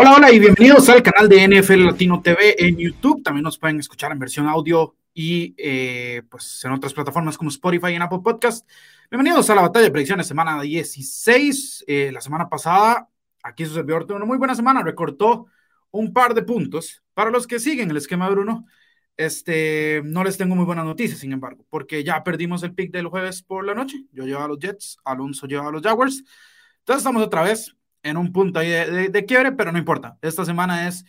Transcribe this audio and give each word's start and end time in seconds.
Hola, 0.00 0.14
hola 0.14 0.30
y 0.30 0.38
bienvenidos 0.38 0.88
al 0.90 1.02
canal 1.02 1.28
de 1.28 1.42
NFL 1.42 1.86
Latino 1.86 2.22
TV 2.22 2.54
en 2.64 2.76
YouTube. 2.76 3.20
También 3.20 3.42
nos 3.42 3.58
pueden 3.58 3.80
escuchar 3.80 4.12
en 4.12 4.20
versión 4.20 4.46
audio 4.46 4.94
y 5.12 5.56
eh, 5.58 6.22
pues 6.30 6.64
en 6.64 6.70
otras 6.70 6.94
plataformas 6.94 7.36
como 7.36 7.50
Spotify 7.50 7.88
y 7.88 7.94
en 7.94 8.02
Apple 8.02 8.20
Podcast. 8.22 8.64
Bienvenidos 9.10 9.50
a 9.50 9.56
la 9.56 9.62
batalla 9.62 9.86
de 9.86 9.90
predicciones 9.90 10.28
semana 10.28 10.62
16. 10.62 11.84
Eh, 11.88 12.12
la 12.12 12.20
semana 12.20 12.48
pasada, 12.48 13.08
aquí 13.42 13.66
su 13.66 13.74
servidor 13.74 14.06
tuvo 14.06 14.18
una 14.18 14.24
muy 14.24 14.38
buena 14.38 14.54
semana, 14.54 14.84
recortó 14.84 15.46
un 15.90 16.12
par 16.12 16.32
de 16.32 16.42
puntos. 16.42 17.02
Para 17.12 17.30
los 17.30 17.48
que 17.48 17.58
siguen 17.58 17.90
el 17.90 17.96
esquema 17.96 18.26
de 18.28 18.34
Bruno, 18.36 18.66
este, 19.16 20.00
no 20.04 20.22
les 20.22 20.38
tengo 20.38 20.54
muy 20.54 20.64
buenas 20.64 20.84
noticias, 20.84 21.18
sin 21.18 21.32
embargo, 21.32 21.66
porque 21.70 22.04
ya 22.04 22.22
perdimos 22.22 22.62
el 22.62 22.72
pick 22.72 22.92
del 22.92 23.08
jueves 23.08 23.42
por 23.42 23.64
la 23.64 23.74
noche. 23.74 24.04
Yo 24.12 24.26
llevo 24.26 24.42
a 24.42 24.48
los 24.48 24.60
Jets, 24.60 24.96
Alonso 25.04 25.48
lleva 25.48 25.66
a 25.66 25.72
los 25.72 25.82
Jaguars. 25.82 26.22
Entonces 26.82 27.00
estamos 27.00 27.20
otra 27.20 27.42
vez 27.42 27.74
en 28.02 28.16
un 28.16 28.32
punto 28.32 28.58
ahí 28.60 28.70
de, 28.70 29.24
quiebre, 29.26 29.52
pero 29.52 29.72
no 29.72 29.78
importa. 29.78 30.18
Esta 30.22 30.44
semana 30.44 30.88
es, 30.88 31.04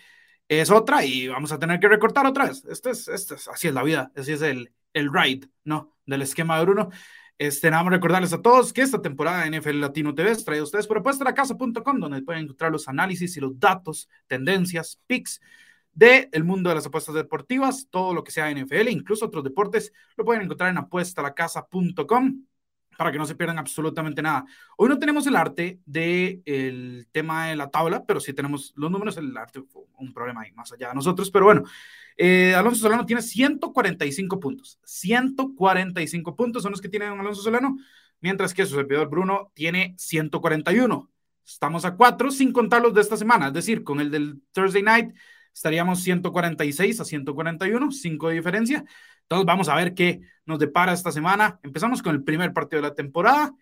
es 0.47 0.69
otra 0.69 1.05
y 1.05 1.27
vamos 1.27 1.51
a 1.51 1.59
tener 1.59 1.79
que 1.79 1.87
recortar 1.87 2.25
otra 2.25 2.45
vez. 2.45 2.63
Este 2.65 2.91
es, 2.91 3.07
este 3.07 3.35
es, 3.35 3.47
así 3.47 3.67
es 3.67 3.73
la 3.73 3.83
vida, 3.83 4.11
así 4.15 4.33
es 4.33 4.41
el, 4.41 4.73
el 4.93 5.11
ride, 5.13 5.49
¿no? 5.63 5.95
Del 6.05 6.21
esquema 6.21 6.57
de 6.57 6.65
Bruno. 6.65 6.89
Este, 7.37 7.71
nada 7.71 7.89
recordarles 7.89 8.33
a 8.33 8.41
todos 8.41 8.73
que 8.73 8.81
esta 8.81 9.01
temporada 9.01 9.45
de 9.45 9.59
NFL 9.59 9.79
Latino 9.79 10.13
TV 10.13 10.31
es 10.31 10.43
traída 10.43 10.61
a 10.61 10.65
ustedes 10.65 10.87
por 10.87 10.97
apuestalacasa.com, 10.97 11.99
donde 11.99 12.21
pueden 12.21 12.43
encontrar 12.43 12.71
los 12.71 12.89
análisis 12.89 13.37
y 13.37 13.39
los 13.39 13.57
datos, 13.57 14.09
tendencias, 14.27 14.99
picks 15.07 15.39
del 15.93 16.29
el 16.33 16.43
mundo 16.43 16.69
de 16.69 16.75
las 16.75 16.85
apuestas 16.85 17.15
deportivas, 17.15 17.87
todo 17.89 18.13
lo 18.13 18.23
que 18.23 18.31
sea 18.31 18.51
NFL, 18.51 18.89
incluso 18.89 19.25
otros 19.25 19.43
deportes, 19.43 19.93
lo 20.17 20.25
pueden 20.25 20.43
encontrar 20.43 20.69
en 20.69 20.77
apuestalacasa.com 20.79 22.43
para 22.99 23.13
que 23.13 23.17
no 23.17 23.25
se 23.25 23.33
pierdan 23.33 23.57
absolutamente 23.57 24.21
nada. 24.21 24.43
Hoy 24.75 24.89
no 24.89 24.99
tenemos 24.99 25.25
el 25.25 25.37
arte 25.37 25.79
del 25.85 27.07
tema 27.13 27.47
de 27.47 27.55
la 27.55 27.69
tabla, 27.69 28.03
pero 28.05 28.19
sí 28.19 28.33
tenemos 28.33 28.73
los 28.75 28.91
números, 28.91 29.15
el 29.15 29.37
arte 29.37 29.61
un 29.99 30.11
problema 30.11 30.41
ahí 30.41 30.51
más 30.51 30.73
allá 30.73 30.89
de 30.89 30.95
nosotros, 30.95 31.31
pero 31.31 31.45
bueno, 31.45 31.63
eh, 32.17 32.53
Alonso 32.55 32.81
Solano 32.81 33.05
tiene 33.05 33.21
145 33.21 34.37
puntos, 34.41 34.81
145 34.83 36.35
puntos 36.35 36.61
son 36.61 36.71
los 36.71 36.81
que 36.81 36.89
tiene 36.89 37.05
Alonso 37.05 37.41
Solano, 37.41 37.77
mientras 38.19 38.53
que 38.53 38.65
su 38.65 38.75
servidor 38.75 39.09
Bruno 39.09 39.49
tiene 39.53 39.95
141. 39.97 41.09
Estamos 41.45 41.85
a 41.85 41.95
cuatro 41.95 42.31
sin 42.31 42.51
contar 42.51 42.81
los 42.81 42.93
de 42.93 42.99
esta 42.99 43.15
semana, 43.15 43.47
es 43.47 43.53
decir, 43.53 43.85
con 43.85 44.01
el 44.01 44.11
del 44.11 44.41
Thursday 44.51 44.83
Night 44.83 45.15
estaríamos 45.53 46.03
146 46.03 46.99
a 46.99 47.05
141, 47.05 47.91
5 47.93 48.27
de 48.27 48.35
diferencia. 48.35 48.85
Entonces 49.29 49.45
vamos 49.45 49.69
a 49.69 49.75
ver 49.75 49.93
qué 49.93 50.21
nos 50.47 50.57
depara 50.57 50.91
esta 50.91 51.11
semana. 51.11 51.59
Empezamos 51.61 52.01
con 52.01 52.15
el 52.15 52.23
primer 52.23 52.51
partido 52.51 52.81
de 52.81 52.89
la 52.89 52.95
temporada, 52.95 53.53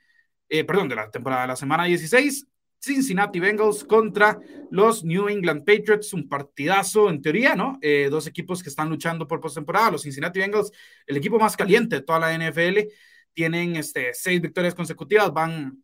eh, 0.47 0.63
perdón, 0.63 0.87
de 0.87 0.95
la 0.95 1.11
temporada 1.11 1.41
de 1.41 1.49
la 1.49 1.55
semana 1.57 1.83
16. 1.83 2.47
Cincinnati 2.79 3.41
Bengals 3.41 3.83
contra 3.83 4.39
los 4.71 5.03
New 5.03 5.27
England 5.27 5.65
Patriots, 5.65 6.13
un 6.13 6.29
partidazo 6.29 7.09
en 7.09 7.21
teoría, 7.21 7.53
¿no? 7.53 7.79
Eh, 7.81 8.07
dos 8.09 8.27
equipos 8.27 8.63
que 8.63 8.69
están 8.69 8.87
luchando 8.89 9.27
por 9.27 9.41
postemporada. 9.41 9.91
Los 9.91 10.03
Cincinnati 10.03 10.39
Bengals, 10.39 10.71
el 11.05 11.17
equipo 11.17 11.37
más 11.37 11.57
caliente 11.57 11.97
de 11.97 12.01
toda 12.03 12.19
la 12.19 12.33
NFL, 12.33 12.87
tienen 13.33 13.75
este, 13.75 14.13
seis 14.13 14.39
victorias 14.39 14.73
consecutivas, 14.73 15.33
van 15.33 15.83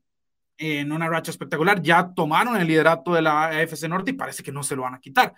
en 0.58 0.94
una 0.94 1.09
racha 1.09 1.31
espectacular, 1.31 1.81
ya 1.81 2.14
tomaron 2.14 2.56
el 2.56 2.67
liderato 2.67 3.14
de 3.16 3.22
la 3.22 3.48
AFC 3.48 3.89
Norte 3.89 4.11
y 4.11 4.14
parece 4.14 4.44
que 4.44 4.54
no 4.54 4.64
se 4.64 4.78
lo 4.78 4.84
van 4.84 4.94
a 4.94 5.02
quitar. 5.02 5.34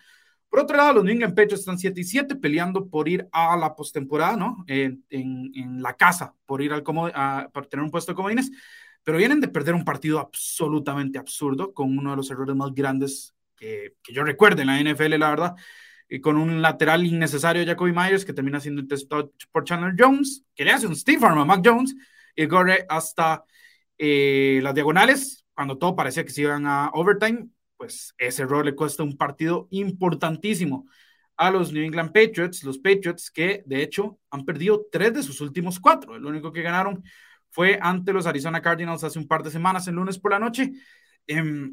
Por 0.50 0.60
otro 0.60 0.78
lado, 0.78 0.94
los 0.94 1.04
New 1.04 1.14
England 1.14 1.36
Patriots 1.36 1.62
están 1.62 1.78
7 1.78 2.00
y 2.00 2.04
7 2.04 2.36
peleando 2.36 2.88
por 2.88 3.10
ir 3.10 3.28
a 3.32 3.58
la 3.58 3.76
postemporada, 3.76 4.38
¿no? 4.38 4.64
En, 4.68 5.04
en, 5.10 5.82
la 5.82 5.96
casa, 5.96 6.34
por 6.46 6.62
ir 6.62 6.72
al 6.72 6.84
como, 6.84 7.10
por 7.54 7.68
tener 7.68 7.84
un 7.84 7.92
puesto 7.92 8.12
de 8.12 8.16
comodines, 8.16 8.52
pero 9.04 9.18
vienen 9.18 9.42
de 9.42 9.48
perder 9.48 9.76
un 9.76 9.84
partido 9.84 10.20
absolutamente 10.20 11.20
absurdo 11.20 11.74
con 11.74 11.98
uno 11.98 12.12
de 12.12 12.18
los 12.18 12.32
errores 12.32 12.56
más 12.56 12.74
grandes 12.74 13.36
que, 13.56 13.96
que 14.02 14.14
yo 14.14 14.24
recuerdo 14.24 14.62
en 14.62 14.68
la 14.68 14.80
NFL, 14.80 15.18
la 15.18 15.30
verdad, 15.30 15.56
y 16.08 16.22
con 16.22 16.38
un 16.38 16.62
lateral 16.62 17.06
innecesario 17.06 17.66
Jacoby 17.66 17.92
Myers 17.92 18.26
que 18.26 18.34
termina 18.34 18.60
siendo 18.60 18.82
interceptado 18.82 19.34
por 19.52 19.64
Chandler 19.64 19.96
Jones, 19.98 20.44
que 20.56 20.66
le 20.66 20.72
hace 20.72 20.88
un 20.88 20.96
Steve 20.96 21.26
Arm 21.26 21.40
a 21.40 21.46
Mac 21.46 21.62
Jones 21.64 21.96
y 22.36 22.48
corre 22.48 22.86
hasta 22.90 23.44
eh, 23.98 24.60
las 24.62 24.74
diagonales 24.74 25.46
cuando 25.54 25.78
todo 25.78 25.96
parecía 25.96 26.26
que 26.26 26.32
se 26.32 26.42
iban 26.42 26.68
a 26.68 26.90
overtime 26.94 27.48
pues 27.78 28.14
ese 28.18 28.44
error 28.44 28.66
le 28.66 28.76
cuesta 28.76 29.04
un 29.04 29.18
partido 29.18 29.68
importantísimo 29.72 30.88
a 31.38 31.52
los 31.52 31.74
New 31.74 31.84
England 31.84 32.12
Patriots, 32.14 32.64
los 32.64 32.78
Patriots 32.78 33.30
que 33.30 33.64
de 33.66 33.82
hecho 33.84 34.20
han 34.30 34.46
perdido 34.46 34.86
tres 34.92 35.14
de 35.14 35.24
sus 35.24 35.42
últimos 35.42 35.80
cuatro. 35.80 36.16
El 36.16 36.26
único 36.26 36.52
que 36.52 36.62
ganaron 36.62 37.04
fue 37.52 37.78
ante 37.82 38.14
los 38.14 38.26
Arizona 38.26 38.62
Cardinals 38.62 39.04
hace 39.04 39.20
un 39.20 39.28
par 39.28 39.44
de 39.44 39.52
semanas, 39.52 39.88
el 39.88 39.96
lunes 39.96 40.20
por 40.20 40.32
la 40.32 40.40
noche. 40.40 40.72
Eh, 41.28 41.72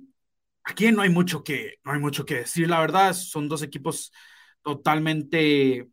aquí 0.64 0.92
no 0.92 1.02
hay 1.02 1.10
mucho 1.10 1.42
que, 1.44 1.74
no 1.84 1.92
hay 1.92 2.00
mucho 2.00 2.24
que 2.24 2.36
decir, 2.36 2.68
la 2.68 2.80
verdad, 2.80 3.12
son 3.12 3.48
dos 3.48 3.62
equipos 3.62 4.12
totalmente 4.62 5.88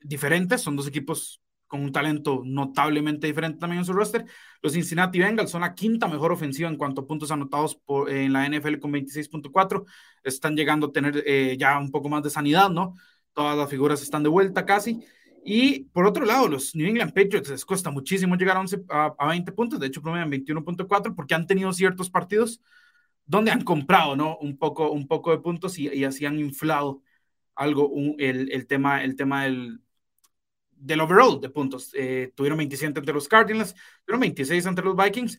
diferentes, 0.00 0.60
son 0.60 0.76
dos 0.76 0.88
equipos 0.88 1.39
con 1.70 1.82
un 1.82 1.92
talento 1.92 2.42
notablemente 2.44 3.28
diferente 3.28 3.60
también 3.60 3.78
en 3.78 3.84
su 3.84 3.92
roster. 3.92 4.24
Los 4.60 4.72
Cincinnati 4.72 5.20
Bengals 5.20 5.52
son 5.52 5.60
la 5.60 5.72
quinta 5.72 6.08
mejor 6.08 6.32
ofensiva 6.32 6.68
en 6.68 6.76
cuanto 6.76 7.02
a 7.02 7.06
puntos 7.06 7.30
anotados 7.30 7.76
por, 7.76 8.10
en 8.10 8.32
la 8.32 8.44
NFL 8.44 8.80
con 8.80 8.92
26.4. 8.92 9.84
Están 10.24 10.56
llegando 10.56 10.88
a 10.88 10.92
tener 10.92 11.22
eh, 11.24 11.56
ya 11.56 11.78
un 11.78 11.92
poco 11.92 12.08
más 12.08 12.24
de 12.24 12.30
sanidad, 12.30 12.70
¿no? 12.70 12.94
Todas 13.32 13.56
las 13.56 13.70
figuras 13.70 14.02
están 14.02 14.24
de 14.24 14.28
vuelta 14.28 14.66
casi. 14.66 15.00
Y 15.44 15.84
por 15.84 16.06
otro 16.06 16.24
lado, 16.26 16.48
los 16.48 16.74
New 16.74 16.88
England 16.88 17.14
Patriots 17.14 17.48
les 17.48 17.64
cuesta 17.64 17.90
muchísimo 17.92 18.34
llegar 18.34 18.56
a, 18.56 18.60
11, 18.60 18.82
a, 18.88 19.28
20 19.28 19.52
puntos, 19.52 19.78
de 19.78 19.86
hecho 19.86 20.02
promedian 20.02 20.28
21.4 20.28 21.14
porque 21.14 21.34
han 21.34 21.46
tenido 21.46 21.72
ciertos 21.72 22.10
partidos 22.10 22.60
donde 23.26 23.52
han 23.52 23.62
comprado, 23.62 24.16
¿no? 24.16 24.36
Un 24.38 24.58
poco, 24.58 24.90
un 24.90 25.06
poco 25.06 25.30
de 25.30 25.38
puntos 25.38 25.78
y, 25.78 25.88
y 25.88 26.02
así 26.02 26.26
han 26.26 26.40
inflado 26.40 27.00
algo 27.54 27.92
el, 28.18 28.50
el, 28.50 28.66
tema, 28.66 29.04
el 29.04 29.14
tema 29.14 29.44
del, 29.44 29.80
del 30.80 31.00
overall 31.00 31.40
de 31.40 31.50
puntos. 31.50 31.90
Eh, 31.94 32.32
tuvieron 32.34 32.58
27 32.58 32.98
ante 32.98 33.12
los 33.12 33.28
Cardinals, 33.28 33.74
tuvieron 34.04 34.20
26 34.20 34.66
ante 34.66 34.82
los 34.82 34.96
Vikings 34.96 35.38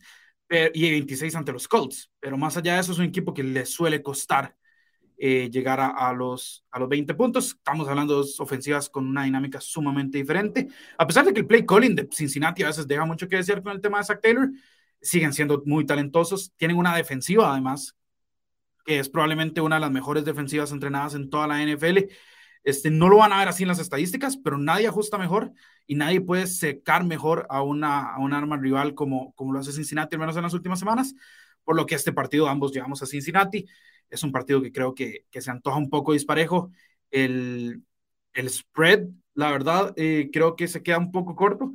y 0.74 0.90
26 0.90 1.34
ante 1.34 1.52
los 1.52 1.66
Colts. 1.66 2.10
Pero 2.20 2.36
más 2.36 2.56
allá 2.56 2.74
de 2.74 2.80
eso, 2.80 2.92
es 2.92 2.98
un 2.98 3.06
equipo 3.06 3.32
que 3.32 3.42
les 3.42 3.70
suele 3.70 4.02
costar 4.02 4.54
eh, 5.24 5.48
llegar 5.52 5.78
a, 5.78 6.12
los, 6.12 6.64
a 6.72 6.80
los 6.80 6.88
20 6.88 7.14
puntos. 7.14 7.54
Estamos 7.56 7.88
hablando 7.88 8.14
de 8.14 8.18
dos 8.18 8.40
ofensivas 8.40 8.90
con 8.90 9.06
una 9.06 9.22
dinámica 9.22 9.60
sumamente 9.60 10.18
diferente. 10.18 10.66
A 10.98 11.06
pesar 11.06 11.24
de 11.24 11.32
que 11.32 11.38
el 11.38 11.46
play 11.46 11.64
calling 11.64 11.94
de 11.94 12.08
Cincinnati 12.10 12.64
a 12.64 12.66
veces 12.66 12.88
deja 12.88 13.04
mucho 13.04 13.28
que 13.28 13.36
decir 13.36 13.62
con 13.62 13.70
el 13.70 13.80
tema 13.80 13.98
de 13.98 14.04
Zach 14.04 14.20
Taylor, 14.20 14.50
siguen 15.00 15.32
siendo 15.32 15.62
muy 15.64 15.86
talentosos. 15.86 16.52
Tienen 16.56 16.76
una 16.76 16.96
defensiva, 16.96 17.52
además, 17.52 17.96
que 18.84 18.98
es 18.98 19.08
probablemente 19.08 19.60
una 19.60 19.76
de 19.76 19.82
las 19.82 19.92
mejores 19.92 20.24
defensivas 20.24 20.72
entrenadas 20.72 21.14
en 21.14 21.30
toda 21.30 21.46
la 21.46 21.62
NFL 21.62 22.10
este, 22.64 22.90
no 22.90 23.08
lo 23.08 23.18
van 23.18 23.32
a 23.32 23.38
ver 23.38 23.48
así 23.48 23.64
en 23.64 23.68
las 23.68 23.80
estadísticas, 23.80 24.36
pero 24.36 24.58
nadie 24.58 24.86
ajusta 24.86 25.18
mejor 25.18 25.52
y 25.86 25.96
nadie 25.96 26.20
puede 26.20 26.46
secar 26.46 27.04
mejor 27.04 27.46
a 27.50 27.62
una, 27.62 28.14
a 28.14 28.18
un 28.18 28.32
arma 28.32 28.56
rival 28.56 28.94
como, 28.94 29.32
como 29.34 29.52
lo 29.52 29.58
hace 29.58 29.72
Cincinnati, 29.72 30.14
al 30.14 30.20
menos 30.20 30.36
en 30.36 30.42
las 30.42 30.54
últimas 30.54 30.78
semanas. 30.78 31.14
Por 31.64 31.76
lo 31.76 31.86
que 31.86 31.94
este 31.94 32.12
partido 32.12 32.48
ambos 32.48 32.72
llevamos 32.72 33.02
a 33.02 33.06
Cincinnati. 33.06 33.66
Es 34.10 34.22
un 34.22 34.32
partido 34.32 34.62
que 34.62 34.72
creo 34.72 34.94
que, 34.94 35.26
que 35.30 35.40
se 35.40 35.50
antoja 35.50 35.76
un 35.78 35.90
poco 35.90 36.12
disparejo. 36.12 36.70
El, 37.10 37.82
el 38.32 38.50
spread, 38.50 39.06
la 39.34 39.50
verdad, 39.50 39.92
eh, 39.96 40.30
creo 40.32 40.56
que 40.56 40.68
se 40.68 40.82
queda 40.82 40.98
un 40.98 41.12
poco 41.12 41.34
corto. 41.34 41.72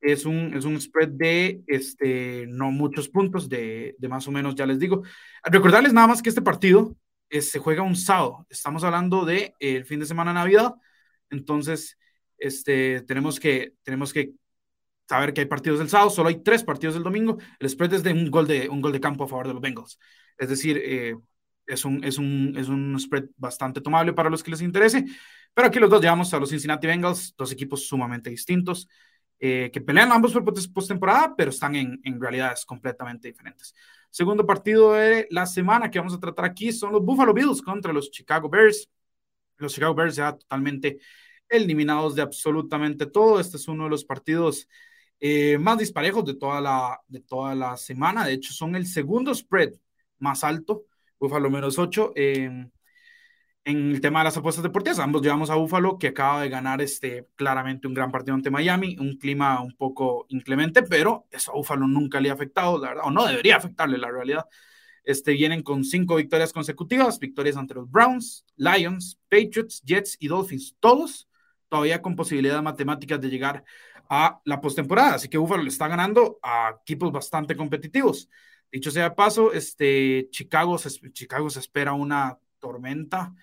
Es 0.00 0.26
un, 0.26 0.54
es 0.54 0.64
un 0.64 0.80
spread 0.80 1.08
de 1.10 1.62
este, 1.66 2.46
no 2.48 2.70
muchos 2.70 3.08
puntos, 3.08 3.48
de, 3.48 3.96
de 3.98 4.08
más 4.08 4.28
o 4.28 4.30
menos, 4.30 4.54
ya 4.54 4.66
les 4.66 4.78
digo. 4.78 5.02
Recordarles 5.44 5.92
nada 5.92 6.06
más 6.06 6.22
que 6.22 6.28
este 6.28 6.42
partido 6.42 6.94
se 7.30 7.58
juega 7.58 7.82
un 7.82 7.96
sábado. 7.96 8.46
Estamos 8.48 8.84
hablando 8.84 9.24
de 9.24 9.54
eh, 9.60 9.76
el 9.76 9.84
fin 9.84 10.00
de 10.00 10.06
semana 10.06 10.32
Navidad. 10.32 10.74
Entonces, 11.30 11.98
este, 12.38 13.02
tenemos, 13.02 13.40
que, 13.40 13.74
tenemos 13.82 14.12
que 14.12 14.32
saber 15.08 15.32
que 15.34 15.42
hay 15.42 15.46
partidos 15.46 15.78
del 15.78 15.88
sábado. 15.88 16.10
Solo 16.10 16.28
hay 16.28 16.42
tres 16.42 16.64
partidos 16.64 16.94
del 16.94 17.02
domingo. 17.02 17.38
El 17.58 17.68
spread 17.68 17.94
es 17.94 18.02
de 18.02 18.12
un 18.12 18.30
gol 18.30 18.46
de, 18.46 18.68
un 18.68 18.80
gol 18.80 18.92
de 18.92 19.00
campo 19.00 19.24
a 19.24 19.28
favor 19.28 19.48
de 19.48 19.54
los 19.54 19.62
Bengals. 19.62 19.98
Es 20.38 20.48
decir, 20.48 20.80
eh, 20.82 21.16
es, 21.66 21.84
un, 21.84 22.04
es, 22.04 22.18
un, 22.18 22.54
es 22.56 22.68
un 22.68 22.98
spread 22.98 23.24
bastante 23.36 23.80
tomable 23.80 24.12
para 24.12 24.30
los 24.30 24.42
que 24.42 24.50
les 24.50 24.62
interese. 24.62 25.04
Pero 25.54 25.68
aquí 25.68 25.78
los 25.78 25.90
dos 25.90 26.00
llevamos 26.00 26.32
a 26.34 26.38
los 26.38 26.50
Cincinnati 26.50 26.86
Bengals, 26.86 27.34
dos 27.36 27.52
equipos 27.52 27.86
sumamente 27.86 28.30
distintos. 28.30 28.88
Eh, 29.40 29.70
que 29.72 29.80
pelean 29.80 30.12
ambos 30.12 30.32
por 30.32 30.44
postemporada, 30.72 31.34
pero 31.36 31.50
están 31.50 31.74
en, 31.74 32.00
en 32.04 32.20
realidades 32.20 32.64
completamente 32.64 33.28
diferentes. 33.28 33.74
Segundo 34.14 34.46
partido 34.46 34.92
de 34.92 35.26
la 35.30 35.44
semana 35.44 35.90
que 35.90 35.98
vamos 35.98 36.14
a 36.14 36.20
tratar 36.20 36.44
aquí 36.44 36.70
son 36.70 36.92
los 36.92 37.04
Buffalo 37.04 37.34
Bills 37.34 37.60
contra 37.60 37.92
los 37.92 38.12
Chicago 38.12 38.48
Bears. 38.48 38.88
Los 39.56 39.74
Chicago 39.74 39.92
Bears 39.92 40.14
ya 40.14 40.36
totalmente 40.36 41.00
eliminados 41.48 42.14
de 42.14 42.22
absolutamente 42.22 43.06
todo. 43.06 43.40
Este 43.40 43.56
es 43.56 43.66
uno 43.66 43.84
de 43.84 43.90
los 43.90 44.04
partidos 44.04 44.68
eh, 45.18 45.58
más 45.58 45.78
disparejos 45.78 46.24
de 46.26 46.36
toda, 46.36 46.60
la, 46.60 47.00
de 47.08 47.22
toda 47.22 47.56
la 47.56 47.76
semana. 47.76 48.24
De 48.24 48.34
hecho, 48.34 48.52
son 48.52 48.76
el 48.76 48.86
segundo 48.86 49.34
spread 49.34 49.72
más 50.20 50.44
alto. 50.44 50.84
Buffalo 51.18 51.50
menos 51.50 51.76
8 51.76 52.12
en 53.64 53.90
el 53.92 54.00
tema 54.00 54.20
de 54.20 54.24
las 54.24 54.36
apuestas 54.36 54.62
deportivas, 54.62 54.98
ambos 54.98 55.22
llevamos 55.22 55.48
a 55.50 55.54
Búfalo, 55.54 55.98
que 55.98 56.08
acaba 56.08 56.42
de 56.42 56.50
ganar 56.50 56.82
este, 56.82 57.28
claramente 57.34 57.88
un 57.88 57.94
gran 57.94 58.10
partido 58.10 58.34
ante 58.34 58.50
Miami, 58.50 58.96
un 59.00 59.16
clima 59.16 59.60
un 59.62 59.74
poco 59.74 60.26
inclemente, 60.28 60.82
pero 60.82 61.26
eso 61.30 61.52
a 61.52 61.54
Búfalo 61.54 61.86
nunca 61.86 62.20
le 62.20 62.30
ha 62.30 62.34
afectado, 62.34 62.78
la 62.78 62.88
verdad, 62.88 63.04
o 63.06 63.10
no 63.10 63.26
debería 63.26 63.56
afectarle 63.56 63.98
la 63.98 64.10
realidad. 64.10 64.44
este, 65.04 65.32
vienen 65.32 65.62
con 65.62 65.84
cinco 65.84 66.16
victorias 66.16 66.52
consecutivas, 66.52 67.18
victorias 67.18 67.56
ante 67.56 67.74
los 67.74 67.90
Browns, 67.90 68.44
Lions, 68.56 69.18
Patriots, 69.28 69.82
Jets 69.84 70.16
y 70.18 70.28
Dolphins, 70.28 70.76
todos 70.80 71.28
todavía 71.68 72.00
con 72.02 72.16
posibilidades 72.16 72.62
matemáticas 72.62 73.20
de 73.20 73.28
llegar 73.28 73.64
a 74.08 74.40
la 74.44 74.60
postemporada. 74.60 75.14
Así 75.14 75.28
que 75.28 75.38
Buffalo 75.38 75.62
le 75.62 75.68
está 75.68 75.88
ganando 75.88 76.38
a 76.42 76.76
equipos 76.80 77.12
bastante 77.12 77.56
competitivos. 77.56 78.28
Dicho 78.70 78.90
sea 78.90 79.14
paso, 79.14 79.52
este, 79.52 80.28
Chicago, 80.30 80.78
se, 80.78 80.90
Chicago 81.12 81.50
se 81.50 81.60
espera 81.60 81.92
una 81.92 82.38
tormenta, 82.58 83.34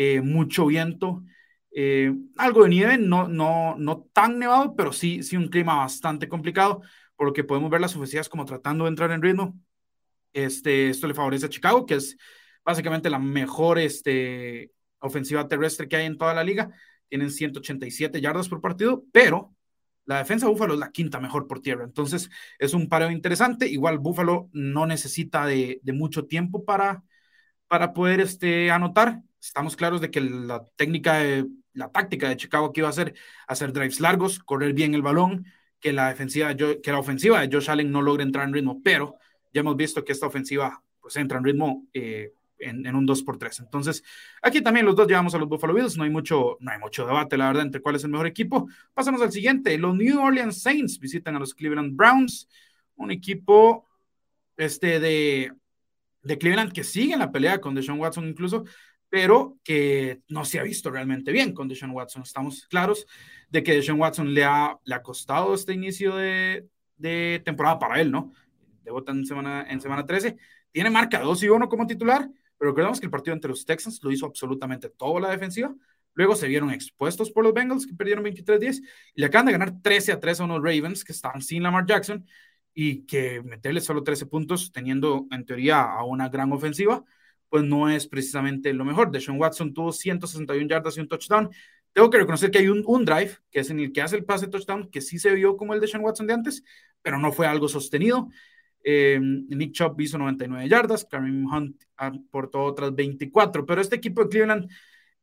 eh, 0.00 0.20
mucho 0.20 0.66
viento, 0.66 1.24
eh, 1.72 2.14
algo 2.36 2.62
de 2.62 2.68
nieve, 2.68 2.98
no, 2.98 3.26
no, 3.26 3.74
no 3.76 4.08
tan 4.12 4.38
nevado, 4.38 4.76
pero 4.76 4.92
sí, 4.92 5.24
sí 5.24 5.36
un 5.36 5.48
clima 5.48 5.74
bastante 5.74 6.28
complicado, 6.28 6.82
por 7.16 7.26
lo 7.26 7.32
que 7.32 7.42
podemos 7.42 7.68
ver 7.68 7.80
las 7.80 7.96
ofensivas 7.96 8.28
como 8.28 8.44
tratando 8.44 8.84
de 8.84 8.90
entrar 8.90 9.10
en 9.10 9.22
ritmo. 9.22 9.58
Este, 10.32 10.88
esto 10.90 11.08
le 11.08 11.14
favorece 11.14 11.46
a 11.46 11.48
Chicago, 11.48 11.84
que 11.84 11.96
es 11.96 12.16
básicamente 12.64 13.10
la 13.10 13.18
mejor 13.18 13.80
este, 13.80 14.70
ofensiva 15.00 15.48
terrestre 15.48 15.88
que 15.88 15.96
hay 15.96 16.06
en 16.06 16.16
toda 16.16 16.32
la 16.32 16.44
liga. 16.44 16.70
Tienen 17.08 17.32
187 17.32 18.20
yardas 18.20 18.48
por 18.48 18.60
partido, 18.60 19.04
pero 19.10 19.52
la 20.04 20.18
defensa 20.18 20.46
de 20.46 20.52
Búfalo 20.52 20.74
es 20.74 20.80
la 20.80 20.92
quinta 20.92 21.18
mejor 21.18 21.48
por 21.48 21.60
tierra. 21.60 21.82
Entonces, 21.82 22.30
es 22.60 22.72
un 22.72 22.88
pareo 22.88 23.10
interesante. 23.10 23.66
Igual 23.66 23.98
Búfalo 23.98 24.48
no 24.52 24.86
necesita 24.86 25.44
de, 25.44 25.80
mucho 25.86 26.26
tiempo 26.26 26.64
para, 26.64 27.02
para 27.66 27.92
poder 27.92 28.20
este, 28.20 28.70
anotar. 28.70 29.22
Estamos 29.40 29.76
claros 29.76 30.00
de 30.00 30.10
que 30.10 30.20
la 30.20 30.64
técnica, 30.76 31.18
de, 31.18 31.46
la 31.72 31.90
táctica 31.90 32.28
de 32.28 32.36
Chicago 32.36 32.66
aquí 32.66 32.80
iba 32.80 32.88
a 32.88 32.92
ser 32.92 33.14
hacer 33.46 33.72
drives 33.72 34.00
largos, 34.00 34.38
correr 34.38 34.72
bien 34.72 34.94
el 34.94 35.02
balón, 35.02 35.46
que 35.80 35.92
la, 35.92 36.08
defensiva, 36.08 36.54
que 36.56 36.92
la 36.92 36.98
ofensiva 36.98 37.40
de 37.40 37.54
Josh 37.54 37.70
Allen 37.70 37.90
no 37.90 38.02
logre 38.02 38.24
entrar 38.24 38.46
en 38.46 38.54
ritmo, 38.54 38.80
pero 38.82 39.16
ya 39.52 39.60
hemos 39.60 39.76
visto 39.76 40.04
que 40.04 40.12
esta 40.12 40.26
ofensiva 40.26 40.82
pues 41.00 41.16
entra 41.16 41.38
en 41.38 41.44
ritmo 41.44 41.86
eh, 41.94 42.32
en, 42.58 42.94
un 42.94 43.06
2 43.06 43.22
por 43.22 43.38
3 43.38 43.60
Entonces, 43.60 44.02
aquí 44.42 44.60
también 44.60 44.86
los 44.86 44.96
dos 44.96 45.06
llevamos 45.06 45.34
a 45.34 45.38
los 45.38 45.48
Buffalo 45.48 45.74
Bills, 45.74 45.96
no 45.96 46.04
hay 46.04 46.10
mucho, 46.10 46.56
no 46.60 46.70
hay 46.70 46.78
mucho 46.78 47.06
debate, 47.06 47.36
la 47.36 47.46
verdad, 47.46 47.62
entre 47.62 47.80
cuál 47.80 47.96
es 47.96 48.04
el 48.04 48.10
mejor 48.10 48.26
equipo. 48.26 48.68
Pasamos 48.94 49.22
al 49.22 49.32
siguiente, 49.32 49.76
los 49.78 49.94
New 49.94 50.20
Orleans 50.20 50.60
Saints 50.60 50.98
visitan 50.98 51.36
a 51.36 51.38
los 51.38 51.54
Cleveland 51.54 51.96
Browns, 51.96 52.48
un 52.96 53.10
equipo 53.10 53.86
este 54.56 54.98
de, 54.98 55.52
de 56.22 56.38
Cleveland 56.38 56.72
que 56.72 56.82
sigue 56.82 57.12
en 57.12 57.20
la 57.20 57.30
pelea 57.30 57.60
con 57.60 57.74
Deshaun 57.74 58.00
Watson 58.00 58.26
incluso, 58.26 58.64
pero 59.08 59.58
que 59.64 60.20
no 60.28 60.44
se 60.44 60.58
ha 60.58 60.62
visto 60.62 60.90
realmente 60.90 61.32
bien 61.32 61.52
con 61.52 61.68
Deshaun 61.68 61.92
Watson. 61.92 62.22
Estamos 62.22 62.66
claros 62.66 63.06
de 63.48 63.62
que 63.62 63.74
Deshaun 63.74 64.00
Watson 64.00 64.34
le 64.34 64.44
ha, 64.44 64.78
le 64.84 64.94
ha 64.94 65.02
costado 65.02 65.54
este 65.54 65.72
inicio 65.72 66.16
de, 66.16 66.66
de 66.96 67.40
temporada 67.44 67.78
para 67.78 68.00
él, 68.00 68.10
¿no? 68.10 68.32
Debota 68.82 69.12
en 69.12 69.24
semana, 69.24 69.66
en 69.68 69.80
semana 69.80 70.04
13. 70.04 70.36
Tiene 70.70 70.90
marca 70.90 71.20
2 71.20 71.42
y 71.42 71.48
1 71.48 71.68
como 71.68 71.86
titular, 71.86 72.28
pero 72.58 72.70
recordemos 72.70 73.00
que 73.00 73.06
el 73.06 73.10
partido 73.10 73.34
entre 73.34 73.50
los 73.50 73.64
Texans 73.64 74.02
lo 74.02 74.10
hizo 74.10 74.26
absolutamente 74.26 74.90
toda 74.90 75.20
la 75.20 75.30
defensiva. 75.30 75.74
Luego 76.14 76.34
se 76.34 76.48
vieron 76.48 76.70
expuestos 76.70 77.30
por 77.30 77.44
los 77.44 77.54
Bengals, 77.54 77.86
que 77.86 77.94
perdieron 77.94 78.24
23-10, 78.24 78.82
y 79.14 79.20
le 79.20 79.26
acaban 79.26 79.46
de 79.46 79.52
ganar 79.52 79.80
13 79.80 80.12
a 80.12 80.20
3 80.20 80.40
a 80.40 80.44
unos 80.44 80.58
Ravens, 80.58 81.04
que 81.04 81.12
están 81.12 81.40
sin 81.40 81.62
Lamar 81.62 81.86
Jackson, 81.86 82.26
y 82.74 83.06
que 83.06 83.42
meterle 83.42 83.80
solo 83.80 84.02
13 84.02 84.26
puntos, 84.26 84.72
teniendo 84.72 85.26
en 85.30 85.46
teoría 85.46 85.82
a 85.82 86.04
una 86.04 86.28
gran 86.28 86.52
ofensiva, 86.52 87.04
pues 87.48 87.64
no 87.64 87.88
es 87.88 88.06
precisamente 88.06 88.72
lo 88.72 88.84
mejor. 88.84 89.10
Deshaun 89.10 89.38
Watson 89.38 89.72
tuvo 89.72 89.92
161 89.92 90.68
yardas 90.68 90.96
y 90.96 91.00
un 91.00 91.08
touchdown. 91.08 91.50
Tengo 91.92 92.10
que 92.10 92.18
reconocer 92.18 92.50
que 92.50 92.58
hay 92.58 92.68
un, 92.68 93.04
drive, 93.04 93.38
que 93.50 93.60
es 93.60 93.70
en 93.70 93.80
el 93.80 93.92
que 93.92 94.02
hace 94.02 94.16
el 94.16 94.24
pase 94.24 94.48
touchdown, 94.48 94.90
que 94.90 95.00
sí 95.00 95.18
se 95.18 95.32
vio 95.34 95.56
como 95.56 95.74
el 95.74 95.80
de 95.80 95.86
Deshaun 95.86 96.04
Watson 96.04 96.26
de 96.26 96.34
antes, 96.34 96.62
pero 97.02 97.18
no 97.18 97.32
fue 97.32 97.46
algo 97.46 97.68
sostenido. 97.68 98.28
Eh, 98.84 99.18
Nick 99.20 99.72
Chubb 99.72 100.00
hizo 100.00 100.18
99 100.18 100.68
yardas, 100.68 101.04
Kareem 101.04 101.46
Hunt 101.46 101.82
aportó 101.96 102.62
otras 102.62 102.94
24, 102.94 103.66
pero 103.66 103.80
este 103.80 103.96
equipo 103.96 104.22
de 104.22 104.28
Cleveland 104.28 104.70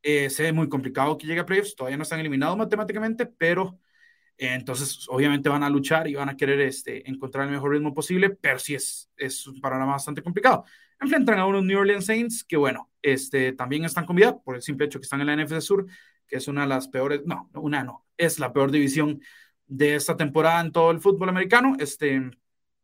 eh, 0.02 0.30
se 0.30 0.44
ve 0.44 0.52
muy 0.52 0.70
complicado 0.70 1.18
que 1.18 1.26
llegue 1.26 1.40
a 1.40 1.46
playoffs, 1.46 1.76
todavía 1.76 1.98
no 1.98 2.04
están 2.04 2.20
eliminados 2.20 2.58
matemáticamente, 2.58 3.26
pero 3.26 3.80
eh, 4.38 4.54
entonces 4.54 5.08
obviamente 5.10 5.50
van 5.50 5.64
a 5.64 5.70
luchar 5.70 6.08
y 6.08 6.16
van 6.16 6.30
a 6.30 6.38
querer 6.38 6.60
este, 6.62 7.10
encontrar 7.10 7.46
el 7.48 7.54
mejor 7.54 7.72
ritmo 7.72 7.94
posible, 7.94 8.30
pero 8.30 8.60
sí 8.60 8.76
es, 8.76 9.10
es 9.16 9.48
un 9.48 9.62
panorama 9.62 9.94
bastante 9.94 10.22
complicado. 10.22 10.66
Enfrentan 11.00 11.40
a 11.40 11.46
unos 11.46 11.64
New 11.64 11.80
Orleans 11.80 12.06
Saints 12.06 12.44
que, 12.44 12.58
bueno, 12.58 12.92
este, 13.02 13.54
también 13.54 13.86
están 13.86 14.06
con 14.06 14.16
vida 14.16 14.38
por 14.40 14.56
el 14.56 14.62
simple 14.62 14.86
hecho 14.86 15.00
que 15.00 15.04
están 15.04 15.22
en 15.22 15.28
la 15.28 15.36
NFC 15.36 15.62
Sur, 15.62 15.86
que 16.28 16.38
es 16.38 16.48
una 16.48 16.62
de 16.62 16.68
las 16.68 16.88
peores, 16.88 17.22
no, 17.26 17.50
una 17.54 17.84
no, 17.84 18.06
es 18.18 18.40
la 18.40 18.54
peor 18.54 18.72
división 18.72 19.22
de 19.68 19.96
esta 19.96 20.16
temporada 20.18 20.62
en 20.62 20.72
todo 20.72 20.92
el 20.92 21.00
fútbol 21.00 21.30
americano. 21.30 21.76
Este, 21.80 22.22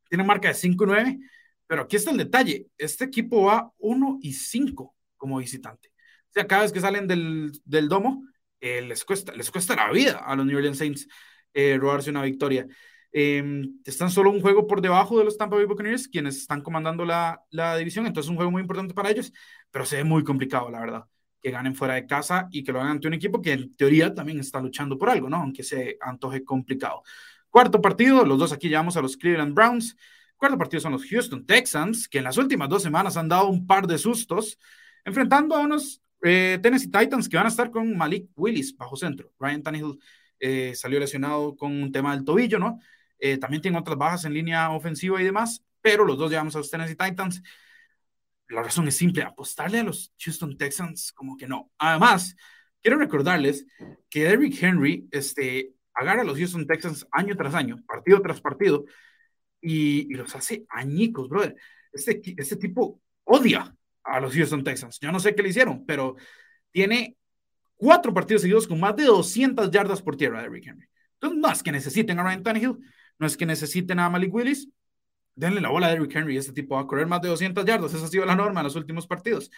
tiene 0.09 0.23
marca 0.23 0.49
de 0.49 0.53
5 0.53 0.83
y 0.83 0.87
9, 0.87 1.19
pero 1.67 1.83
aquí 1.83 1.95
está 1.95 2.11
el 2.11 2.17
detalle, 2.17 2.67
este 2.77 3.05
equipo 3.05 3.43
va 3.43 3.71
1 3.77 4.19
y 4.21 4.33
5 4.33 4.95
como 5.17 5.37
visitante. 5.37 5.89
O 6.29 6.33
sea, 6.33 6.47
cada 6.47 6.63
vez 6.63 6.71
que 6.71 6.81
salen 6.81 7.07
del, 7.07 7.51
del 7.65 7.87
domo, 7.89 8.23
eh, 8.59 8.81
les, 8.81 9.03
cuesta, 9.03 9.33
les 9.33 9.49
cuesta 9.49 9.75
la 9.75 9.91
vida 9.91 10.19
a 10.19 10.35
los 10.35 10.45
New 10.45 10.57
Orleans 10.57 10.77
Saints 10.77 11.07
eh, 11.53 11.77
robarse 11.79 12.09
una 12.09 12.23
victoria. 12.23 12.67
Em, 13.13 13.77
están 13.83 14.09
solo 14.09 14.29
un 14.29 14.39
juego 14.41 14.67
por 14.67 14.81
debajo 14.81 15.19
de 15.19 15.25
los 15.25 15.37
Tampa 15.37 15.57
Bay 15.57 15.65
Buccaneers, 15.65 16.07
quienes 16.07 16.37
están 16.37 16.61
comandando 16.61 17.03
la, 17.03 17.43
la 17.49 17.75
división, 17.75 18.05
entonces 18.05 18.27
es 18.27 18.29
un 18.29 18.37
juego 18.37 18.51
muy 18.51 18.61
importante 18.61 18.93
para 18.93 19.09
ellos, 19.09 19.33
pero 19.69 19.85
se 19.85 19.97
ve 19.97 20.03
muy 20.05 20.23
complicado, 20.23 20.71
la 20.71 20.79
verdad, 20.79 21.05
que 21.41 21.51
ganen 21.51 21.75
fuera 21.75 21.95
de 21.95 22.05
casa 22.07 22.47
y 22.51 22.63
que 22.63 22.71
lo 22.71 22.79
hagan 22.79 22.93
ante 22.93 23.07
un 23.07 23.13
equipo 23.13 23.41
que 23.41 23.51
en 23.51 23.75
teoría 23.75 24.13
también 24.13 24.39
está 24.39 24.61
luchando 24.61 24.97
por 24.97 25.09
algo, 25.09 25.29
¿no? 25.29 25.37
Aunque 25.37 25.63
se 25.63 25.97
antoje 25.99 26.45
complicado. 26.45 27.03
Cuarto 27.49 27.81
partido, 27.81 28.25
los 28.25 28.39
dos 28.39 28.53
aquí 28.53 28.69
llevamos 28.69 28.95
a 28.95 29.01
los 29.01 29.17
Cleveland 29.17 29.53
Browns. 29.53 29.97
Cuarto 30.37 30.57
partido 30.57 30.79
son 30.79 30.93
los 30.93 31.05
Houston 31.05 31.45
Texans, 31.45 32.07
que 32.07 32.19
en 32.19 32.23
las 32.23 32.37
últimas 32.37 32.69
dos 32.69 32.81
semanas 32.81 33.17
han 33.17 33.27
dado 33.27 33.47
un 33.49 33.67
par 33.67 33.87
de 33.87 33.97
sustos, 33.97 34.57
enfrentando 35.03 35.55
a 35.55 35.59
unos 35.59 36.01
eh, 36.23 36.59
Tennessee 36.61 36.89
Titans 36.89 37.27
que 37.27 37.35
van 37.35 37.47
a 37.47 37.49
estar 37.49 37.69
con 37.71 37.97
Malik 37.97 38.29
Willis 38.37 38.75
bajo 38.77 38.95
centro. 38.95 39.33
Ryan 39.37 39.63
Tannehill 39.63 39.99
eh, 40.39 40.73
salió 40.75 40.99
lesionado 40.99 41.57
con 41.57 41.73
un 41.73 41.91
tema 41.91 42.15
del 42.15 42.23
tobillo, 42.23 42.57
¿no? 42.57 42.79
Eh, 43.23 43.37
también 43.37 43.61
tiene 43.61 43.77
otras 43.77 43.97
bajas 43.97 44.25
en 44.25 44.33
línea 44.33 44.71
ofensiva 44.71 45.21
y 45.21 45.25
demás, 45.25 45.63
pero 45.79 46.03
los 46.03 46.17
dos 46.17 46.31
llevamos 46.31 46.55
a 46.55 46.57
los 46.57 46.71
Tennessee 46.71 46.95
Titans. 46.95 47.43
La 48.49 48.63
razón 48.63 48.87
es 48.87 48.97
simple, 48.97 49.21
apostarle 49.21 49.79
a 49.79 49.83
los 49.83 50.11
Houston 50.19 50.57
Texans 50.57 51.13
como 51.13 51.37
que 51.37 51.47
no. 51.47 51.71
Además, 51.77 52.35
quiero 52.81 52.97
recordarles 52.97 53.67
que 54.09 54.23
Derrick 54.23 54.61
Henry 54.61 55.07
este, 55.11 55.75
agarra 55.93 56.21
a 56.21 56.25
los 56.25 56.37
Houston 56.37 56.65
Texans 56.65 57.07
año 57.11 57.37
tras 57.37 57.53
año, 57.53 57.81
partido 57.85 58.21
tras 58.23 58.41
partido, 58.41 58.85
y, 59.61 60.11
los 60.15 60.35
hace 60.35 60.65
añicos, 60.69 61.29
brother. 61.29 61.55
Este, 61.93 62.21
este 62.35 62.55
tipo 62.55 62.99
odia 63.23 63.75
a 64.03 64.19
los 64.19 64.33
Houston 64.33 64.63
Texans. 64.63 64.99
Yo 64.99 65.11
no 65.11 65.19
sé 65.19 65.35
qué 65.35 65.43
le 65.43 65.49
hicieron, 65.49 65.85
pero 65.85 66.15
tiene 66.71 67.17
cuatro 67.75 68.13
partidos 68.15 68.41
seguidos 68.41 68.67
con 68.67 68.79
más 68.79 68.95
de 68.95 69.03
200 69.03 69.69
yardas 69.69 70.01
por 70.01 70.17
tierra 70.17 70.41
de 70.41 70.49
Rick 70.49 70.67
Henry. 70.67 70.87
Entonces, 71.13 71.39
no 71.39 71.51
es 71.51 71.61
que 71.61 71.71
necesiten 71.71 72.17
a 72.17 72.23
Ryan 72.23 72.41
Tannehill, 72.41 72.79
no 73.21 73.27
es 73.27 73.37
que 73.37 73.45
necesiten 73.45 73.99
a 73.99 74.09
Malik 74.09 74.33
Willis, 74.33 74.67
denle 75.35 75.61
la 75.61 75.69
bola 75.69 75.85
a 75.85 75.89
Derrick 75.91 76.15
Henry. 76.15 76.37
Este 76.37 76.53
tipo 76.53 76.73
va 76.75 76.81
a 76.81 76.87
correr 76.87 77.05
más 77.05 77.21
de 77.21 77.29
200 77.29 77.63
yardas. 77.63 77.93
Esa 77.93 78.05
ha 78.05 78.07
sido 78.07 78.25
la 78.25 78.35
norma 78.35 78.61
en 78.61 78.63
los 78.63 78.75
últimos 78.75 79.05
partidos. 79.05 79.51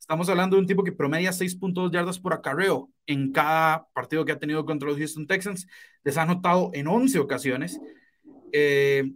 Estamos 0.00 0.30
hablando 0.30 0.56
de 0.56 0.62
un 0.62 0.66
tipo 0.66 0.82
que 0.82 0.92
promedia 0.92 1.30
6.2 1.30 1.92
yardas 1.92 2.18
por 2.18 2.32
acarreo 2.32 2.90
en 3.06 3.30
cada 3.30 3.86
partido 3.92 4.24
que 4.24 4.32
ha 4.32 4.38
tenido 4.38 4.64
contra 4.64 4.88
los 4.88 4.96
Houston 4.96 5.26
Texans. 5.26 5.66
Les 6.02 6.16
ha 6.16 6.22
anotado 6.22 6.70
en 6.72 6.86
11 6.88 7.18
ocasiones. 7.18 7.78
Eh, 8.50 9.12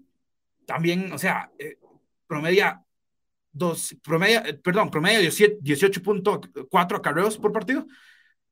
también, 0.67 1.11
o 1.11 1.19
sea, 1.19 1.50
eh, 1.59 1.79
promedia 2.26 2.85
dos, 3.50 3.97
promedia, 4.03 4.41
eh, 4.47 4.55
perdón, 4.55 4.91
promedia 4.91 5.21
18.4 5.21 6.97
acarreos 6.99 7.38
por 7.38 7.50
partido 7.50 7.87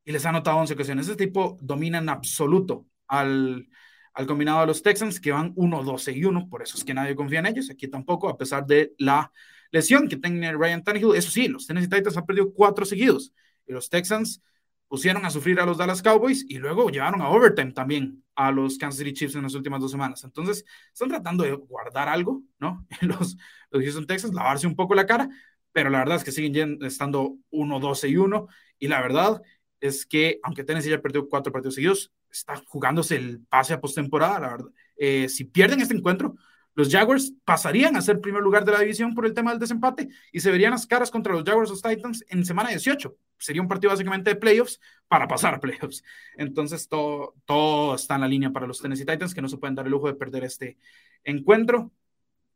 y 0.07 0.11
les 0.11 0.25
ha 0.25 0.31
anotado 0.31 0.57
11 0.57 0.73
ocasiones. 0.73 1.07
Ese 1.07 1.17
tipo 1.17 1.59
domina 1.61 1.99
en 1.99 2.09
absoluto 2.09 2.87
al, 3.09 3.69
al 4.15 4.27
combinado 4.27 4.61
de 4.61 4.67
los 4.67 4.83
Texans 4.83 5.21
que 5.21 5.33
van 5.33 5.53
1, 5.57 5.83
12 5.83 6.13
y 6.13 6.25
1, 6.25 6.49
por 6.49 6.63
eso 6.63 6.79
es 6.79 6.85
que 6.85 6.95
nadie 6.95 7.15
confía 7.15 7.41
en 7.41 7.47
ellos, 7.47 7.69
aquí 7.71 7.89
tampoco, 7.89 8.29
a 8.29 8.39
pesar 8.39 8.65
de 8.65 8.95
la 8.99 9.31
lesión 9.71 10.09
que 10.09 10.17
tiene 10.17 10.53
Ryan 10.53 10.83
Tannehill. 10.85 11.17
Eso 11.17 11.31
sí, 11.31 11.49
los 11.49 11.67
Tennessee 11.67 11.89
Titans 11.89 12.17
han 12.17 12.25
perdido 12.25 12.53
cuatro 12.53 12.85
seguidos 12.85 13.33
y 13.67 13.73
los 13.73 13.91
Texans 13.91 14.41
pusieron 14.87 15.25
a 15.25 15.31
sufrir 15.31 15.59
a 15.59 15.67
los 15.67 15.79
Dallas 15.79 16.01
Cowboys 16.01 16.47
y 16.49 16.59
luego 16.59 16.89
llevaron 16.91 17.21
a 17.21 17.29
overtime 17.29 17.73
también 17.73 18.23
a 18.37 18.53
los 18.53 18.79
Kansas 18.79 18.99
City 18.99 19.13
Chiefs 19.13 19.35
en 19.35 19.43
las 19.43 19.55
últimas 19.55 19.81
dos 19.81 19.91
semanas. 19.91 20.23
Entonces, 20.23 20.65
están 20.93 21.09
tratando 21.09 21.43
de 21.43 21.53
guardar 21.53 22.09
algo, 22.09 22.43
¿no? 22.61 22.87
Los, 23.01 23.37
los 23.71 23.83
Houston 23.83 24.07
Texans, 24.07 24.35
lavarse 24.35 24.69
un 24.69 24.77
poco 24.77 24.95
la 24.95 25.07
cara, 25.07 25.29
pero 25.73 25.91
la 25.91 25.99
verdad 25.99 26.19
es 26.19 26.25
que 26.25 26.31
siguen 26.31 26.79
estando 26.83 27.37
1-12 27.51 28.11
y 28.11 28.17
1 28.17 28.47
y 28.79 28.89
la 28.89 29.01
verdad 29.01 29.43
es 29.81 30.07
que, 30.07 30.39
aunque 30.45 30.63
Tennessee 30.63 30.91
ya 30.91 31.03
perdió 31.03 31.29
cuatro 31.29 31.53
partidos 31.53 31.75
seguidos, 31.75 32.13
está 32.35 32.63
jugándose 32.67 33.17
el 33.17 33.41
pase 33.49 33.75
a 33.75 33.81
postemporada, 33.81 34.41
la 34.41 34.51
verdad. 34.51 34.71
Eh, 34.97 35.29
si 35.29 35.45
pierden 35.45 35.81
este 35.81 35.95
encuentro, 35.95 36.37
los 36.75 36.91
Jaguars 36.91 37.33
pasarían 37.45 37.97
a 37.97 38.03
ser 38.03 38.21
primer 38.21 38.43
lugar 38.43 38.65
de 38.65 38.73
la 38.73 38.81
división 38.81 39.15
por 39.15 39.27
el 39.27 39.35
tema 39.35 39.53
del 39.53 39.61
desempate 39.61 40.09
y 40.33 40.41
se 40.41 40.51
verían 40.51 40.73
las 40.73 40.87
caras 40.87 41.11
contra 41.11 41.33
los 41.33 41.45
Jaguars 41.45 41.71
o 41.71 41.75
Titans 41.77 42.25
en 42.29 42.45
semana 42.45 42.71
18. 42.71 43.17
Sería 43.39 43.63
un 43.63 43.69
partido 43.69 43.93
básicamente 43.93 44.31
de 44.31 44.37
playoffs 44.37 44.81
para 45.07 45.29
pasar 45.29 45.55
a 45.55 45.61
playoffs. 45.61 46.03
Entonces, 46.37 46.89
todo, 46.89 47.35
todo 47.45 47.95
está 47.95 48.17
en 48.17 48.23
la 48.23 48.29
línea 48.29 48.51
para 48.51 48.67
los 48.67 48.81
Tennessee 48.81 49.07
Titans 49.07 49.35
que 49.35 49.43
no 49.43 49.49
se 49.49 49.59
pueden 49.59 49.77
dar 49.77 49.87
el 49.87 49.93
lujo 49.93 50.09
de 50.09 50.15
perder 50.15 50.45
este 50.45 50.77
encuentro. 51.23 51.93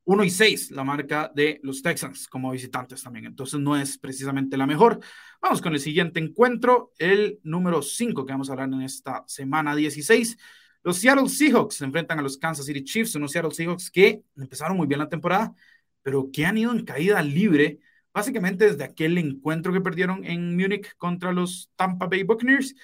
1 0.08 0.24
y 0.24 0.30
6 0.30 0.70
la 0.70 0.84
marca 0.84 1.30
de 1.34 1.60
los 1.62 1.82
Texans 1.82 2.28
como 2.28 2.50
visitantes 2.50 3.02
también. 3.02 3.26
Entonces 3.26 3.60
no 3.60 3.76
es 3.76 3.98
precisamente 3.98 4.56
la 4.56 4.66
mejor. 4.66 5.00
Vamos 5.42 5.60
con 5.60 5.74
el 5.74 5.80
siguiente 5.80 6.18
encuentro, 6.18 6.92
el 6.96 7.38
número 7.42 7.82
5 7.82 8.24
que 8.24 8.32
vamos 8.32 8.48
a 8.48 8.52
hablar 8.54 8.70
en 8.72 8.80
esta 8.80 9.22
semana 9.26 9.76
16. 9.76 10.38
Los 10.82 10.96
Seattle 10.96 11.28
Seahawks 11.28 11.74
se 11.74 11.84
enfrentan 11.84 12.18
a 12.18 12.22
los 12.22 12.38
Kansas 12.38 12.64
City 12.64 12.82
Chiefs, 12.84 13.16
unos 13.16 13.32
Seattle 13.32 13.52
Seahawks 13.52 13.90
que 13.90 14.22
empezaron 14.38 14.78
muy 14.78 14.86
bien 14.86 14.98
la 14.98 15.10
temporada, 15.10 15.52
pero 16.00 16.30
que 16.32 16.46
han 16.46 16.56
ido 16.56 16.72
en 16.72 16.86
caída 16.86 17.20
libre, 17.20 17.78
básicamente 18.10 18.64
desde 18.64 18.84
aquel 18.84 19.18
encuentro 19.18 19.74
que 19.74 19.82
perdieron 19.82 20.24
en 20.24 20.56
Múnich 20.56 20.96
contra 20.96 21.32
los 21.32 21.70
Tampa 21.76 22.06
Bay 22.06 22.22
Buccaneers. 22.22 22.74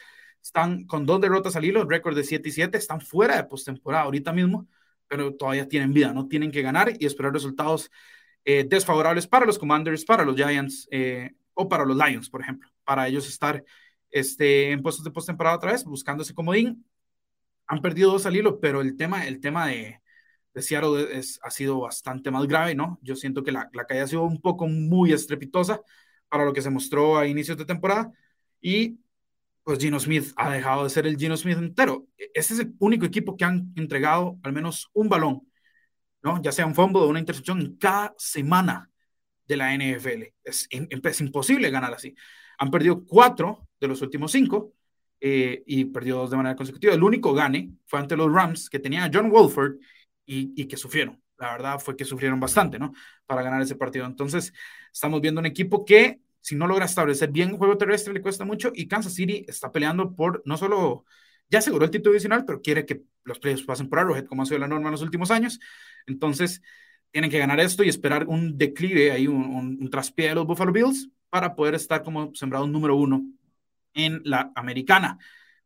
Están 0.43 0.85
con 0.85 1.07
dos 1.07 1.23
derrotas 1.23 1.57
al 1.57 1.65
hilo, 1.65 1.87
récord 1.87 2.15
de 2.15 2.25
7 2.25 2.47
y 2.51 2.53
7, 2.53 2.77
están 2.77 3.01
fuera 3.01 3.37
de 3.37 3.45
postemporada 3.45 4.05
ahorita 4.05 4.35
mismo 4.35 4.69
pero 5.09 5.35
todavía 5.35 5.69
tienen 5.69 5.93
vida, 5.93 6.13
¿no? 6.13 6.29
Tienen 6.29 6.51
que 6.51 6.63
ganar 6.63 6.93
y 6.99 7.07
esperar 7.07 7.33
resultados 7.33 7.91
eh, 8.45 8.65
desfavorables 8.69 9.27
para 9.27 9.47
los 9.47 9.59
Commanders, 9.59 10.05
para 10.05 10.25
los 10.25 10.37
Giants 10.37 10.89
eh, 10.91 11.33
o 11.55 11.69
para 11.69 11.85
los 11.85 11.97
Lions, 11.97 12.29
por 12.29 12.43
ejemplo, 12.43 12.69
para 12.85 13.09
ellos 13.09 13.29
estar 13.29 13.65
este, 14.11 14.71
en 14.71 14.83
puestos 14.83 15.05
de 15.05 15.11
postemporada 15.11 15.57
otra 15.57 15.73
vez, 15.73 15.85
buscando 15.85 16.23
ese 16.23 16.35
comodín. 16.35 16.87
Han 17.67 17.81
perdido 17.81 18.13
dos 18.13 18.27
al 18.27 18.37
hilo, 18.37 18.61
pero 18.61 18.81
el 18.81 18.97
tema, 18.97 19.27
el 19.27 19.41
tema 19.41 19.69
de, 19.69 20.01
de 20.53 20.63
Seattle 20.63 21.19
es, 21.19 21.41
ha 21.43 21.51
sido 21.51 21.81
bastante 21.81 22.31
más 22.31 22.47
grave, 22.47 22.75
¿no? 22.75 22.99
Yo 23.03 23.17
siento 23.17 23.43
que 23.43 23.53
la, 23.53 23.71
la 23.73 23.87
caída 23.87 24.05
ha 24.05 24.09
sido 24.09 24.25
un 24.25 24.41
poco 24.41 24.69
muy 24.69 25.13
estrepitosa 25.13 25.81
para 26.29 26.45
lo 26.45 26.53
que 26.53 26.63
se 26.63 26.71
mostró 26.71 27.17
a 27.17 27.27
inicios 27.27 27.57
de 27.57 27.65
temporada 27.65 28.13
y 28.61 28.99
pues 29.65 29.79
Gino 29.79 29.99
Smith 29.99 30.33
ha 30.37 30.53
dejado 30.53 30.85
de 30.85 30.91
ser 30.91 31.07
el 31.07 31.17
Gino 31.17 31.37
Smith 31.37 31.57
entero. 31.59 32.07
Este 32.35 32.55
es 32.55 32.61
el 32.61 32.75
único 32.79 33.07
equipo 33.07 33.37
que 33.37 33.45
han 33.45 33.73
entregado 33.77 34.39
al 34.43 34.53
menos 34.53 34.91
un 34.93 35.09
balón, 35.09 35.49
¿no? 36.23 36.41
Ya 36.43 36.53
sea 36.53 36.67
un 36.67 36.75
fumble 36.75 37.03
o 37.03 37.09
una 37.09 37.19
intercepción 37.21 37.61
en 37.61 37.77
cada 37.77 38.15
semana 38.19 38.91
de 39.47 39.57
la 39.57 39.75
NFL. 39.75 40.35
Es, 40.45 40.69
imposible 41.21 41.71
ganar 41.71 41.95
así. 41.95 42.15
Han 42.59 42.71
perdido 42.71 43.05
cuatro 43.05 43.69
de 43.81 43.89
los 43.89 44.03
últimos 44.03 44.33
cinco 44.33 44.75
eh, 45.21 45.63
y 45.67 45.87
perdió 45.87 46.17
dos 46.17 46.31
de 46.31 46.37
manera 46.37 46.57
consecutiva. 46.57 46.95
El 46.95 47.03
único 47.03 47.33
gane 47.33 47.73
fue 47.87 47.99
ante 48.01 48.17
los 48.17 48.33
Rams, 48.33 48.69
que 48.69 48.79
tenía 48.79 49.05
a 49.05 49.11
John 49.13 49.31
Wolford 49.31 49.77
y, 50.27 50.53
y 50.61 50.67
que 50.67 50.77
sufrieron. 50.77 51.23
La 51.39 51.53
verdad 51.53 51.79
fue 51.81 51.97
que 51.97 52.05
sufrieron 52.05 52.39
bastante, 52.39 52.79
¿no? 52.79 52.93
Para 53.27 53.43
ganar 53.43 53.63
ese 53.63 53.77
partido. 53.77 54.07
Entonces, 54.07 54.53
estamos 54.93 55.21
viendo 55.23 55.41
un 55.41 55.47
equipo 55.47 55.85
que 55.85 56.21
si 56.45 56.57
no 56.57 56.67
logra 56.67 56.85
establecer 56.85 57.31
bien 57.31 57.49
el 57.49 57.57
juego 57.57 57.79
terrestre, 57.79 58.13
le 58.13 58.21
cuesta 58.21 58.45
mucho. 58.45 58.71
Y 58.75 58.87
Kansas 58.87 59.15
City 59.15 59.47
está 59.49 59.73
peleando 59.73 60.15
por 60.15 60.43
no 60.45 60.59
solo, 60.59 61.07
ya 61.49 61.61
aseguró 61.61 61.87
el 61.87 61.91
título 61.91 62.11
divisional, 62.13 62.45
pero 62.45 62.61
quiere 62.61 62.85
que 62.85 63.01
los 63.25 63.39
playoffs 63.39 63.65
pasen 63.65 63.89
por 63.89 63.99
Arrowhead, 63.99 64.27
como 64.27 64.43
ha 64.43 64.45
sido 64.45 64.59
la 64.59 64.69
norma 64.69 64.89
en 64.89 64.93
los 64.93 65.01
últimos 65.01 65.31
años. 65.31 65.59
Entonces, 66.07 66.61
tienen 67.11 67.31
que 67.31 67.39
ganar 67.39 67.61
esto 67.61 67.83
y 67.83 67.89
esperar 67.89 68.27
un 68.27 68.59
declive, 68.59 69.11
ahí 69.11 69.27
un, 69.27 69.79
un, 69.81 69.89
traspié 69.89 70.29
de 70.29 70.35
los 70.35 70.47
Buffalo 70.47 70.71
Bills 70.71 71.09
para 71.31 71.55
poder 71.55 71.77
estar 71.77 72.03
como 72.03 72.35
sembrado 72.35 72.67
número 72.67 72.95
uno 72.95 73.25
en 73.95 74.21
la 74.25 74.53
americana. 74.55 75.17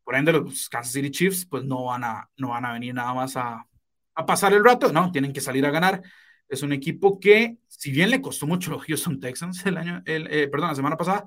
Por 0.05 0.15
ende, 0.15 0.33
los 0.33 0.69
Kansas 0.69 0.93
City 0.93 1.11
Chiefs 1.11 1.45
pues 1.45 1.65
no 1.65 1.87
van 1.87 2.05
a, 2.05 2.31
no 2.37 2.51
van 2.51 2.65
a 2.65 2.73
venir 2.73 2.95
nada 2.95 3.13
más 3.15 3.37
a, 3.37 3.67
a 4.15 4.27
pasar 4.27 4.53
el 4.53 4.65
rato, 4.65 4.93
no, 4.93 5.11
tienen 5.11 5.33
que 5.33 5.41
salir 5.41 5.67
a 5.67 5.73
ganar. 5.73 6.03
Es 6.49 6.63
un 6.63 6.73
equipo 6.73 7.21
que, 7.21 7.59
si 7.67 7.91
bien 7.91 8.11
le 8.11 8.21
costó 8.21 8.47
mucho 8.47 8.71
los 8.71 8.85
Houston 8.85 9.21
Texans 9.21 9.65
el 9.67 9.77
año, 9.77 10.03
el, 10.07 10.27
eh, 10.31 10.49
perdón, 10.49 10.71
la 10.71 10.75
semana 10.75 10.97
pasada, 10.97 11.27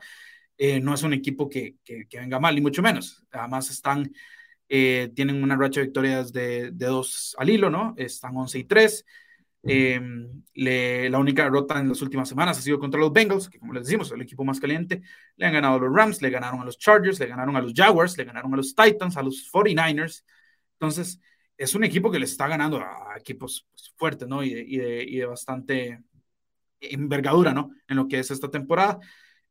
eh, 0.58 0.80
no 0.80 0.94
es 0.94 1.04
un 1.04 1.13
equipo 1.13 1.50
que, 1.50 1.75
que, 1.84 2.06
venga 2.13 2.40
mal, 2.40 2.56
ni 2.56 2.62
mucho 2.62 2.82
menos. 2.82 3.24
Además, 3.32 3.70
están, 3.70 4.12
eh, 4.70 5.12
tienen 5.16 5.44
una 5.44 5.56
racha 5.56 5.80
de 5.80 5.88
victorias 5.88 6.32
de, 6.32 6.72
de, 6.72 6.86
dos 6.86 7.36
al 7.38 7.50
hilo, 7.50 7.70
¿no? 7.70 7.94
Están 7.98 8.36
11 8.36 8.60
y 8.60 8.63
3. 8.66 9.06
Em, 9.63 10.44
le, 10.56 11.10
la 11.10 11.20
única 11.20 11.44
derrota 11.44 11.80
en 11.80 11.90
las 11.90 12.01
últimas 12.01 12.28
semanas 12.28 12.58
ha 12.58 12.62
sido 12.62 12.80
contra 12.80 13.00
los 13.00 13.13
Bengals, 13.13 13.48
que 13.48 13.60
como 13.60 13.74
les 13.74 13.86
decimos, 13.86 14.08
es 14.08 14.13
el 14.13 14.22
equipo 14.22 14.44
más 14.44 14.60
caliente. 14.60 15.01
Le 15.36 15.46
han 15.46 15.54
ganado 15.54 15.75
a 15.75 15.80
los 15.80 15.96
Rams, 15.96 16.22
le 16.22 16.30
ganaron 16.30 16.62
a 16.62 16.66
los 16.66 16.78
Chargers, 16.78 17.20
le 17.20 17.28
ganaron 17.28 17.56
a 17.56 17.62
los 17.62 17.74
Jaguars, 17.74 18.18
le 18.18 18.24
ganaron 18.24 18.54
a 18.54 18.58
los 18.58 18.75
Titans, 18.75 19.18
a 19.18 19.24
los 19.24 19.51
49ers. 19.51 20.24
Entonces, 20.74 21.20
es 21.62 21.75
un 21.75 21.84
equipo 21.84 22.10
que 22.10 22.18
le 22.18 22.25
está 22.25 22.48
ganando 22.48 22.80
a 22.80 23.15
equipos 23.18 23.68
pues, 23.72 23.94
fuertes, 23.96 24.27
¿no? 24.27 24.44
Y 24.44 24.77
de, 24.77 25.25
bastante 25.27 26.03
envergadura, 26.80 27.53
¿no? 27.53 27.70
En 27.88 27.98
lo 27.98 28.08
que 28.08 28.18
es 28.18 28.32
esta 28.32 28.50
temporada. 28.50 29.00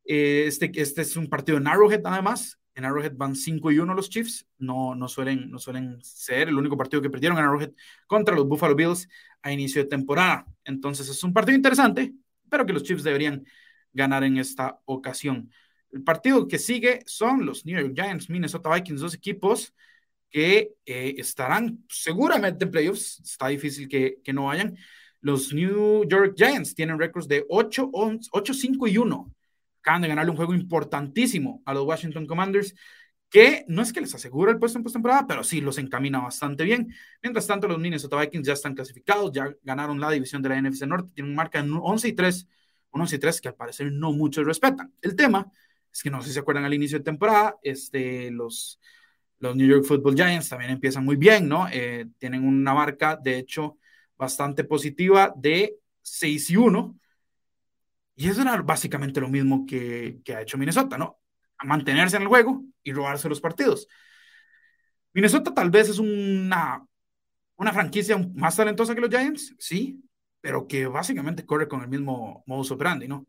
Eh, 0.04 0.44
este, 0.46 0.72
este 0.74 1.02
es 1.02 1.16
un 1.16 1.28
partido 1.28 1.58
en 1.58 1.68
Arrowhead, 1.68 2.00
además. 2.04 2.58
En 2.74 2.84
Arrowhead 2.84 3.12
van 3.14 3.36
5 3.36 3.70
y 3.70 3.78
1 3.78 3.94
los 3.94 4.10
Chiefs. 4.10 4.44
No, 4.58 4.96
no, 4.96 5.06
suelen, 5.06 5.52
no 5.52 5.60
suelen 5.60 6.02
ser 6.02 6.48
el 6.48 6.58
único 6.58 6.76
partido 6.76 7.00
que 7.00 7.10
perdieron 7.10 7.38
en 7.38 7.44
Arrowhead 7.44 7.72
contra 8.08 8.34
los 8.34 8.48
Buffalo 8.48 8.74
Bills 8.74 9.08
a 9.42 9.52
inicio 9.52 9.80
de 9.84 9.88
temporada. 9.88 10.46
Entonces 10.64 11.08
es 11.08 11.22
un 11.22 11.32
partido 11.32 11.54
interesante, 11.54 12.12
pero 12.48 12.66
que 12.66 12.72
los 12.72 12.82
Chiefs 12.82 13.04
deberían 13.04 13.46
ganar 13.92 14.24
en 14.24 14.36
esta 14.38 14.80
ocasión. 14.84 15.52
El 15.92 16.02
partido 16.02 16.48
que 16.48 16.58
sigue 16.58 17.04
son 17.06 17.46
los 17.46 17.64
New 17.64 17.80
York 17.80 17.92
Giants, 17.94 18.28
Minnesota 18.28 18.74
Vikings, 18.74 19.00
dos 19.00 19.14
equipos 19.14 19.74
que 20.30 20.74
eh, 20.86 21.14
estarán 21.18 21.84
seguramente 21.88 22.64
en 22.64 22.70
playoffs. 22.70 23.20
Está 23.20 23.48
difícil 23.48 23.88
que, 23.88 24.18
que, 24.22 24.32
no 24.32 24.46
vayan. 24.46 24.76
Los 25.20 25.52
New 25.52 26.08
York 26.08 26.34
Giants 26.36 26.74
tienen 26.74 26.98
récords 26.98 27.28
de 27.28 27.44
8, 27.48 27.90
8, 27.92 28.54
5 28.54 28.86
y 28.86 28.98
1. 28.98 29.34
Acaban 29.80 30.02
de 30.02 30.08
ganarle 30.08 30.30
un 30.30 30.36
juego 30.36 30.54
importantísimo 30.54 31.62
a 31.66 31.74
los 31.74 31.84
Washington 31.84 32.26
Commanders, 32.26 32.74
que 33.28 33.64
no 33.68 33.82
es 33.82 33.92
que 33.92 34.00
les 34.00 34.14
asegura 34.14 34.52
el 34.52 34.58
puesto 34.58 34.78
en 34.78 34.84
postemporada, 34.84 35.26
pero 35.26 35.44
sí 35.44 35.60
los 35.60 35.78
encamina 35.78 36.20
bastante 36.20 36.64
bien. 36.64 36.92
Mientras 37.22 37.46
tanto, 37.46 37.68
los 37.68 37.78
Minnesota 37.78 38.20
Vikings 38.20 38.46
ya 38.46 38.52
están 38.54 38.74
clasificados, 38.74 39.32
ya 39.32 39.54
ganaron 39.62 40.00
la 40.00 40.10
división 40.10 40.42
de 40.42 40.48
la 40.50 40.60
NFC 40.60 40.82
Norte, 40.82 41.10
tienen 41.14 41.30
un 41.30 41.36
marca 41.36 41.60
en 41.60 41.72
11 41.72 42.08
y 42.08 42.12
3, 42.12 42.48
11 42.90 43.16
y 43.16 43.18
3 43.18 43.40
que 43.40 43.48
al 43.48 43.54
parecer 43.54 43.92
no 43.92 44.12
muchos 44.12 44.44
respetan. 44.44 44.92
El 45.00 45.16
tema 45.16 45.50
es 45.92 46.02
que 46.02 46.10
no 46.10 46.20
sé 46.22 46.28
si 46.28 46.34
se 46.34 46.40
acuerdan 46.40 46.64
al 46.64 46.74
inicio 46.74 46.98
de 46.98 47.04
temporada, 47.04 47.56
este, 47.62 48.30
los 48.30 48.80
los 49.40 49.56
New 49.56 49.66
York 49.66 49.84
Football 49.84 50.14
Giants 50.14 50.50
también 50.50 50.70
empiezan 50.70 51.04
muy 51.04 51.16
bien, 51.16 51.48
¿no? 51.48 51.66
Eh, 51.72 52.06
tienen 52.18 52.46
una 52.46 52.74
marca, 52.74 53.16
de 53.16 53.38
hecho, 53.38 53.78
bastante 54.16 54.64
positiva 54.64 55.32
de 55.34 55.76
6 56.02 56.50
y 56.50 56.56
1. 56.56 56.96
Y 58.16 58.28
eso 58.28 58.42
era 58.42 58.60
básicamente 58.60 59.20
lo 59.20 59.28
mismo 59.28 59.64
que, 59.66 60.20
ha 60.34 60.42
hecho 60.42 60.58
Minnesota, 60.58 60.98
¿no? 60.98 61.18
A 61.58 61.64
mantenerse 61.64 62.16
en 62.16 62.22
el 62.22 62.28
juego 62.28 62.62
y 62.82 62.92
robarse 62.92 63.30
los 63.30 63.40
partidos. 63.40 63.88
Minnesota 65.14 65.54
tal 65.54 65.70
vez 65.70 65.88
es 65.88 65.98
una, 65.98 66.86
una 67.56 67.72
franquicia 67.72 68.18
más 68.34 68.56
talentosa 68.56 68.94
que 68.94 69.00
los 69.00 69.10
Giants, 69.10 69.54
sí, 69.58 70.04
pero 70.42 70.66
que 70.66 70.86
básicamente 70.86 71.46
corre 71.46 71.66
con 71.66 71.80
el 71.80 71.88
mismo 71.88 72.44
modus 72.46 72.70
operandi, 72.70 73.08
¿no? 73.08 73.26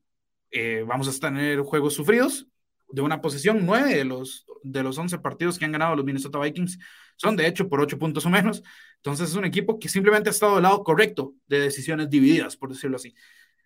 Eh, 0.51 0.83
vamos 0.85 1.07
a 1.07 1.19
tener 1.19 1.61
juegos 1.61 1.93
sufridos, 1.93 2.50
de 2.91 3.01
una 3.01 3.21
posición. 3.21 3.65
Nueve 3.65 3.95
de 3.95 4.05
los, 4.05 4.45
de 4.63 4.83
los 4.83 4.97
11 4.97 5.19
partidos 5.19 5.57
que 5.57 5.65
han 5.65 5.71
ganado 5.71 5.95
los 5.95 6.05
Minnesota 6.05 6.39
Vikings 6.39 6.79
son 7.15 7.35
de 7.35 7.47
hecho 7.47 7.69
por 7.69 7.81
ocho 7.81 7.97
puntos 7.99 8.25
o 8.25 8.29
menos. 8.29 8.63
Entonces 8.97 9.29
es 9.29 9.35
un 9.35 9.45
equipo 9.45 9.79
que 9.79 9.89
simplemente 9.89 10.29
ha 10.29 10.31
estado 10.31 10.55
del 10.55 10.63
lado 10.63 10.83
correcto 10.83 11.33
de 11.47 11.59
decisiones 11.59 12.09
divididas, 12.09 12.57
por 12.57 12.69
decirlo 12.69 12.97
así. 12.97 13.13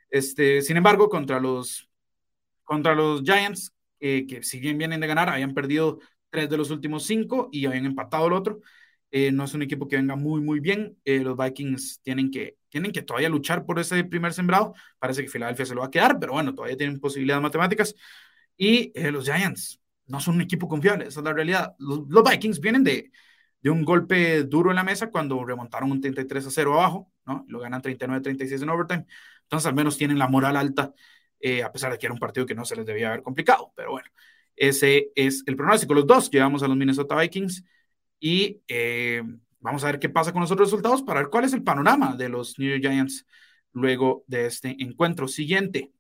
Este, 0.10 0.62
sin 0.62 0.78
embargo, 0.78 1.10
contra 1.10 1.40
los, 1.40 1.90
contra 2.64 2.96
los 2.96 3.22
Giants, 3.24 3.74
eh, 4.00 4.26
que 4.28 4.44
si 4.44 4.60
bien 4.60 4.78
vienen 4.78 5.00
de 5.00 5.08
ganar, 5.08 5.30
habían 5.30 5.54
perdido 5.54 6.00
tres 6.30 6.50
de 6.50 6.58
los 6.58 6.70
últimos 6.72 7.04
cinco 7.04 7.50
y 7.52 7.66
habían 7.66 7.86
empatado 7.86 8.28
el 8.28 8.34
otro. 8.34 8.62
Eh, 9.12 9.32
no 9.32 9.46
es 9.46 9.54
un 9.54 9.62
equipo 9.62 9.88
que 9.88 9.96
venga 9.96 10.16
muy, 10.16 10.42
muy 10.42 10.60
bien. 10.60 10.98
Eh, 11.06 11.20
los 11.20 11.38
Vikings 11.38 12.02
tienen 12.02 12.32
que, 12.32 12.58
tienen 12.70 12.92
que 12.92 13.02
todavía 13.02 13.30
luchar 13.30 13.66
por 13.66 13.80
ese 13.80 14.04
primer 14.04 14.34
sembrado. 14.34 14.74
Parece 15.00 15.24
que 15.24 15.30
Filadelfia 15.30 15.66
se 15.66 15.74
lo 15.74 15.82
va 15.82 15.88
a 15.88 15.92
quedar, 15.92 16.20
pero 16.20 16.34
bueno, 16.34 16.54
todavía 16.54 16.76
tienen 16.78 17.00
posibilidades 17.00 17.42
matemáticas. 17.42 17.96
Y 18.58 18.92
eh, 18.96 19.12
los 19.12 19.26
Giants 19.26 19.82
no 20.08 20.20
son 20.20 20.36
un 20.36 20.42
equipo 20.42 20.68
confiable, 20.68 21.08
esa 21.08 21.20
es 21.20 21.24
la 21.24 21.34
realidad. 21.34 21.76
Los, 21.80 22.02
los, 22.08 22.24
Vikings 22.24 22.60
vienen 22.60 22.84
de, 22.84 23.12
de 23.62 23.70
un 23.70 23.84
golpe 23.84 24.44
duro 24.44 24.70
en 24.70 24.76
la 24.76 24.84
mesa 24.84 25.10
cuando 25.10 25.44
remontaron 25.44 25.92
un 25.92 26.02
33 26.02 26.46
a 26.46 26.52
0 26.52 26.74
abajo, 26.76 27.12
¿no? 27.26 27.46
Lo 27.48 27.60
ganan 27.60 27.82
39-36 27.82 28.62
en 28.62 28.70
overtime. 28.70 29.06
Entonces, 29.44 29.68
al 29.68 29.76
menos 29.76 29.98
tienen 29.98 30.20
la 30.20 30.28
moral 30.28 30.56
alta, 30.58 30.94
eh, 31.40 31.64
a 31.64 31.72
pesar 31.72 31.92
de 31.92 31.98
que 31.98 32.06
era 32.06 32.14
un 32.14 32.20
partido 32.20 32.46
que 32.46 32.56
no 32.56 32.66
se 32.66 32.76
les 32.76 32.86
debía 32.86 33.08
haber 33.10 33.24
complicado. 33.24 33.72
Pero 33.76 33.92
bueno, 33.92 34.10
ese 34.56 35.12
es 35.16 35.44
el 35.48 35.56
pronóstico. 35.56 35.94
Los 35.94 36.08
dos 36.08 36.30
llevamos 36.30 36.64
a 36.64 36.68
los 36.68 36.78
Minnesota 36.78 37.16
Vikings 37.16 37.64
y 38.20 38.62
eh, 38.68 39.24
vamos 39.60 39.84
a 39.84 39.88
ver 39.88 40.00
qué 40.00 40.10
pasa 40.10 40.32
con 40.32 40.42
los 40.42 40.52
otros 40.52 40.70
resultados 40.70 41.02
para 41.04 41.22
ver 41.22 41.30
cuál 41.30 41.46
es 41.46 41.54
el 41.54 41.64
panorama 41.64 42.16
de 42.16 42.30
los 42.30 42.58
New 42.60 42.70
York 42.70 42.82
Giants 42.82 43.26
luego 43.74 44.24
de 44.28 44.46
este 44.46 44.76
encuentro 44.80 45.28
siguiente 45.28 45.92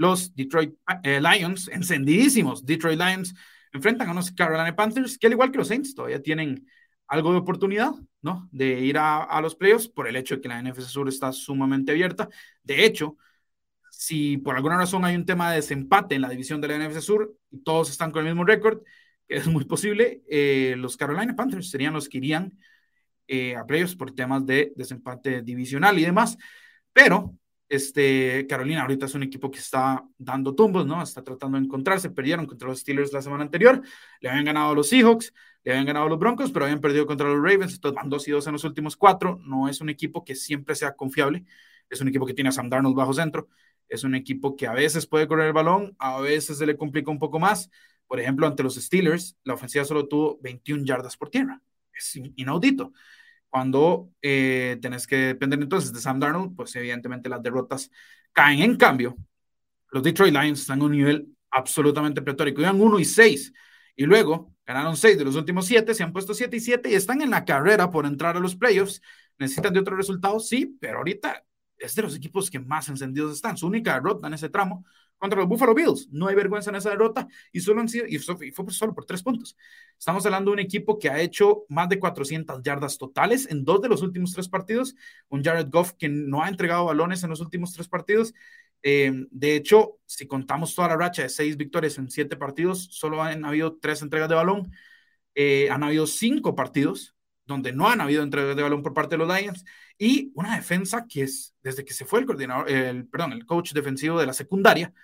los 0.00 0.34
Detroit 0.34 0.74
eh, 1.02 1.20
Lions, 1.20 1.68
encendidísimos 1.68 2.64
Detroit 2.64 2.98
Lions, 2.98 3.34
enfrentan 3.70 4.08
a 4.08 4.12
unos 4.12 4.32
Carolina 4.32 4.74
Panthers, 4.74 5.18
que 5.18 5.26
al 5.26 5.34
igual 5.34 5.52
que 5.52 5.58
los 5.58 5.68
Saints, 5.68 5.94
todavía 5.94 6.22
tienen 6.22 6.66
algo 7.06 7.32
de 7.32 7.38
oportunidad, 7.38 7.92
¿no? 8.22 8.48
De 8.50 8.80
ir 8.80 8.96
a, 8.96 9.38
los 9.42 9.54
playoffs 9.56 9.88
por 9.88 10.08
el 10.08 10.16
hecho 10.16 10.36
de 10.36 10.40
que 10.40 10.48
la 10.48 10.62
NFC 10.62 10.88
Sur 10.88 11.06
está 11.06 11.32
sumamente 11.32 11.92
abierta. 11.92 12.30
De 12.62 12.86
hecho, 12.86 13.18
si 13.90 14.38
por 14.38 14.56
alguna 14.56 14.78
razón 14.78 15.04
hay 15.04 15.16
un 15.16 15.26
tema 15.26 15.50
de 15.50 15.56
desempate 15.56 16.14
en 16.14 16.22
la 16.22 16.30
división 16.30 16.62
de 16.62 16.68
la 16.68 16.76
NFC 16.78 17.02
Sur 17.02 17.36
y 17.50 17.58
todos 17.58 17.90
están 17.90 18.10
con 18.10 18.20
el 18.26 18.32
mismo 18.32 18.44
récord, 18.44 18.80
es 19.28 19.46
muy 19.48 19.66
posible, 19.66 20.22
eh, 20.30 20.76
los 20.78 20.96
Carolina 20.96 21.36
Panthers 21.36 21.68
serían 21.68 21.92
los 21.92 22.08
que 22.08 22.18
irían 22.18 22.58
eh, 23.28 23.54
a 23.54 23.66
playoffs 23.66 23.96
por 23.96 24.12
temas 24.12 24.46
de 24.46 24.72
desempate 24.76 25.42
divisional 25.42 25.98
y 25.98 26.04
demás. 26.04 26.38
Pero 26.94 27.36
este, 27.70 28.48
Carolina 28.48 28.82
ahorita 28.82 29.06
es 29.06 29.14
un 29.14 29.22
equipo 29.22 29.48
que 29.48 29.60
está 29.60 30.04
dando 30.18 30.56
tumbos, 30.56 30.84
¿no? 30.86 31.00
Está 31.00 31.22
tratando 31.22 31.56
de 31.56 31.64
encontrarse. 31.64 32.10
Perdieron 32.10 32.44
contra 32.44 32.68
los 32.68 32.80
Steelers 32.80 33.12
la 33.12 33.22
semana 33.22 33.44
anterior, 33.44 33.80
le 34.20 34.28
habían 34.28 34.44
ganado 34.44 34.72
a 34.72 34.74
los 34.74 34.88
Seahawks, 34.88 35.32
le 35.62 35.70
habían 35.70 35.86
ganado 35.86 36.06
a 36.06 36.08
los 36.08 36.18
Broncos, 36.18 36.50
pero 36.50 36.64
habían 36.64 36.80
perdido 36.80 37.06
contra 37.06 37.28
los 37.28 37.36
Ravens. 37.36 37.74
Entonces 37.74 37.94
van 37.94 38.10
dos 38.10 38.26
y 38.26 38.32
dos 38.32 38.44
en 38.48 38.54
los 38.54 38.64
últimos 38.64 38.96
cuatro. 38.96 39.38
No 39.44 39.68
es 39.68 39.80
un 39.80 39.88
equipo 39.88 40.24
que 40.24 40.34
siempre 40.34 40.74
sea 40.74 40.96
confiable. 40.96 41.44
Es 41.88 42.00
un 42.00 42.08
equipo 42.08 42.26
que 42.26 42.34
tiene 42.34 42.48
a 42.48 42.52
Sam 42.52 42.68
Darnold 42.68 42.96
bajo 42.96 43.14
centro. 43.14 43.48
Es 43.88 44.02
un 44.02 44.16
equipo 44.16 44.56
que 44.56 44.66
a 44.66 44.72
veces 44.72 45.06
puede 45.06 45.28
correr 45.28 45.46
el 45.46 45.52
balón, 45.52 45.94
a 45.98 46.20
veces 46.20 46.58
se 46.58 46.66
le 46.66 46.76
complica 46.76 47.10
un 47.10 47.20
poco 47.20 47.38
más. 47.38 47.70
Por 48.08 48.18
ejemplo, 48.18 48.48
ante 48.48 48.64
los 48.64 48.74
Steelers, 48.74 49.36
la 49.44 49.54
ofensiva 49.54 49.84
solo 49.84 50.08
tuvo 50.08 50.40
21 50.42 50.84
yardas 50.84 51.16
por 51.16 51.30
tierra. 51.30 51.62
Es 51.94 52.16
inaudito. 52.16 52.92
Cuando 53.50 54.10
eh, 54.22 54.78
tenés 54.80 55.06
que 55.06 55.16
depender 55.16 55.60
entonces 55.60 55.92
de 55.92 56.00
Sam 56.00 56.20
Darnold, 56.20 56.56
pues 56.56 56.74
evidentemente 56.76 57.28
las 57.28 57.42
derrotas 57.42 57.90
caen. 58.32 58.60
En 58.60 58.76
cambio, 58.76 59.16
los 59.90 60.02
Detroit 60.02 60.32
Lions 60.32 60.60
están 60.60 60.78
en 60.78 60.84
un 60.84 60.92
nivel 60.92 61.36
absolutamente 61.50 62.22
pletórico. 62.22 62.60
Iban 62.60 62.80
1 62.80 62.98
y 63.00 63.04
6 63.04 63.52
y 63.96 64.04
luego 64.04 64.54
ganaron 64.64 64.96
6 64.96 65.18
de 65.18 65.24
los 65.24 65.34
últimos 65.34 65.66
7, 65.66 65.94
se 65.94 66.02
han 66.02 66.12
puesto 66.12 66.32
7 66.32 66.56
y 66.56 66.60
7 66.60 66.90
y 66.90 66.94
están 66.94 67.22
en 67.22 67.30
la 67.30 67.44
carrera 67.44 67.90
por 67.90 68.06
entrar 68.06 68.36
a 68.36 68.40
los 68.40 68.54
playoffs. 68.56 69.02
¿Necesitan 69.38 69.72
de 69.72 69.80
otro 69.80 69.96
resultado? 69.96 70.38
Sí, 70.38 70.76
pero 70.80 70.98
ahorita 70.98 71.44
es 71.76 71.94
de 71.94 72.02
los 72.02 72.14
equipos 72.14 72.50
que 72.50 72.60
más 72.60 72.88
encendidos 72.88 73.34
están. 73.34 73.56
Su 73.56 73.66
única 73.66 73.94
derrota 73.94 74.28
en 74.28 74.34
ese 74.34 74.48
tramo 74.48 74.84
contra 75.20 75.38
los 75.38 75.48
Buffalo 75.48 75.74
Bills. 75.74 76.08
No 76.10 76.26
hay 76.26 76.34
vergüenza 76.34 76.70
en 76.70 76.76
esa 76.76 76.90
derrota 76.90 77.28
y 77.52 77.60
solo 77.60 77.80
han 77.80 77.88
sido, 77.88 78.06
y 78.06 78.18
fue 78.18 78.70
solo 78.70 78.94
por 78.94 79.04
tres 79.04 79.22
puntos. 79.22 79.56
Estamos 79.98 80.24
hablando 80.26 80.50
de 80.50 80.54
un 80.54 80.58
equipo 80.60 80.98
que 80.98 81.10
ha 81.10 81.20
hecho 81.20 81.64
más 81.68 81.88
de 81.88 82.00
400 82.00 82.62
yardas 82.62 82.98
totales 82.98 83.46
en 83.50 83.64
dos 83.64 83.80
de 83.82 83.88
los 83.88 84.02
últimos 84.02 84.32
tres 84.32 84.48
partidos. 84.48 84.96
Un 85.28 85.44
Jared 85.44 85.68
Goff 85.70 85.92
que 85.92 86.08
no 86.08 86.42
ha 86.42 86.48
entregado 86.48 86.86
balones 86.86 87.22
en 87.22 87.30
los 87.30 87.40
últimos 87.40 87.72
tres 87.72 87.86
partidos. 87.86 88.34
Eh, 88.82 89.12
de 89.30 89.56
hecho, 89.56 89.98
si 90.06 90.26
contamos 90.26 90.74
toda 90.74 90.88
la 90.88 90.96
racha 90.96 91.22
de 91.22 91.28
seis 91.28 91.56
victorias 91.56 91.98
en 91.98 92.10
siete 92.10 92.36
partidos, 92.36 92.88
solo 92.90 93.22
han 93.22 93.44
habido 93.44 93.76
tres 93.76 94.00
entregas 94.02 94.28
de 94.28 94.34
balón. 94.34 94.72
Eh, 95.34 95.68
han 95.70 95.82
habido 95.82 96.06
cinco 96.06 96.54
partidos 96.54 97.14
donde 97.44 97.72
no 97.72 97.88
han 97.88 98.00
habido 98.00 98.22
entregas 98.22 98.56
de 98.56 98.62
balón 98.62 98.82
por 98.82 98.94
parte 98.94 99.16
de 99.16 99.18
los 99.18 99.36
Lions 99.36 99.64
y 100.00 100.32
una 100.34 100.56
defensa 100.56 101.06
que 101.06 101.24
es, 101.24 101.54
desde 101.62 101.84
que 101.84 101.92
se 101.92 102.06
fue 102.06 102.20
el 102.20 102.26
coordinador, 102.26 102.70
el, 102.70 103.06
perdón, 103.06 103.34
el 103.34 103.44
coach 103.44 103.74
defensivo 103.74 104.18
de 104.18 104.24
la 104.24 104.32
secundaria, 104.32 104.94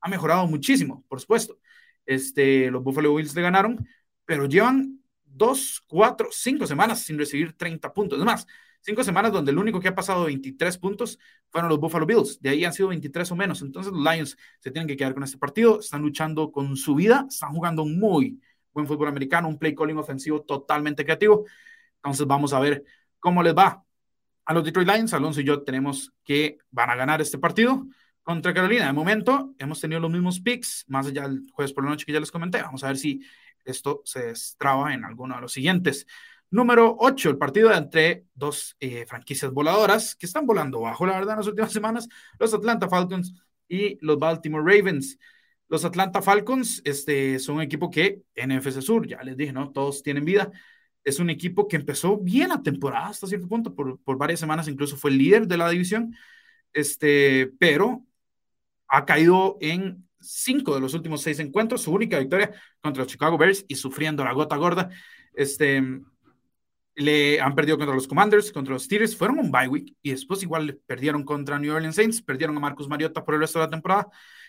ha 0.00 0.08
mejorado 0.08 0.44
muchísimo, 0.48 1.04
por 1.08 1.20
supuesto. 1.20 1.60
Este, 2.04 2.68
los 2.68 2.82
Buffalo 2.82 3.14
Bills 3.14 3.32
le 3.36 3.42
ganaron, 3.42 3.86
pero 4.24 4.46
llevan 4.46 5.00
dos, 5.24 5.80
cuatro, 5.86 6.30
cinco 6.32 6.66
semanas 6.66 6.98
sin 7.04 7.16
recibir 7.16 7.52
30 7.56 7.92
puntos. 7.94 8.18
Es 8.18 8.24
más, 8.24 8.44
cinco 8.80 9.04
semanas 9.04 9.30
donde 9.30 9.52
el 9.52 9.58
único 9.58 9.78
que 9.78 9.86
ha 9.86 9.94
pasado 9.94 10.24
23 10.24 10.78
puntos 10.78 11.20
fueron 11.50 11.70
los 11.70 11.78
Buffalo 11.78 12.04
Bills. 12.04 12.40
De 12.40 12.48
ahí 12.50 12.64
han 12.64 12.72
sido 12.72 12.88
23 12.88 13.30
o 13.30 13.36
menos. 13.36 13.62
Entonces 13.62 13.92
los 13.92 14.02
Lions 14.02 14.36
se 14.58 14.72
tienen 14.72 14.88
que 14.88 14.96
quedar 14.96 15.14
con 15.14 15.22
este 15.22 15.38
partido. 15.38 15.78
Están 15.78 16.02
luchando 16.02 16.50
con 16.50 16.76
su 16.76 16.96
vida. 16.96 17.24
Están 17.28 17.52
jugando 17.52 17.84
muy 17.86 18.40
buen 18.72 18.88
fútbol 18.88 19.06
americano, 19.06 19.46
un 19.46 19.58
play 19.60 19.76
calling 19.76 19.98
ofensivo 19.98 20.42
totalmente 20.42 21.04
creativo. 21.04 21.44
Entonces 21.96 22.26
vamos 22.26 22.52
a 22.52 22.58
ver 22.58 22.82
cómo 23.20 23.44
les 23.44 23.54
va 23.54 23.84
a 24.50 24.52
los 24.52 24.64
Detroit 24.64 24.88
Lions. 24.88 25.14
Alonso 25.14 25.40
y 25.40 25.44
yo 25.44 25.62
tenemos 25.62 26.12
que 26.24 26.58
van 26.72 26.90
a 26.90 26.96
ganar 26.96 27.20
este 27.20 27.38
partido 27.38 27.86
contra 28.20 28.52
Carolina. 28.52 28.86
De 28.86 28.92
momento 28.92 29.54
hemos 29.58 29.80
tenido 29.80 30.00
los 30.00 30.10
mismos 30.10 30.40
picks, 30.40 30.84
más 30.88 31.06
allá 31.06 31.22
del 31.28 31.42
jueves 31.52 31.72
por 31.72 31.84
la 31.84 31.90
noche 31.90 32.04
que 32.04 32.12
ya 32.12 32.18
les 32.18 32.32
comenté. 32.32 32.60
Vamos 32.60 32.82
a 32.82 32.88
ver 32.88 32.96
si 32.96 33.22
esto 33.64 34.02
se 34.04 34.26
destraba 34.26 34.92
en 34.92 35.04
alguno 35.04 35.36
de 35.36 35.42
los 35.42 35.52
siguientes. 35.52 36.04
Número 36.50 36.96
8, 36.98 37.30
el 37.30 37.38
partido 37.38 37.72
entre 37.72 38.24
dos 38.34 38.76
eh, 38.80 39.06
franquicias 39.06 39.52
voladoras 39.52 40.16
que 40.16 40.26
están 40.26 40.46
volando 40.46 40.80
bajo, 40.80 41.06
la 41.06 41.12
verdad, 41.12 41.34
en 41.34 41.38
las 41.38 41.46
últimas 41.46 41.72
semanas, 41.72 42.08
los 42.40 42.52
Atlanta 42.52 42.88
Falcons 42.88 43.32
y 43.68 44.04
los 44.04 44.18
Baltimore 44.18 44.64
Ravens. 44.64 45.16
Los 45.68 45.84
Atlanta 45.84 46.22
Falcons 46.22 46.82
este, 46.84 47.38
son 47.38 47.58
un 47.58 47.62
equipo 47.62 47.88
que 47.88 48.24
NFC 48.34 48.82
Sur, 48.82 49.06
ya 49.06 49.22
les 49.22 49.36
dije, 49.36 49.52
¿no? 49.52 49.70
Todos 49.70 50.02
tienen 50.02 50.24
vida. 50.24 50.50
Es 51.04 51.18
un 51.18 51.30
equipo 51.30 51.66
que 51.66 51.76
empezó 51.76 52.18
bien 52.18 52.50
la 52.50 52.62
temporada 52.62 53.08
hasta 53.08 53.26
cierto 53.26 53.48
punto, 53.48 53.74
por, 53.74 53.98
por 54.00 54.18
varias 54.18 54.40
semanas 54.40 54.68
incluso 54.68 54.96
fue 54.96 55.10
el 55.10 55.18
líder 55.18 55.46
de 55.46 55.56
la 55.56 55.70
división, 55.70 56.14
este, 56.72 57.50
pero 57.58 58.04
ha 58.88 59.04
caído 59.06 59.56
en 59.60 60.06
cinco 60.20 60.74
de 60.74 60.80
los 60.80 60.94
últimos 60.94 61.22
seis 61.22 61.38
encuentros, 61.38 61.82
su 61.82 61.92
única 61.92 62.18
victoria 62.18 62.52
contra 62.80 63.04
los 63.04 63.12
Chicago 63.12 63.38
Bears 63.38 63.64
y 63.68 63.76
sufriendo 63.76 64.24
la 64.24 64.32
gota 64.32 64.56
gorda. 64.56 64.90
Este, 65.32 65.82
le 66.96 67.40
han 67.40 67.54
perdido 67.54 67.78
contra 67.78 67.94
los 67.94 68.06
Commanders, 68.06 68.52
contra 68.52 68.74
los 68.74 68.84
Steelers, 68.84 69.16
fueron 69.16 69.38
un 69.38 69.50
bye 69.50 69.68
week 69.68 69.96
y 70.02 70.10
después 70.10 70.42
igual 70.42 70.80
perdieron 70.86 71.24
contra 71.24 71.58
New 71.58 71.74
Orleans 71.74 71.96
Saints, 71.96 72.22
perdieron 72.22 72.56
a 72.56 72.60
Marcus 72.60 72.88
Mariota 72.88 73.24
por 73.24 73.34
el 73.34 73.40
resto 73.40 73.58
de 73.58 73.66
la 73.66 73.70
temporada. 73.70 74.08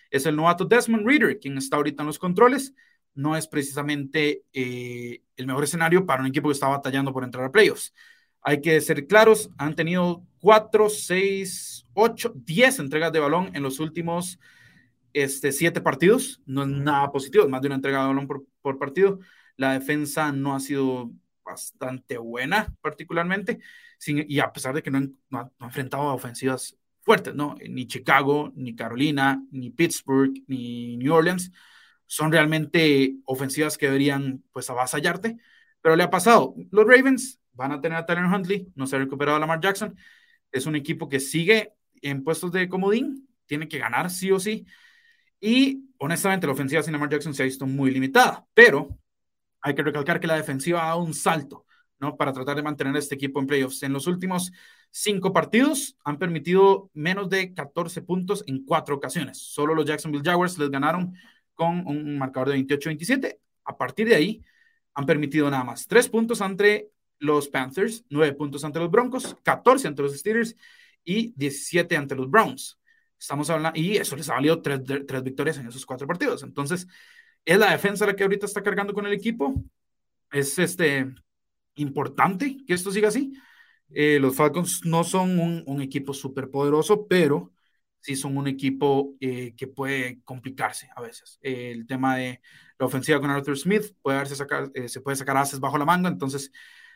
Es 0.10 0.26
el 0.26 0.36
novato 0.36 0.66
Desmond 0.66 1.08
Reader 1.08 1.40
quien 1.40 1.58
está 1.58 1.78
ahorita 1.78 2.04
en 2.04 2.08
los 2.08 2.20
controles. 2.20 2.74
No 3.13 3.36
es 3.36 3.47
precisamente 3.47 4.43
eh, 4.54 5.21
el 5.36 5.47
mejor 5.47 5.63
escenario 5.63 6.06
para 6.06 6.21
un 6.21 6.28
equipo 6.28 6.50
que 6.50 6.54
está 6.54 6.67
batallando 6.67 7.13
por 7.13 7.24
entrar 7.24 7.45
a 7.45 7.52
playoffs. 7.52 7.93
Hay 8.41 8.62
que 8.62 8.80
ser 8.82 9.06
claros, 9.06 9.52
han 9.58 9.76
tenido 9.76 10.26
cuatro, 10.39 10.89
seis, 10.89 11.86
ocho, 11.93 12.34
diez 12.36 12.80
entregas 12.80 13.12
de 13.12 13.19
balón 13.19 13.52
en 13.54 13.63
los 13.63 13.80
últimos 13.80 14.39
este, 15.13 15.52
siete 15.52 15.82
partidos. 15.82 16.41
No 16.45 16.63
es 16.63 16.69
nada 16.69 17.12
positivo, 17.12 17.43
es 17.43 17.50
más 17.50 17.62
de 17.62 17.67
una 17.67 17.76
entrega 17.76 18.02
de 18.02 18.08
balón 18.08 18.28
por, 18.28 18.80
partido. 18.80 19.19
La 19.58 19.74
defensa 19.74 20.32
no 20.32 20.56
ha 20.56 20.60
sido 20.60 21.12
bastante 21.43 22.17
buena, 22.17 22.74
particularmente, 22.82 23.60
y 24.08 24.39
a 24.39 24.52
pesar 24.52 24.74
de 24.74 24.82
que 24.82 24.89
no, 24.89 24.97
han, 24.97 25.52
enfrentado 25.60 26.04
a 26.04 26.13
ofensivas 26.13 26.78
fuertes, 27.02 27.36
¿no? 27.36 27.56
Ni 27.69 27.88
Chicago, 27.88 28.52
ni 28.56 28.76
Carolina, 28.76 29.43
ni 29.52 29.69
Pittsburgh, 29.69 30.34
ni 30.47 30.97
New 30.97 31.13
Orleans 31.13 31.52
son 32.12 32.30
realmente 32.30 33.15
ofensivas 33.24 33.78
que 33.78 33.86
deberían, 33.86 34.43
pues, 34.52 34.69
avasallarte, 34.69 35.38
pero 35.80 35.95
le 35.95 36.04
ha 36.04 36.10
pasado. 36.10 36.54
Los 36.69 36.86
Ravens 36.86 37.39
van 37.54 37.71
a 37.71 37.80
tener 37.80 37.97
a 37.97 38.06
Tyler 38.06 38.26
Huntley, 38.26 38.69
no 38.76 38.86
se 38.86 38.97
ha 38.97 39.00
recuperado 39.00 39.38
a 39.38 39.39
Lamar 39.39 39.62
Jackson. 39.62 39.95
Es 40.52 40.65
un 40.65 40.76
equipo 40.76 41.08
que 41.08 41.21
sigue 41.21 41.74
en 42.02 42.26
puestos 42.26 42.52
de 42.52 42.67
comodín, 42.67 43.30
tiene 43.45 43.69
que 43.69 43.80
ganar 43.80 44.10
sí 44.10 44.30
o 44.30 44.41
sí. 44.41 44.65
Y 45.39 45.86
honestamente, 46.00 46.47
la 46.47 46.52
ofensiva 46.52 46.84
sin 46.84 46.91
Lamar 46.91 47.10
Jackson 47.10 47.34
se 47.34 47.43
ha 47.43 47.45
visto 47.45 47.65
muy 47.65 47.91
limitada, 47.91 48.45
pero 48.54 48.89
hay 49.62 49.74
que 49.74 49.82
recalcar 49.82 50.19
que 50.19 50.28
la 50.28 50.36
defensiva 50.36 50.84
ha 50.84 50.88
dado 50.88 51.04
un 51.04 51.13
salto, 51.13 51.65
¿no? 51.97 52.17
Para 52.17 52.34
tratar 52.34 52.58
de 52.58 52.63
mantener 52.63 52.93
a 52.93 53.00
este 53.00 53.15
equipo 53.15 53.39
en 53.39 53.47
playoffs. 53.47 53.84
En 53.84 53.93
los 53.93 54.06
últimos 54.06 54.52
cinco 54.89 55.32
partidos 55.32 55.95
han 56.04 56.19
permitido 56.19 56.91
menos 56.93 57.30
de 57.30 57.54
14 57.54 58.02
puntos 58.02 58.43
en 58.47 58.65
cuatro 58.65 58.95
ocasiones. 58.95 59.38
Solo 59.38 59.74
los 59.74 59.86
Jacksonville 59.86 60.30
Jaguars 60.30 60.58
les 60.58 60.69
ganaron 60.69 61.13
con 61.62 61.86
un 61.86 62.17
marcador 62.17 62.50
de 62.50 62.56
28-27. 62.56 63.38
A 63.65 63.78
partir 63.78 64.10
de 64.10 64.15
ahí, 64.15 64.43
han 64.95 65.06
permitido 65.06 65.47
nada 65.47 65.63
más 65.63 65.88
tres 65.88 66.10
puntos 66.10 66.41
entre 66.41 66.89
los 67.19 67.50
Panthers, 67.50 68.04
9 68.10 68.34
puntos 68.34 68.65
ante 68.65 68.80
los 68.80 68.89
Broncos, 68.89 69.38
14 69.43 69.89
ante 69.89 70.02
los 70.02 70.17
Steelers 70.17 70.56
y 71.04 71.34
17 71.36 71.95
ante 71.95 72.15
los 72.15 72.32
Browns. 72.32 72.80
Estamos 73.19 73.47
hablando, 73.52 73.80
y 73.80 73.97
eso 73.97 74.15
les 74.15 74.28
ha 74.30 74.34
valido 74.34 74.60
tres, 74.60 74.82
tres 75.08 75.24
victorias 75.24 75.60
en 75.60 75.67
esos 75.67 75.86
cuatro 75.86 76.08
partidos. 76.08 76.41
Entonces, 76.41 76.88
es 77.45 77.60
la 77.60 77.69
defensa 77.69 78.08
la 78.08 78.15
que 78.15 78.24
ahorita 78.24 78.47
está 78.47 78.63
cargando 78.63 78.91
con 78.91 79.06
el 79.06 79.13
equipo. 79.13 79.54
Es 80.32 80.58
este, 80.58 81.13
importante 81.76 82.58
que 82.65 82.74
esto 82.74 82.91
siga 82.91 83.10
así. 83.10 83.34
Eh, 83.91 84.17
los 84.19 84.36
Falcons 84.36 84.84
no 84.84 85.04
son 85.04 85.38
un, 85.38 85.63
un 85.67 85.80
equipo 85.80 86.12
súper 86.12 86.50
poderoso, 86.50 87.06
pero 87.06 87.54
sí 88.02 88.16
son 88.16 88.36
un 88.36 88.48
equipo 88.48 89.16
eh, 89.20 89.54
que 89.56 89.68
puede 89.68 90.22
complicarse 90.24 90.90
a 90.96 91.02
veces. 91.02 91.40
el 91.42 91.86
tema 91.86 92.18
de 92.18 92.42
la 92.78 92.88
ofensiva 92.88 93.20
con 93.20 93.30
Arthur 93.30 93.58
Smith 93.58 93.96
puede 94.02 94.18
darse 94.18 94.36
sacar, 94.36 94.72
eh, 94.74 94.90
se 94.90 95.02
puede 95.02 95.16
sacar 95.16 95.38
haces 95.38 95.60
bajo 95.60 95.78
la 95.78 95.86
manga, 95.86 96.10
entonces 96.10 96.52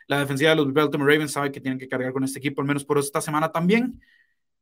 la 0.08 0.18
defensiva 0.18 0.50
de 0.50 0.56
los 0.56 0.72
Baltimore 0.72 1.12
Ravens 1.12 1.32
sabe 1.32 1.52
que 1.52 1.60
tienen 1.60 1.78
que 1.78 1.88
cargar 1.88 2.12
con 2.12 2.24
este 2.24 2.38
equipo, 2.38 2.60
al 2.60 2.66
menos 2.66 2.84
por 2.84 2.98
esta 2.98 3.20
semana 3.20 3.50
también. 3.50 4.00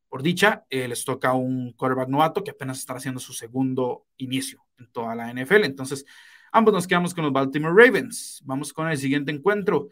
Por 0.07 0.23
dicha, 0.23 0.65
eh, 0.69 0.87
les 0.87 1.03
toca 1.03 1.33
un 1.33 1.73
quarterback 1.73 2.09
novato 2.09 2.43
que 2.43 2.51
apenas 2.51 2.79
está 2.79 2.93
haciendo 2.93 3.19
su 3.19 3.33
segundo 3.33 4.05
inicio 4.17 4.65
en 4.77 4.87
toda 4.91 5.13
la 5.13 5.29
NFL. 5.31 5.65
Entonces, 5.65 6.05
ambos 6.51 6.73
nos 6.73 6.87
quedamos 6.87 7.13
con 7.13 7.25
los 7.25 7.33
Baltimore 7.33 7.73
Ravens. 7.75 8.41
Vamos 8.45 8.71
con 8.71 8.87
el 8.89 8.97
siguiente 8.97 9.31
encuentro. 9.31 9.89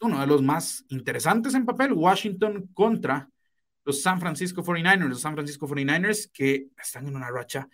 Uno 0.00 0.20
de 0.20 0.26
los 0.26 0.42
más 0.42 0.84
interesantes 0.88 1.54
en 1.54 1.64
papel, 1.64 1.92
Washington 1.92 2.68
contra 2.74 3.30
los 3.86 4.02
San 4.02 4.20
Francisco 4.20 4.62
49ers. 4.62 5.08
Los 5.08 5.20
San 5.20 5.34
Francisco 5.34 5.66
49ers 5.66 6.30
que 6.32 6.68
están 6.76 7.06
en 7.06 7.16
una 7.16 7.30
racha 7.30 7.68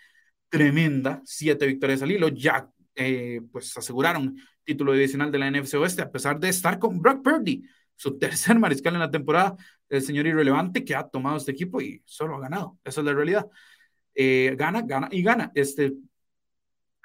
tremenda, 0.49 1.23
siete 1.25 1.67
victorias 1.67 2.03
al 2.03 2.13
hilo, 2.13 2.29
ya 2.29 2.71
eh, 2.95 3.41
pues 3.51 3.75
aseguraron 3.77 4.37
título 4.63 4.93
divisional 4.93 5.33
de 5.33 5.39
la 5.39 5.51
NFC 5.51 5.75
Oeste, 5.75 6.03
a 6.03 6.13
pesar 6.13 6.39
de 6.39 6.51
estar 6.51 6.79
con 6.79 7.01
Brock 7.01 7.25
Purdy, 7.25 7.65
su 7.97 8.19
tercer 8.19 8.59
mariscal 8.59 8.95
en 8.95 9.01
la 9.01 9.11
temporada, 9.11 9.57
el 9.89 10.03
señor 10.03 10.27
irrelevante 10.27 10.85
que 10.85 10.95
ha 10.95 11.09
tomado 11.09 11.39
este 11.39 11.53
equipo 11.53 11.81
y 11.81 12.03
solo 12.05 12.37
ha 12.37 12.41
ganado. 12.41 12.79
Esa 12.85 13.01
es 13.01 13.07
la 13.07 13.15
realidad. 13.15 13.47
Eh, 14.15 14.55
gana, 14.59 14.83
gana 14.83 15.09
y 15.11 15.23
gana. 15.23 15.51
Este, 15.55 15.95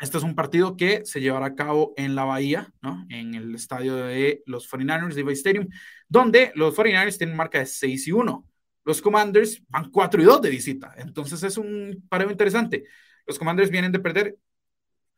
este 0.02 0.18
es 0.18 0.24
un 0.24 0.36
partido 0.36 0.76
que 0.76 1.06
se 1.06 1.22
llevará 1.22 1.46
a 1.48 1.56
cabo 1.56 1.94
en 1.96 2.14
la 2.14 2.26
Bahía, 2.26 2.74
¿no? 2.82 3.06
en 3.10 3.36
el 3.36 3.56
estadio 3.56 3.96
de 3.96 4.44
los 4.46 4.70
49ers, 4.70 5.14
Levi 5.14 5.34
Stadium, 5.34 5.68
donde 6.10 6.52
los 6.56 6.76
49ers 6.76 7.18
tienen 7.18 7.38
marca 7.38 7.60
de 7.60 7.66
6 7.66 8.08
y 8.08 8.12
1. 8.12 8.46
Los 8.88 9.02
Commanders 9.02 9.62
van 9.68 9.92
4 9.92 10.22
y 10.22 10.24
2 10.24 10.42
de 10.42 10.50
visita. 10.50 10.94
Entonces 10.96 11.44
es 11.44 11.58
un 11.58 12.06
pareo 12.08 12.32
interesante. 12.32 12.86
Los 13.26 13.38
Commanders 13.38 13.70
vienen 13.70 13.92
de 13.92 14.00
perder 14.00 14.38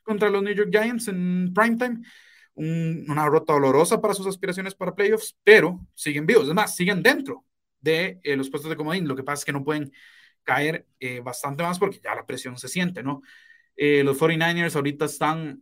contra 0.01 0.27
los 0.27 0.41
New 0.41 0.55
York 0.55 0.71
Giants 0.71 1.07
en 1.07 1.53
primetime. 1.53 1.99
Un, 2.55 3.05
una 3.07 3.27
rota 3.27 3.53
dolorosa 3.53 4.01
para 4.01 4.15
sus 4.15 4.25
aspiraciones 4.25 4.73
para 4.73 4.95
playoffs, 4.95 5.37
pero 5.43 5.85
siguen 5.93 6.25
vivos. 6.25 6.47
Es 6.47 6.53
más, 6.55 6.75
siguen 6.75 7.03
dentro 7.03 7.45
de 7.79 8.19
eh, 8.23 8.35
los 8.35 8.49
puestos 8.49 8.71
de 8.71 8.75
comodín. 8.75 9.07
Lo 9.07 9.15
que 9.15 9.21
pasa 9.21 9.41
es 9.41 9.45
que 9.45 9.53
no 9.53 9.63
pueden 9.63 9.91
caer 10.41 10.87
eh, 10.99 11.19
bastante 11.19 11.61
más 11.61 11.77
porque 11.77 12.01
ya 12.03 12.15
la 12.15 12.25
presión 12.25 12.57
se 12.57 12.69
siente, 12.69 13.03
¿no? 13.03 13.21
Eh, 13.75 14.03
los 14.03 14.17
49ers 14.17 14.75
ahorita 14.77 15.05
están 15.05 15.61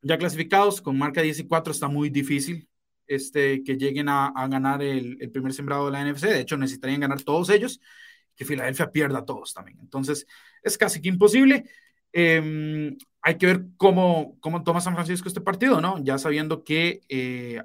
ya 0.00 0.16
clasificados 0.16 0.80
con 0.80 0.96
marca 0.96 1.22
10 1.22 1.40
y 1.40 1.48
4, 1.48 1.72
está 1.72 1.88
muy 1.88 2.08
difícil 2.08 2.68
este, 3.14 3.62
que 3.62 3.76
lleguen 3.76 4.08
a, 4.08 4.28
a 4.28 4.48
ganar 4.48 4.82
el, 4.82 5.16
el, 5.20 5.30
primer 5.30 5.52
sembrado 5.52 5.86
de 5.86 5.92
la 5.92 6.00
NFC. 6.00 6.26
De 6.26 6.40
hecho, 6.40 6.56
necesitarían 6.56 7.00
ganar 7.00 7.22
todos 7.22 7.50
ellos, 7.50 7.80
que 8.34 8.44
Filadelfia 8.44 8.90
pierda 8.90 9.20
a 9.20 9.24
todos 9.24 9.52
también. 9.54 9.78
Entonces, 9.80 10.26
es 10.62 10.78
casi 10.78 11.00
que 11.00 11.08
imposible. 11.08 11.64
Eh, 12.12 12.96
hay 13.22 13.38
que 13.38 13.46
ver 13.46 13.64
cómo, 13.76 14.36
cómo 14.40 14.62
toma 14.64 14.80
San 14.80 14.94
Francisco 14.94 15.28
este 15.28 15.40
partido, 15.40 15.80
¿no? 15.80 16.02
Ya 16.02 16.18
sabiendo 16.18 16.64
que 16.64 17.00
eh, 17.08 17.62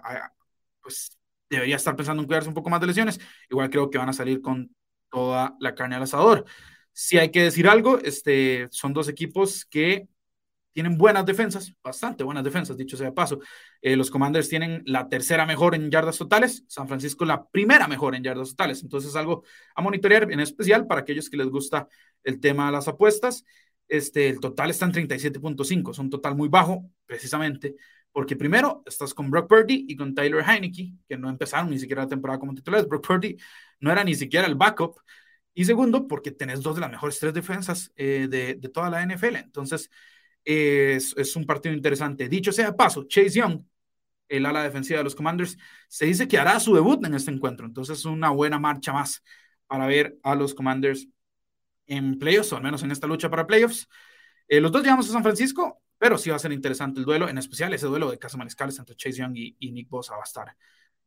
pues 0.81 1.17
debería 1.49 1.75
estar 1.75 1.95
pensando 1.95 2.21
en 2.21 2.27
cuidarse 2.27 2.49
un 2.49 2.55
poco 2.55 2.69
más 2.69 2.79
de 2.79 2.87
lesiones. 2.87 3.19
Igual 3.49 3.69
creo 3.69 3.89
que 3.89 3.97
van 3.97 4.09
a 4.09 4.13
salir 4.13 4.41
con 4.41 4.73
toda 5.09 5.55
la 5.59 5.73
carne 5.73 5.95
al 5.95 6.03
asador. 6.03 6.45
Si 6.93 7.17
hay 7.17 7.31
que 7.31 7.41
decir 7.43 7.67
algo, 7.67 7.99
este, 7.99 8.67
son 8.71 8.93
dos 8.93 9.09
equipos 9.09 9.65
que 9.65 10.07
tienen 10.77 10.95
buenas 10.95 11.25
defensas, 11.25 11.73
bastante 11.83 12.23
buenas 12.23 12.43
defensas, 12.43 12.77
dicho 12.77 12.95
sea 12.95 13.07
de 13.07 13.11
paso. 13.11 13.39
Eh, 13.81 13.95
los 13.95 14.11
Commanders 14.11 14.47
tienen 14.47 14.83
la 14.85 15.09
tercera 15.09 15.43
mejor 15.43 15.73
en 15.73 15.89
yardas 15.89 16.19
totales, 16.19 16.65
San 16.67 16.87
Francisco 16.87 17.25
la 17.25 17.47
primera 17.47 17.87
mejor 17.87 18.13
en 18.13 18.21
yardas 18.21 18.49
totales. 18.49 18.83
Entonces, 18.83 19.15
algo 19.15 19.43
a 19.75 19.81
monitorear 19.81 20.31
en 20.31 20.39
especial 20.39 20.85
para 20.85 21.01
aquellos 21.01 21.31
que 21.31 21.37
les 21.37 21.47
gusta 21.47 21.87
el 22.23 22.39
tema 22.39 22.67
de 22.67 22.73
las 22.73 22.87
apuestas. 22.87 23.43
Este, 23.87 24.29
el 24.29 24.39
total 24.39 24.69
está 24.69 24.85
en 24.85 24.91
37.5, 24.91 25.89
es 25.89 25.97
un 25.97 26.11
total 26.11 26.35
muy 26.35 26.47
bajo, 26.47 26.87
precisamente, 27.07 27.75
porque 28.11 28.35
primero 28.35 28.83
estás 28.85 29.15
con 29.15 29.31
Brock 29.31 29.49
Purdy 29.49 29.87
y 29.89 29.95
con 29.95 30.13
Tyler 30.13 30.43
Heineke, 30.47 30.93
que 31.09 31.17
no 31.17 31.27
empezaron 31.31 31.71
ni 31.71 31.79
siquiera 31.79 32.03
la 32.03 32.07
temporada 32.07 32.39
como 32.39 32.53
titulares. 32.53 32.87
Brock 32.87 33.07
Purdy 33.07 33.35
no 33.79 33.91
era 33.91 34.03
ni 34.03 34.13
siquiera 34.13 34.45
el 34.45 34.53
backup. 34.53 34.99
Y 35.55 35.65
segundo, 35.65 36.07
porque 36.07 36.29
tenés 36.29 36.61
dos 36.61 36.75
de 36.75 36.81
las 36.81 36.91
mejores 36.91 37.17
tres 37.17 37.33
defensas 37.33 37.91
eh, 37.95 38.27
de, 38.29 38.53
de 38.53 38.69
toda 38.69 38.91
la 38.91 39.01
NFL. 39.01 39.37
Entonces, 39.37 39.89
es, 40.47 41.35
un 41.35 41.45
partido 41.45 41.75
interesante. 41.75 42.29
Dicho 42.29 42.53
sea 42.53 42.75
paso, 42.75 43.05
Chase 43.05 43.31
Young, 43.31 43.63
el 44.29 44.45
ala 44.45 44.63
defensiva 44.63 44.99
de 44.99 45.03
los 45.03 45.15
Commanders, 45.15 45.57
se 45.89 46.05
dice 46.05 46.27
que 46.27 46.37
hará 46.37 46.59
su 46.59 46.73
debut 46.73 47.05
en 47.05 47.13
este 47.15 47.31
encuentro. 47.31 47.65
Entonces, 47.65 48.05
una 48.05 48.29
buena 48.29 48.57
marcha 48.57 48.93
más 48.93 49.23
para 49.67 49.87
ver 49.87 50.17
a 50.23 50.35
los 50.35 50.55
Commanders 50.55 51.07
en 51.85 52.17
playoffs, 52.17 52.53
o 52.53 52.57
al 52.57 52.63
menos 52.63 52.81
en 52.83 52.91
esta 52.91 53.07
lucha 53.07 53.29
para 53.29 53.45
playoffs. 53.45 53.89
Eh, 54.47 54.61
los 54.61 54.71
dos 54.71 54.83
llegamos 54.83 55.09
a 55.09 55.11
San 55.11 55.23
Francisco, 55.23 55.81
pero 55.97 56.17
sí 56.17 56.29
va 56.29 56.37
a 56.37 56.39
ser 56.39 56.53
interesante 56.53 56.99
el 56.99 57.05
duelo, 57.05 57.27
en 57.27 57.37
especial 57.37 57.73
ese 57.73 57.87
duelo 57.87 58.09
de 58.09 58.17
Casa 58.17 58.37
Mariscales 58.37 58.79
entre 58.79 58.95
Chase 58.95 59.17
Young 59.17 59.35
y, 59.35 59.71
Nick 59.71 59.89
Bosa 59.89 60.13
va 60.13 60.21
a 60.21 60.23
estar 60.23 60.55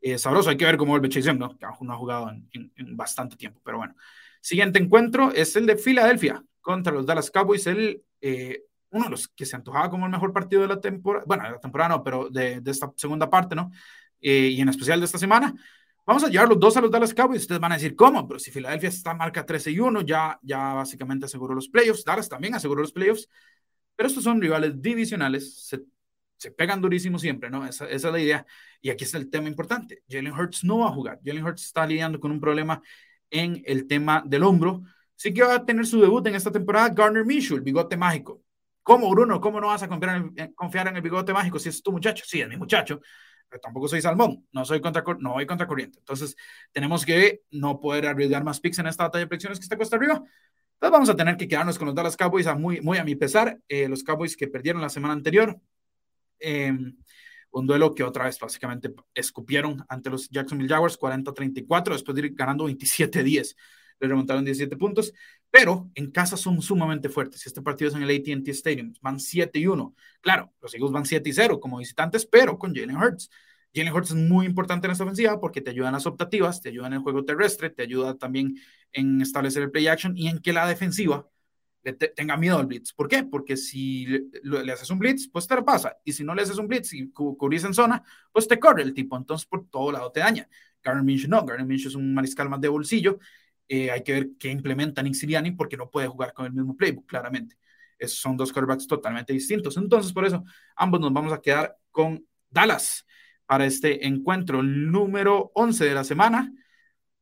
eh, 0.03 0.19
sabroso. 0.19 0.51
Hay 0.51 0.59
que 0.59 0.67
ver 0.67 0.77
cómo 0.77 0.93
vuelve 0.93 1.09
Chase 1.09 1.29
Young, 1.29 1.39
¿no? 1.39 1.57
que 1.57 1.65
aún 1.65 1.87
no 1.87 1.95
ha 1.95 1.97
jugado 1.97 2.31
en, 2.31 2.97
bastante 2.97 3.37
tiempo, 3.37 3.61
pero 3.65 3.79
bueno. 3.79 3.95
Siguiente 4.43 4.79
encuentro 4.79 5.33
es 5.33 5.57
el 5.57 5.67
de 5.67 5.77
Filadelfia 5.77 6.45
contra 6.61 6.93
los 6.93 7.07
Dallas 7.07 7.31
Cowboys, 7.31 7.67
el 7.67 8.03
eh, 8.21 8.65
uno 8.91 9.05
de 9.05 9.11
los 9.11 9.29
que 9.29 9.47
se 9.47 9.57
antojaba 9.57 9.91
como 9.91 10.07
el 10.07 10.13
mejor 10.13 10.33
partido 10.33 10.63
de 10.63 10.69
la 10.69 10.81
temporada, 10.81 11.25
bueno, 11.27 11.45
de 11.45 11.51
la 11.51 11.61
temporada 11.61 11.91
no, 11.91 12.05
pero 12.05 12.29
de, 12.29 12.61
de 12.61 12.71
esta 12.71 12.93
segunda 12.97 13.31
parte, 13.31 13.55
¿no? 13.55 13.71
Eh, 14.21 14.49
y 14.53 14.61
en 14.61 14.69
especial 14.69 15.01
de 15.01 15.07
esta 15.07 15.19
semana. 15.19 15.55
Vamos 16.07 16.25
a 16.25 16.29
llevar 16.29 16.49
los 16.49 16.59
dos 16.59 16.77
a 16.77 16.81
los 16.81 16.91
Dallas 16.91 17.15
Cowboys. 17.15 17.43
Ustedes 17.43 17.61
van 17.61 17.73
a 17.73 17.77
decir, 17.77 17.95
¿cómo? 17.95 18.27
Pero 18.27 18.41
si 18.41 18.51
Filadelfia 18.51 18.89
está 18.89 19.15
marca 19.15 19.47
13 19.47 19.71
y 19.71 19.79
1, 19.81 20.01
ya, 20.03 20.39
ya 20.43 20.75
básicamente 20.75 21.27
aseguró 21.27 21.55
los 21.55 21.69
playoffs. 21.69 22.05
Dallas 22.05 22.29
también 22.29 22.55
aseguró 22.55 22.83
los 22.83 22.93
playoffs. 22.93 23.29
Pero 23.95 24.09
estos 24.09 24.25
son 24.25 24.41
rivales 24.41 24.81
divisionales. 24.81 25.67
Se, 25.67 25.81
se 26.37 26.51
pegan 26.51 26.81
durísimo 26.81 27.19
siempre, 27.19 27.51
¿no? 27.51 27.67
Esa, 27.67 27.85
esa, 27.85 28.09
es 28.09 28.13
la 28.13 28.21
idea. 28.21 28.47
Y 28.81 28.91
aquí 28.91 29.05
está 29.05 29.19
el 29.19 29.31
tema 29.31 29.49
importante. 29.49 30.03
Jalen 30.09 30.33
Hurts 30.33 30.65
no 30.65 30.79
va 30.79 30.89
a 30.89 30.93
jugar. 30.93 31.21
Jalen 31.25 31.45
Hurts 31.45 31.67
está 31.67 31.87
lidiando 31.87 32.19
con 32.19 32.33
un 32.33 32.41
problema 32.41 32.83
en 33.31 33.63
el 33.65 33.87
tema 33.87 34.23
del 34.27 34.43
hombro. 34.43 34.83
Sí 35.15 35.33
que 35.33 35.43
va 35.43 35.55
a 35.55 35.65
tener 35.65 35.87
su 35.87 36.01
debut 36.01 36.27
en 36.27 36.35
esta 36.35 36.51
temporada 36.51 36.89
Garner 36.89 37.25
Minshew, 37.25 37.57
el 37.59 37.63
bigote 37.63 37.97
mágico. 37.97 38.43
¿Cómo, 38.91 39.09
Bruno? 39.09 39.41
¿Cómo 39.41 39.61
no 39.61 39.69
vas 39.69 39.85
a 39.85 39.89
confiar 39.89 40.89
en, 40.89 40.97
el, 40.97 41.01
bigote 41.01 41.33
mágico 41.33 41.61
si 41.61 41.69
es 41.69 41.81
tu 41.81 41.93
muchacho? 41.93 42.25
Sí, 42.27 42.41
es 42.41 42.49
mi 42.49 42.57
muchacho, 42.57 43.01
pero 43.49 43.61
tampoco 43.61 43.87
soy 43.87 44.03
salmón, 44.03 44.49
no 44.51 44.65
soy 44.65 44.81
contra, 44.81 45.05
no 45.21 45.35
voy 45.35 45.47
contra 45.47 45.69
corriente. 45.69 46.01
Entonces, 46.01 46.35
tenemos 46.73 47.07
que 47.07 47.43
no 47.53 47.79
poder 47.79 48.09
arriesgar 48.09 48.43
más 48.43 48.59
picks 48.59 48.81
en 48.81 48.89
esta 48.89 49.05
batalla 49.05 49.21
de 49.21 49.29
predicciones 49.29 49.61
que 49.61 49.63
está 49.63 49.77
cuesta 49.77 49.95
arriba. 49.95 50.15
Entonces, 50.15 50.91
vamos 50.91 51.09
a 51.09 51.15
tener 51.15 51.37
que 51.37 51.47
quedarnos 51.47 51.79
con 51.79 51.87
los 51.87 51.95
Dallas 51.95 52.17
Cowboys 52.17 52.49
a 52.49 52.57
muy, 52.57 52.81
muy 52.81 52.99
a 52.99 53.05
mi 53.05 53.15
pesar. 53.15 53.61
Eh, 53.69 53.89
los 53.89 54.03
Cowboys 54.03 54.37
que 54.37 54.49
perdieron 54.49 54.83
la 54.83 54.89
semana 54.89 55.15
anterior. 55.15 55.57
Eh, 56.41 56.77
un 57.53 57.67
duelo 57.69 57.95
que 57.95 58.03
otra 58.03 58.25
vez 58.25 58.41
básicamente 58.41 58.93
escupieron 59.15 59.85
ante 59.89 60.11
los 60.11 60.29
Jacksonville 60.31 60.69
Jaguars 60.69 60.99
40-34 60.99 61.93
después 61.93 62.17
de 62.17 62.27
ir 62.27 62.35
ganando 62.35 62.69
27-10 62.69 63.55
le 64.01 64.09
remontaron 64.09 64.45
17 64.45 64.77
puntos, 64.77 65.13
pero 65.51 65.91
en 65.95 66.11
casa 66.11 66.37
son 66.37 66.61
sumamente 66.63 67.09
fuertes. 67.09 67.47
Este 67.47 67.63
partido 67.63 67.91
es 67.91 67.97
en 67.97 68.03
el 68.03 68.11
ATT 68.11 68.49
Stadium, 68.49 68.93
van 69.01 69.21
7 69.21 69.59
y 69.59 69.67
1. 69.67 69.95
Claro, 70.21 70.53
los 70.61 70.75
Eagles 70.75 70.93
van 70.93 71.07
7 71.07 71.29
y 71.29 71.33
0 71.33 71.61
como 71.61 71.79
visitantes, 71.79 72.27
pero 72.27 72.59
con 72.59 72.75
Jalen 72.75 72.97
Hurts. 72.97 73.31
Jalen 73.75 73.93
Hurts 73.93 74.11
es 74.11 74.17
muy 74.17 74.47
importante 74.47 74.87
en 74.87 74.93
esta 74.93 75.05
ofensiva 75.05 75.39
porque 75.39 75.61
te 75.61 75.71
ayuda 75.71 75.89
en 75.89 75.95
las 75.95 76.07
optativas, 76.07 76.61
te 76.61 76.71
ayuda 76.71 76.89
en 76.89 76.95
el 76.95 76.99
juego 77.01 77.25
terrestre, 77.25 77.71
te 77.71 77.83
ayuda 77.83 78.17
también 78.17 78.57
en 78.93 79.21
establecer 79.21 79.63
el 79.63 79.71
play 79.71 79.87
action 79.87 80.17
y 80.17 80.29
en 80.29 80.41
que 80.41 80.53
la 80.53 80.67
defensiva 80.67 81.29
le 81.83 81.93
te, 81.95 82.09
tenga 82.09 82.37
miedo 82.37 82.59
al 82.59 82.67
blitz. 82.67 82.93
¿Por 82.93 83.09
qué? 83.09 83.25
Porque 83.25 83.57
si 83.57 84.07
le, 84.07 84.65
le, 84.65 84.73
haces 84.73 84.91
un 84.91 84.99
blitz, 84.99 85.29
pues 85.33 85.47
te 85.47 85.55
lo 85.55 85.65
pasa. 85.65 85.97
Y 86.05 86.13
si 86.13 86.25
no 86.25 86.35
le 86.35 86.43
haces 86.43 86.59
un 86.59 86.69
blitz 86.69 86.93
y 86.93 87.11
cu 87.11 87.37
cubrís 87.37 87.65
en 87.65 87.75
zona, 87.75 88.03
pues 88.33 88.49
te 88.49 88.59
corre 88.59 88.83
el 88.83 88.93
tipo. 88.93 89.17
Entonces, 89.17 89.47
por 89.47 89.69
todo 89.69 89.93
lado 89.93 90.11
te 90.13 90.21
daña. 90.21 90.49
Garner 90.83 91.05
Minshew 91.05 91.31
no. 91.31 91.45
Garner 91.45 91.67
Minshew 91.67 91.89
es 91.89 91.95
un 91.95 92.13
mariscal 92.15 92.49
más 92.49 92.61
de 92.61 92.69
bolsillo 92.69 93.19
eh, 93.73 93.89
hay 93.89 94.03
que 94.03 94.13
ver 94.13 94.31
qué 94.37 94.51
implementa 94.51 95.01
Nick 95.01 95.57
porque 95.57 95.77
no 95.77 95.89
puede 95.89 96.09
jugar 96.09 96.33
con 96.33 96.45
el 96.45 96.53
mismo 96.53 96.77
playbook, 96.77 97.07
claramente. 97.07 97.57
Esos 97.97 98.19
son 98.19 98.37
dos 98.37 98.53
quarterbacks 98.53 98.89
totalmente 98.89 99.33
distintos. 99.33 99.77
Entonces, 99.77 100.13
por 100.13 100.25
eso, 100.25 100.43
ambos 100.75 101.01
nos 101.01 101.13
vamos 101.13 101.33
a 101.33 101.41
quedar 101.41 101.77
con 101.93 102.27
Dallas 102.51 103.07
para 103.47 103.67
este 103.67 104.09
encuentro 104.09 104.61
número 104.65 105.53
11 105.55 105.85
de 105.85 105.95
la 105.95 106.03
semana. 106.03 106.53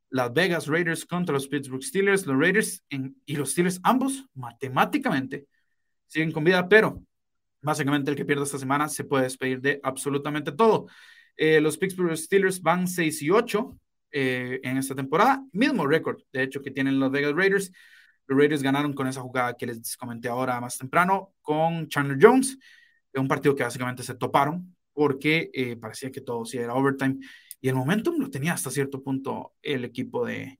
Las 0.08 0.32
Vegas 0.32 0.68
Raiders 0.68 1.04
contra 1.04 1.34
los 1.34 1.48
Pittsburgh 1.48 1.82
Steelers. 1.82 2.24
Los 2.24 2.38
Raiders 2.38 2.82
en, 2.88 3.20
y 3.26 3.36
los 3.36 3.50
Steelers, 3.50 3.78
ambos 3.82 4.24
matemáticamente, 4.32 5.48
siguen 6.06 6.32
con 6.32 6.44
vida, 6.44 6.66
pero 6.66 7.04
básicamente 7.60 8.10
el 8.10 8.16
que 8.16 8.24
pierda 8.24 8.44
esta 8.44 8.58
semana 8.58 8.88
se 8.88 9.04
puede 9.04 9.24
despedir 9.24 9.60
de 9.60 9.80
absolutamente 9.82 10.52
todo. 10.52 10.86
Eh, 11.36 11.60
los 11.60 11.76
Pittsburgh 11.76 12.16
Steelers 12.16 12.62
van 12.62 12.88
6 12.88 13.20
y 13.20 13.30
8 13.30 13.78
eh, 14.10 14.60
en 14.62 14.76
esta 14.76 14.94
temporada. 14.94 15.44
Mismo 15.52 15.86
récord, 15.86 16.20
de 16.32 16.42
hecho, 16.42 16.62
que 16.62 16.70
tienen 16.70 16.98
los 16.98 17.10
Vegas 17.10 17.34
Raiders. 17.34 17.72
Los 18.26 18.38
Raiders 18.38 18.62
ganaron 18.62 18.92
con 18.92 19.06
esa 19.06 19.20
jugada 19.20 19.54
que 19.54 19.66
les 19.66 19.96
comenté 19.96 20.28
ahora 20.28 20.60
más 20.60 20.78
temprano 20.78 21.34
con 21.42 21.88
Chandler 21.88 22.18
Jones, 22.20 22.58
un 23.14 23.28
partido 23.28 23.54
que 23.54 23.64
básicamente 23.64 24.02
se 24.02 24.14
toparon 24.14 24.76
porque 24.92 25.50
eh, 25.52 25.76
parecía 25.76 26.10
que 26.10 26.20
todo 26.20 26.44
sí 26.44 26.58
era 26.58 26.74
overtime 26.74 27.18
y 27.60 27.68
el 27.68 27.74
momentum 27.74 28.18
lo 28.18 28.30
tenía 28.30 28.52
hasta 28.52 28.70
cierto 28.70 29.02
punto 29.02 29.54
el 29.62 29.84
equipo 29.84 30.24
de, 30.24 30.58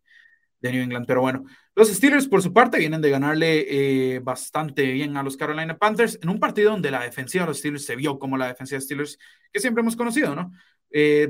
New 0.61 0.83
England. 0.83 1.07
Pero 1.07 1.21
bueno, 1.21 1.45
los 1.77 1.89
Steelers 1.89 2.27
por 2.27 2.43
su 2.43 2.53
parte 2.53 2.79
vienen 2.79 3.01
de 3.01 3.11
ganarle 3.11 4.15
eh, 4.15 4.19
bastante 4.19 4.91
bien 4.93 5.17
a 5.17 5.23
los 5.23 5.37
Carolina 5.37 5.79
Panthers 5.79 6.19
en 6.21 6.29
un 6.29 6.41
partido 6.41 6.73
donde 6.73 6.91
la 6.91 7.03
defensiva 7.03 7.45
de 7.45 7.49
los 7.49 7.59
Steelers 7.59 7.85
se 7.85 7.95
vio 7.95 8.19
como 8.19 8.37
la 8.37 8.49
defensiva 8.49 8.79
de 8.79 8.85
Steelers 8.85 9.19
que 9.53 9.61
siempre 9.61 9.83
hemos 9.83 9.95
conocido, 9.95 10.35
¿no? 10.35 10.53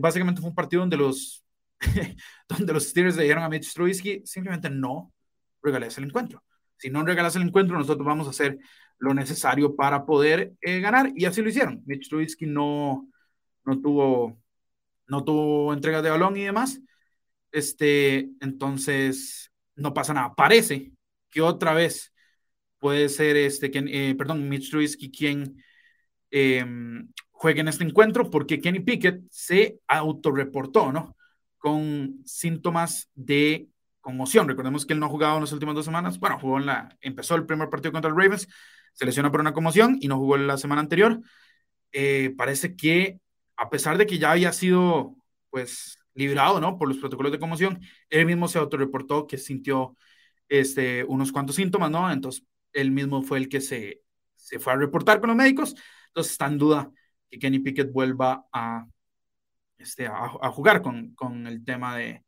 Básicamente 0.01 0.41
fue 0.41 0.51
un 0.51 0.55
partido 0.55 0.81
donde 0.81 0.97
los 0.97 1.45
donde 2.49 2.73
los 2.73 2.85
Steelers 2.89 3.17
le 3.17 3.23
dijeron 3.23 3.45
a 3.45 3.49
Mitch 3.49 3.73
Trubisky, 3.73 4.23
simplemente 4.25 4.71
no 4.71 5.13
regales 5.63 5.97
el 5.99 6.05
encuentro. 6.05 6.43
Si 6.77 6.91
no 6.91 7.05
regalas 7.05 7.37
el 7.37 7.43
encuentro, 7.43 7.77
nosotros 7.77 8.07
vamos 8.07 8.27
a 8.27 8.31
hacer 8.31 8.59
lo 8.99 9.15
necesario 9.15 9.77
para 9.77 10.05
poder 10.05 10.55
eh, 10.61 10.81
ganar, 10.81 11.13
y 11.15 11.25
así 11.25 11.43
lo 11.43 11.49
hicieron. 11.49 11.83
Mitch 11.87 12.09
Trubisky 12.09 12.47
no, 12.47 13.09
no, 13.65 13.81
tuvo, 13.81 14.41
no 15.07 15.25
tuvo 15.25 15.73
entregas 15.73 16.03
de 16.03 16.11
balón 16.11 16.37
y 16.37 16.45
demás. 16.45 16.81
Este, 17.53 18.29
entonces, 18.41 19.53
no 19.77 19.95
pasa 19.95 20.15
nada. 20.15 20.35
Parece 20.35 20.93
que 21.31 21.41
otra 21.41 21.75
vez 21.75 22.13
puede 22.79 23.09
ser 23.09 23.37
este, 23.37 23.71
que, 23.71 23.85
eh, 23.87 24.15
perdón, 24.17 24.49
Mitch 24.49 24.71
Trubisky 24.71 25.11
quien 25.11 25.63
eh, 26.31 26.65
juegue 27.31 27.61
en 27.61 27.69
este 27.69 27.85
encuentro, 27.85 28.31
porque 28.31 28.61
Kenny 28.61 28.81
Pickett 28.81 29.23
se 29.31 29.81
autorreportó, 29.87 30.93
¿no? 30.93 31.17
Con 31.59 32.21
síntomas 32.25 33.11
de 33.15 33.69
conmoción. 34.01 34.49
Recordemos 34.49 34.87
que 34.87 34.95
él 34.95 35.01
no 35.01 35.07
ha 35.07 35.11
jugado 35.11 35.37
en 35.37 35.43
las 35.43 35.53
últimas 35.53 35.75
dos 35.75 35.85
semanas. 35.85 36.19
Bueno, 36.19 36.39
jugó 36.41 36.59
en 36.59 36.67
la, 36.67 36.97
empezó 37.01 37.35
el 37.35 37.47
primer 37.47 37.69
partido 37.69 37.93
contra 37.93 38.11
el 38.11 38.17
Ravens, 38.17 38.49
se 38.95 39.05
lesionó 39.05 39.31
por 39.31 39.41
una 39.41 39.53
conmoción 39.53 39.99
y 40.01 40.09
no 40.09 40.17
jugó 40.19 40.37
la 40.37 40.57
semana 40.57 40.81
anterior. 40.81 41.21
Eh, 41.93 42.35
parece 42.37 42.77
que 42.77 43.21
a 43.57 43.71
pesar 43.71 43.99
de 43.99 44.07
que 44.07 44.19
ya 44.19 44.33
había 44.33 44.53
sido, 44.53 45.17
pues, 45.51 45.99
librado, 46.15 46.61
¿no? 46.61 46.79
Por 46.79 46.89
los 46.89 46.99
protocolos 46.99 47.33
de 47.33 47.39
conmoción. 47.39 47.81
Él 48.11 48.27
mismo 48.27 48.49
se 48.49 48.59
autorreportó 48.59 49.27
que 49.27 49.39
sintió 49.39 49.97
este, 50.49 51.05
unos 51.05 51.33
cuantos 51.33 51.57
síntomas, 51.57 51.91
¿no? 51.91 52.11
Entonces, 52.11 52.45
él 52.73 52.91
mismo 52.91 53.23
fue 53.23 53.39
el 53.39 53.49
que 53.49 53.61
se, 53.61 54.03
se 54.37 54.59
fue 54.59 54.73
a 54.73 54.77
reportar 54.77 55.21
con 55.21 55.29
los 55.29 55.37
médicos. 55.37 55.75
Entonces, 56.09 56.33
está 56.33 56.47
en 56.47 56.59
duda 56.59 56.91
que 57.31 57.39
Kenny 57.39 57.61
Pickett 57.61 57.93
vuelva 57.93 58.47
a, 58.53 58.87
este, 59.79 60.07
a, 60.07 60.51
jugar 60.51 60.83
con, 60.83 61.15
con, 61.15 61.47
el 61.47 61.65
tema 61.65 61.97
de, 61.97 62.25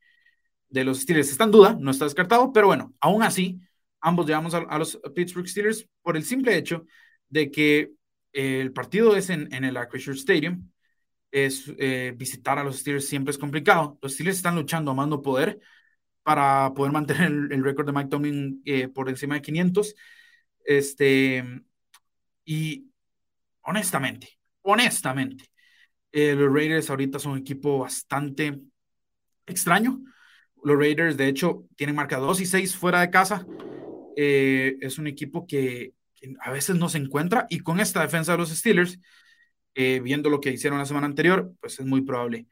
de, 0.69 0.85
los 0.85 1.01
Steelers. 1.01 1.31
Está 1.31 1.45
en 1.45 1.51
duda, 1.51 1.77
no 1.79 1.91
está 1.91 2.05
descartado, 2.05 2.53
pero 2.53 2.69
bueno, 2.69 2.95
aún 3.01 3.23
así, 3.23 3.61
ambos 4.01 4.27
llevamos 4.27 4.55
a, 4.55 4.79
los 4.79 5.01
Pittsburgh 5.15 5.49
Steelers 5.49 5.87
por 6.03 6.17
el 6.17 6.25
simple 6.25 6.57
hecho 6.57 6.87
de 7.29 7.51
que 7.51 7.93
el 8.33 8.73
partido 8.73 9.17
es 9.17 9.31
en, 9.31 9.53
en 9.53 9.65
el 9.65 9.77
Acrisure 9.77 10.17
Stadium, 10.17 10.71
es 11.31 11.73
eh, 11.79 12.13
visitar 12.17 12.59
a 12.59 12.65
los 12.65 12.79
Steelers 12.79 13.09
siempre 13.09 13.31
es 13.31 13.39
complicado. 13.39 13.99
Los 14.03 14.15
Steelers 14.15 14.39
están 14.39 14.57
luchando 14.57 14.91
a 14.91 14.95
mando 14.95 15.23
poder 15.23 15.61
para 16.23 16.73
poder 16.75 16.93
mantener 16.93 17.31
el, 17.53 17.65
récord 17.65 17.87
de 17.87 17.93
Mike 17.93 18.09
Tomlin 18.09 18.63
eh, 18.65 18.89
por 18.89 19.09
encima 19.09 19.35
de 19.37 19.43
500. 19.43 19.95
Este, 20.65 21.45
y 22.45 22.91
honestamente, 23.63 24.39
honestamente, 24.63 25.50
eh, 26.13 26.35
los 26.35 26.53
Raiders 26.53 26.91
ahorita 26.91 27.19
son 27.19 27.33
un 27.33 27.39
equipo 27.39 27.79
bastante 27.79 28.61
extraño. 29.47 30.01
Los 30.63 30.79
Raiders, 30.79 31.17
de 31.17 31.29
hecho, 31.29 31.65
tienen 31.77 31.97
marca 31.97 32.19
2 32.19 32.41
y 32.41 32.47
6 32.47 32.77
fuera 32.77 33.01
de 33.01 33.11
casa. 33.11 33.47
es 34.17 34.99
un 34.99 35.07
equipo 35.07 35.47
que, 35.47 35.95
que, 36.15 36.35
a 36.41 36.51
veces 36.51 36.77
no 36.77 36.89
se 36.89 36.99
encuentra 36.99 37.47
y 37.49 37.61
con 37.61 37.81
esta 37.81 38.03
defensa 38.03 38.33
de 38.33 38.39
los 38.39 38.51
Steelers 38.51 38.99
eh, 39.75 40.01
viendo 40.01 40.31
lo 40.31 40.41
que 40.41 40.51
hicieron 40.51 40.79
la 40.79 40.85
semana 40.85 41.07
anterior, 41.07 41.53
pues 41.61 41.79
es 41.79 41.87
muy 41.87 42.03
probable 42.03 42.47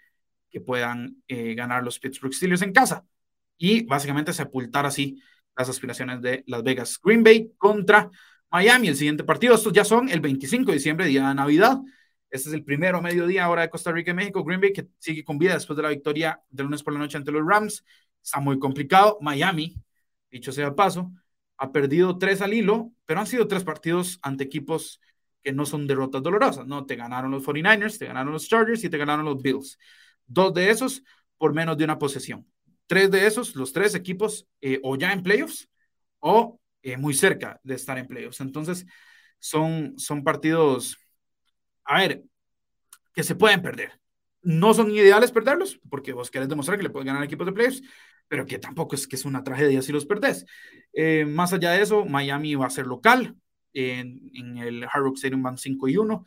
que 0.50 0.60
puedan 0.60 1.22
eh, 1.26 1.54
ganar 1.54 1.82
los 1.82 1.98
Pittsburgh 1.98 2.32
Steelers 2.32 2.62
en 2.62 2.72
casa 2.72 3.04
y 3.58 3.84
básicamente 3.84 4.32
sepultar 4.32 4.86
así 4.86 5.20
las 5.56 5.68
aspiraciones 5.68 6.22
de 6.22 6.44
Las 6.46 6.62
Vegas. 6.62 6.98
Green 7.02 7.24
Bay 7.24 7.50
contra 7.58 8.08
Miami, 8.50 8.88
el 8.88 8.96
siguiente 8.96 9.24
partido. 9.24 9.54
Estos 9.56 9.72
ya 9.72 9.84
son 9.84 10.08
el 10.08 10.20
25 10.20 10.66
de 10.66 10.74
diciembre, 10.74 11.06
día 11.06 11.28
de 11.28 11.34
Navidad. 11.34 11.78
Este 12.30 12.48
es 12.50 12.54
el 12.54 12.64
primero 12.64 13.00
mediodía, 13.00 13.48
hora 13.48 13.62
de 13.62 13.70
Costa 13.70 13.92
Rica 13.92 14.10
y 14.10 14.14
México. 14.14 14.44
Green 14.44 14.60
Bay 14.60 14.72
que 14.72 14.88
sigue 14.98 15.24
con 15.24 15.38
vida 15.38 15.54
después 15.54 15.76
de 15.76 15.82
la 15.82 15.88
victoria 15.88 16.42
del 16.50 16.66
lunes 16.66 16.82
por 16.82 16.92
la 16.92 16.98
noche 16.98 17.16
ante 17.16 17.32
los 17.32 17.46
Rams. 17.46 17.84
Está 18.22 18.40
muy 18.40 18.58
complicado. 18.58 19.18
Miami, 19.20 19.76
dicho 20.30 20.52
sea 20.52 20.66
el 20.66 20.74
paso, 20.74 21.12
ha 21.56 21.72
perdido 21.72 22.18
tres 22.18 22.42
al 22.42 22.54
hilo, 22.54 22.92
pero 23.06 23.20
han 23.20 23.26
sido 23.26 23.48
tres 23.48 23.64
partidos 23.64 24.18
ante 24.22 24.44
equipos 24.44 25.00
que 25.42 25.52
no 25.52 25.66
son 25.66 25.86
derrotas 25.86 26.22
dolorosas, 26.22 26.66
¿no? 26.66 26.84
Te 26.86 26.96
ganaron 26.96 27.30
los 27.30 27.42
49ers, 27.44 27.98
te 27.98 28.06
ganaron 28.06 28.32
los 28.32 28.48
Chargers 28.48 28.84
y 28.84 28.90
te 28.90 28.98
ganaron 28.98 29.24
los 29.24 29.40
Bills. 29.40 29.78
Dos 30.26 30.52
de 30.54 30.70
esos 30.70 31.02
por 31.38 31.54
menos 31.54 31.78
de 31.78 31.84
una 31.84 31.98
posesión. 31.98 32.46
Tres 32.86 33.10
de 33.10 33.26
esos, 33.26 33.54
los 33.54 33.72
tres 33.72 33.94
equipos, 33.94 34.46
eh, 34.60 34.80
o 34.82 34.96
ya 34.96 35.12
en 35.12 35.22
playoffs 35.22 35.68
o 36.20 36.60
eh, 36.82 36.96
muy 36.96 37.14
cerca 37.14 37.60
de 37.62 37.74
estar 37.74 37.98
en 37.98 38.06
playoffs. 38.06 38.40
Entonces, 38.40 38.86
son, 39.38 39.94
son 39.98 40.24
partidos, 40.24 40.98
a 41.88 41.98
ver, 41.98 42.22
que 43.14 43.24
se 43.24 43.34
pueden 43.34 43.62
perder. 43.62 43.98
No 44.42 44.74
son 44.74 44.90
ideales 44.90 45.32
perderlos, 45.32 45.80
porque 45.90 46.12
vos 46.12 46.30
querés 46.30 46.48
demostrar 46.48 46.76
que 46.78 46.84
le 46.84 46.90
puedes 46.90 47.06
ganar 47.06 47.24
equipos 47.24 47.46
de 47.46 47.52
playoffs, 47.52 47.82
pero 48.28 48.46
que 48.46 48.58
tampoco 48.58 48.94
es 48.94 49.08
que 49.08 49.16
es 49.16 49.24
una 49.24 49.42
tragedia 49.42 49.82
si 49.82 49.90
los 49.90 50.06
perdés. 50.06 50.44
Eh, 50.92 51.24
más 51.24 51.52
allá 51.52 51.72
de 51.72 51.82
eso, 51.82 52.04
Miami 52.04 52.54
va 52.54 52.66
a 52.66 52.70
ser 52.70 52.86
local, 52.86 53.34
en, 53.72 54.58
el 54.58 54.84
Hard 54.84 55.02
Rock 55.02 55.16
Stadium 55.16 55.42
van 55.42 55.56
5 55.56 55.88
y 55.88 55.96
1. 55.96 56.24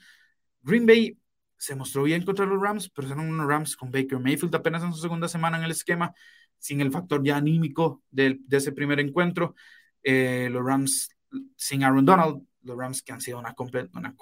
Green 0.64 0.86
Bay 0.86 1.18
se 1.58 1.76
mostró 1.76 2.04
bien 2.04 2.26
contra 2.26 2.46
los 2.46 2.60
Rams, 2.60 2.90
pero 2.90 3.08
son 3.08 3.20
unos 3.20 3.48
Rams 3.48 3.78
con 3.78 3.92
Baker 3.92 4.20
Mayfield 4.20 4.56
apenas 4.56 4.84
en 4.84 4.94
su 4.94 5.00
segunda 5.00 5.28
semana 5.28 5.58
en 5.58 5.64
el 5.64 5.72
esquema, 5.72 6.14
sin 6.58 6.82
el 6.82 6.92
factor 6.92 7.24
ya 7.24 7.38
anímico 7.38 8.02
de, 8.10 8.40
ese 8.50 8.72
primer 8.72 9.00
encuentro. 9.00 9.54
Eh, 10.02 10.50
los 10.52 10.66
Rams 10.66 11.10
sin 11.56 11.84
Aaron 11.84 12.06
Donald, 12.06 12.42
los 12.64 12.78
Rams 12.78 13.04
que 13.04 13.14
han 13.14 13.22
sido 13.22 13.38
una, 13.38 13.54
completa, 13.54 13.98
una 13.98 14.16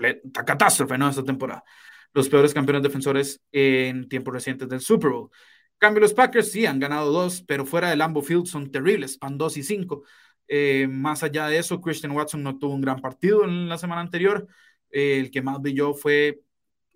completa 0.00 0.44
catástrofe 0.44 0.98
¿no? 0.98 1.08
esta 1.08 1.24
temporada. 1.24 1.64
Los 2.12 2.28
peores 2.28 2.54
campeones 2.54 2.82
defensores 2.82 3.40
en 3.52 4.08
tiempos 4.08 4.34
recientes 4.34 4.68
del 4.68 4.80
Super 4.80 5.10
Bowl. 5.10 5.30
Cambio, 5.78 6.00
los 6.00 6.12
Packers 6.14 6.50
sí 6.50 6.66
han 6.66 6.80
ganado 6.80 7.10
dos, 7.10 7.42
pero 7.42 7.64
fuera 7.64 7.90
del 7.90 8.00
Lambo 8.00 8.22
Field 8.22 8.46
son 8.46 8.70
terribles, 8.70 9.18
van 9.18 9.38
2 9.38 9.56
y 9.58 9.62
5. 9.62 10.02
Eh, 10.48 10.88
más 10.90 11.22
allá 11.22 11.46
de 11.46 11.58
eso, 11.58 11.80
Christian 11.80 12.12
Watson 12.12 12.42
no 12.42 12.58
tuvo 12.58 12.74
un 12.74 12.80
gran 12.80 13.00
partido 13.00 13.44
en 13.44 13.68
la 13.68 13.78
semana 13.78 14.00
anterior. 14.00 14.46
Eh, 14.90 15.18
el 15.20 15.30
que 15.30 15.40
más 15.40 15.60
brilló 15.60 15.94
fue, 15.94 16.42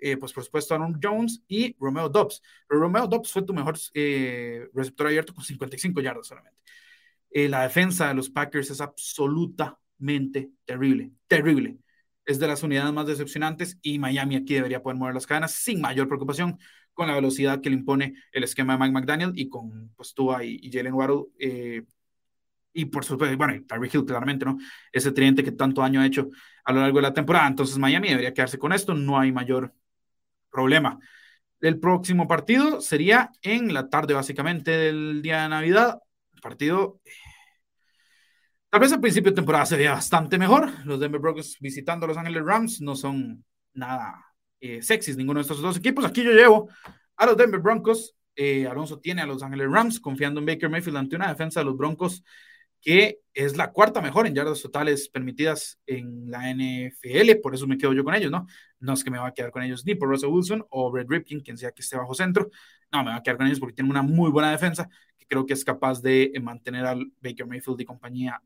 eh, 0.00 0.16
pues 0.16 0.32
por 0.32 0.44
supuesto, 0.44 0.74
Aaron 0.74 0.98
Jones 1.02 1.42
y 1.48 1.74
Romeo 1.78 2.08
Dobbs. 2.08 2.42
Pero 2.68 2.80
Romeo 2.80 3.06
Dobbs 3.06 3.32
fue 3.32 3.42
tu 3.42 3.54
mejor 3.54 3.76
receptor 4.74 5.06
abierto 5.06 5.34
con 5.34 5.44
55 5.44 6.00
yardas 6.00 6.26
solamente. 6.26 6.60
la 7.30 7.62
defensa 7.62 8.08
de 8.08 8.14
los 8.14 8.30
Packers 8.30 8.70
es 8.70 8.80
absolutamente 8.80 10.50
terrible, 10.64 11.12
terrible. 11.26 11.78
Es 12.26 12.38
de 12.38 12.46
las 12.46 12.62
unidades 12.62 12.92
más 12.92 13.06
decepcionantes 13.06 13.78
y 13.82 13.98
Miami 13.98 14.36
aquí 14.36 14.54
debería 14.54 14.82
poder 14.82 14.98
mover 14.98 15.14
las 15.14 15.26
cadenas 15.26 15.52
sin 15.52 15.80
mayor 15.80 16.08
preocupación 16.08 16.58
con 16.92 17.08
la 17.08 17.14
velocidad 17.14 17.60
que 17.60 17.70
le 17.70 17.76
impone 17.76 18.14
el 18.32 18.44
esquema 18.44 18.74
de 18.74 18.78
Mike 18.80 18.92
McDaniel 18.92 19.32
y 19.34 19.48
con 19.48 19.90
pues, 19.96 20.14
Tua 20.14 20.44
y, 20.44 20.58
y 20.62 20.70
Jalen 20.72 20.94
Waddle 20.94 21.24
y 22.74 22.86
por 22.86 23.04
supuesto, 23.04 23.36
bueno, 23.36 23.54
Tyreek 23.66 23.94
Hill 23.94 24.04
claramente, 24.04 24.44
¿no? 24.44 24.58
Ese 24.92 25.12
tridente 25.12 25.44
que 25.44 25.52
tanto 25.52 25.80
daño 25.80 26.00
ha 26.00 26.06
hecho 26.06 26.28
a 26.64 26.72
lo 26.72 26.80
largo 26.80 26.98
de 26.98 27.02
la 27.02 27.14
temporada. 27.14 27.46
Entonces 27.46 27.78
Miami 27.78 28.08
debería 28.08 28.34
quedarse 28.34 28.58
con 28.58 28.72
esto, 28.72 28.94
no 28.94 29.18
hay 29.18 29.32
mayor 29.32 29.72
problema. 30.50 30.98
El 31.60 31.78
próximo 31.78 32.26
partido 32.26 32.80
sería 32.80 33.30
en 33.42 33.72
la 33.72 33.88
tarde, 33.88 34.12
básicamente, 34.12 34.72
del 34.72 35.22
día 35.22 35.44
de 35.44 35.48
Navidad. 35.48 36.00
Partido, 36.42 37.00
tal 38.74 38.80
vez 38.80 38.92
al 38.92 39.00
principio 39.00 39.30
de 39.30 39.36
temporada 39.36 39.64
sería 39.66 39.92
bastante 39.92 40.36
mejor. 40.36 40.68
Los 40.84 40.98
Denver 40.98 41.20
Broncos 41.20 41.56
visitando 41.60 42.06
a 42.06 42.08
Los 42.08 42.16
Ángeles 42.16 42.42
Rams 42.44 42.80
no 42.80 42.96
son 42.96 43.44
nada 43.72 44.16
eh, 44.58 44.82
sexys 44.82 45.16
ninguno 45.16 45.38
de 45.38 45.42
estos 45.42 45.62
dos 45.62 45.76
equipos. 45.76 46.04
Aquí 46.04 46.24
yo 46.24 46.32
llevo 46.32 46.68
a 47.14 47.24
los 47.24 47.36
Denver 47.36 47.60
Broncos. 47.60 48.16
Eh, 48.34 48.66
Alonso 48.66 48.98
tiene 48.98 49.22
a 49.22 49.26
Los 49.26 49.44
Ángeles 49.44 49.70
Rams 49.70 50.00
confiando 50.00 50.40
en 50.40 50.46
Baker 50.46 50.68
Mayfield 50.68 50.96
ante 50.96 51.14
una 51.14 51.28
defensa 51.28 51.60
de 51.60 51.66
los 51.66 51.76
Broncos 51.76 52.24
que 52.80 53.20
es 53.32 53.56
la 53.56 53.70
cuarta 53.70 54.00
mejor 54.00 54.26
en 54.26 54.34
yardas 54.34 54.60
totales 54.60 55.08
permitidas 55.08 55.78
en 55.86 56.28
la 56.28 56.50
NFL, 56.52 57.36
por 57.44 57.54
eso 57.54 57.68
me 57.68 57.78
quedo 57.78 57.92
yo 57.92 58.02
con 58.02 58.16
ellos, 58.16 58.32
¿no? 58.32 58.44
No 58.80 58.92
es 58.92 59.04
que 59.04 59.10
me 59.12 59.18
va 59.18 59.28
a 59.28 59.32
quedar 59.32 59.52
con 59.52 59.62
ellos 59.62 59.86
ni 59.86 59.94
por 59.94 60.08
Russell 60.08 60.30
Wilson 60.30 60.66
o 60.68 60.92
Red 60.92 61.06
Ripkin, 61.08 61.40
quien 61.40 61.56
sea 61.56 61.70
que 61.70 61.80
esté 61.80 61.96
bajo 61.96 62.12
centro, 62.12 62.50
no, 62.90 63.04
me 63.04 63.10
va 63.10 63.16
a 63.18 63.22
quedar 63.22 63.36
con 63.36 63.46
ellos 63.46 63.60
porque 63.60 63.76
tienen 63.76 63.92
una 63.92 64.02
muy 64.02 64.32
buena 64.32 64.50
defensa 64.50 64.88
que 65.16 65.26
creo 65.26 65.46
que 65.46 65.52
es 65.52 65.64
capaz 65.64 66.02
de 66.02 66.32
mantener 66.42 66.84
al 66.84 67.12
Baker 67.22 67.46
Mayfield 67.46 67.80
y 67.80 67.84
compañía 67.84 68.42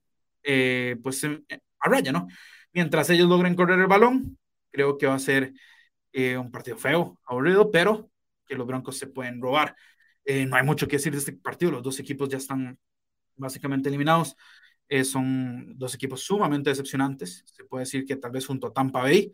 eh, 0.51 0.97
pues 1.03 1.23
a 1.25 1.89
raya, 1.91 2.11
¿no? 2.11 2.27
Mientras 2.73 3.11
ellos 3.11 3.29
logren 3.29 3.55
correr 3.55 3.79
el 3.79 3.87
balón, 3.87 4.39
creo 4.71 4.97
que 4.97 5.07
va 5.07 5.15
a 5.15 5.19
ser 5.19 5.53
eh, 6.13 6.39
un 6.39 6.51
partido 6.51 6.79
feo, 6.79 7.21
aburrido, 7.27 7.71
pero 7.71 8.11
que 8.47 8.55
los 8.57 8.67
Broncos 8.67 8.97
se 8.97 9.09
pueden 9.09 9.43
robar. 9.43 9.77
Eh, 10.25 10.47
no 10.47 10.57
hay 10.57 10.63
mucho 10.65 10.89
que 10.89 10.97
decir 10.97 11.13
de 11.13 11.19
este 11.19 11.35
partido, 11.35 11.73
los 11.73 11.83
dos 11.83 12.01
equipos 12.01 12.31
ya 12.31 12.39
están 12.39 12.79
básicamente 13.37 13.91
eliminados. 13.91 14.37
Eh, 14.89 15.05
son 15.05 15.77
dos 15.79 15.95
equipos 15.95 16.23
sumamente 16.23 16.71
decepcionantes. 16.71 17.45
Se 17.47 17.65
puede 17.65 17.83
decir 17.85 18.07
que 18.07 18.17
tal 18.17 18.31
vez 18.31 18.47
junto 18.47 18.69
a 18.69 18.73
Tampa 18.73 19.03
Bay, 19.03 19.31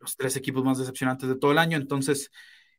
los 0.00 0.16
tres 0.16 0.36
equipos 0.36 0.64
más 0.64 0.78
decepcionantes 0.78 1.28
de 1.28 1.36
todo 1.36 1.52
el 1.52 1.58
año. 1.58 1.76
Entonces, 1.76 2.30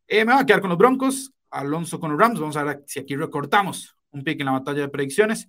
eh, 0.08 0.26
me 0.26 0.34
voy 0.34 0.42
a 0.42 0.46
quedar 0.46 0.60
con 0.60 0.70
los 0.70 0.78
Broncos, 0.78 1.32
Alonso 1.50 2.00
con 2.02 2.12
los 2.12 2.20
Rams. 2.20 2.40
Vamos 2.40 2.58
a 2.58 2.64
ver 2.64 2.84
si 2.86 3.00
aquí 3.00 3.16
recortamos 3.16 3.96
un 4.12 4.24
pick 4.24 4.42
en 4.42 4.48
la 4.48 4.52
batalla 4.54 4.82
de 4.82 4.90
predicciones. 4.90 5.48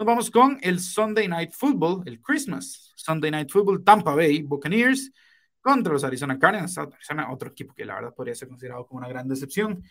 Nos 0.00 0.06
vamos 0.06 0.30
con 0.30 0.56
el 0.62 0.80
Sunday 0.80 1.28
Night 1.28 1.52
Football, 1.52 2.04
el 2.06 2.22
Christmas 2.22 2.90
Sunday 2.96 3.30
Night 3.30 3.50
Football, 3.50 3.84
Tampa 3.84 4.14
Bay 4.14 4.40
Buccaneers 4.40 5.12
contra 5.60 5.92
los 5.92 6.02
Arizona 6.02 6.38
Cardinals. 6.38 6.78
Arizona, 6.78 7.30
otro 7.30 7.50
equipo 7.50 7.74
que 7.74 7.84
la 7.84 7.96
verdad 7.96 8.14
podría 8.14 8.34
ser 8.34 8.48
considerado 8.48 8.86
como 8.86 9.00
una 9.00 9.10
gran 9.10 9.28
decepción. 9.28 9.82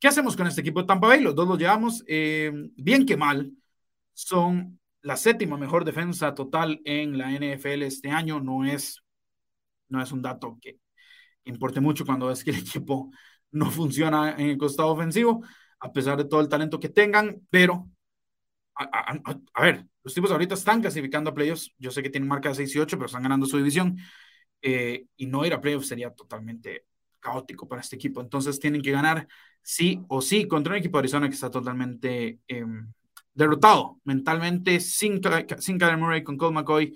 ¿Qué 0.00 0.08
hacemos 0.08 0.36
con 0.36 0.48
este 0.48 0.62
equipo 0.62 0.80
de 0.80 0.88
Tampa 0.88 1.06
Bay? 1.06 1.20
Los 1.20 1.36
dos 1.36 1.46
los 1.46 1.58
llevamos 1.60 2.02
eh, 2.08 2.50
bien 2.74 3.06
que 3.06 3.16
mal. 3.16 3.52
Son 4.14 4.80
la 5.02 5.16
séptima 5.16 5.56
mejor 5.56 5.84
defensa 5.84 6.34
total 6.34 6.80
en 6.84 7.18
la 7.18 7.30
NFL 7.30 7.82
este 7.82 8.10
año. 8.10 8.40
No 8.40 8.64
es, 8.64 9.00
no 9.88 10.02
es 10.02 10.10
un 10.10 10.22
dato 10.22 10.58
que 10.60 10.80
importe 11.44 11.80
mucho 11.80 12.04
cuando 12.04 12.26
ves 12.26 12.42
que 12.42 12.50
el 12.50 12.58
equipo 12.66 13.12
no 13.52 13.70
funciona 13.70 14.32
en 14.32 14.48
el 14.48 14.58
costado 14.58 14.88
ofensivo, 14.88 15.40
a 15.78 15.92
pesar 15.92 16.18
de 16.18 16.24
todo 16.24 16.40
el 16.40 16.48
talento 16.48 16.80
que 16.80 16.88
tengan, 16.88 17.46
pero 17.48 17.88
a, 18.74 19.62
ver, 19.62 19.84
los 20.02 20.14
tipos 20.14 20.30
ahorita 20.30 20.54
están 20.54 20.80
clasificando 20.80 21.30
a 21.30 21.34
playoffs. 21.34 21.72
Yo 21.78 21.90
sé 21.90 22.02
que 22.02 22.10
tienen 22.10 22.28
marca 22.28 22.48
de 22.48 22.54
6 22.54 22.74
y 22.74 22.78
8, 22.78 22.96
pero 22.96 23.06
están 23.06 23.22
ganando 23.22 23.46
su 23.46 23.56
división. 23.56 23.98
Eh, 24.62 25.06
y 25.16 25.26
no 25.26 25.44
ir 25.44 25.54
a 25.54 25.60
playoffs 25.60 25.88
sería 25.88 26.10
totalmente 26.10 26.86
caótico 27.20 27.68
para 27.68 27.82
este 27.82 27.96
equipo. 27.96 28.20
Entonces 28.20 28.58
tienen 28.58 28.82
que 28.82 28.90
ganar 28.90 29.28
sí 29.62 30.02
o 30.08 30.22
sí 30.22 30.46
contra 30.48 30.72
un 30.72 30.78
equipo 30.78 30.98
de 30.98 31.00
Arizona 31.00 31.28
que 31.28 31.34
está 31.34 31.50
totalmente 31.50 32.40
em, 32.48 32.92
derrotado 33.34 34.00
mentalmente, 34.04 34.80
sin, 34.80 35.20
sin 35.58 35.78
Kyler 35.78 35.98
Murray, 35.98 36.24
con 36.24 36.36
Cole 36.36 36.54
McCoy. 36.54 36.94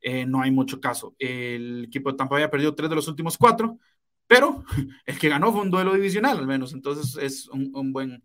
Eh, 0.00 0.26
no 0.26 0.40
hay 0.42 0.50
mucho 0.50 0.80
caso. 0.80 1.14
El 1.18 1.86
equipo 1.86 2.10
de 2.10 2.16
Tampa 2.16 2.36
Bay 2.36 2.48
perdido 2.48 2.74
tres 2.74 2.90
de 2.90 2.96
los 2.96 3.08
últimos 3.08 3.36
cuatro. 3.38 3.78
pero 4.26 4.64
el 5.06 5.18
que 5.18 5.28
ganó 5.28 5.52
fue 5.52 5.62
un 5.62 5.70
duelo 5.70 5.94
divisional 5.94 6.38
al 6.38 6.46
menos, 6.46 6.72
entonces 6.74 7.16
es 7.22 7.48
un, 7.48 7.92
buen, 7.92 8.24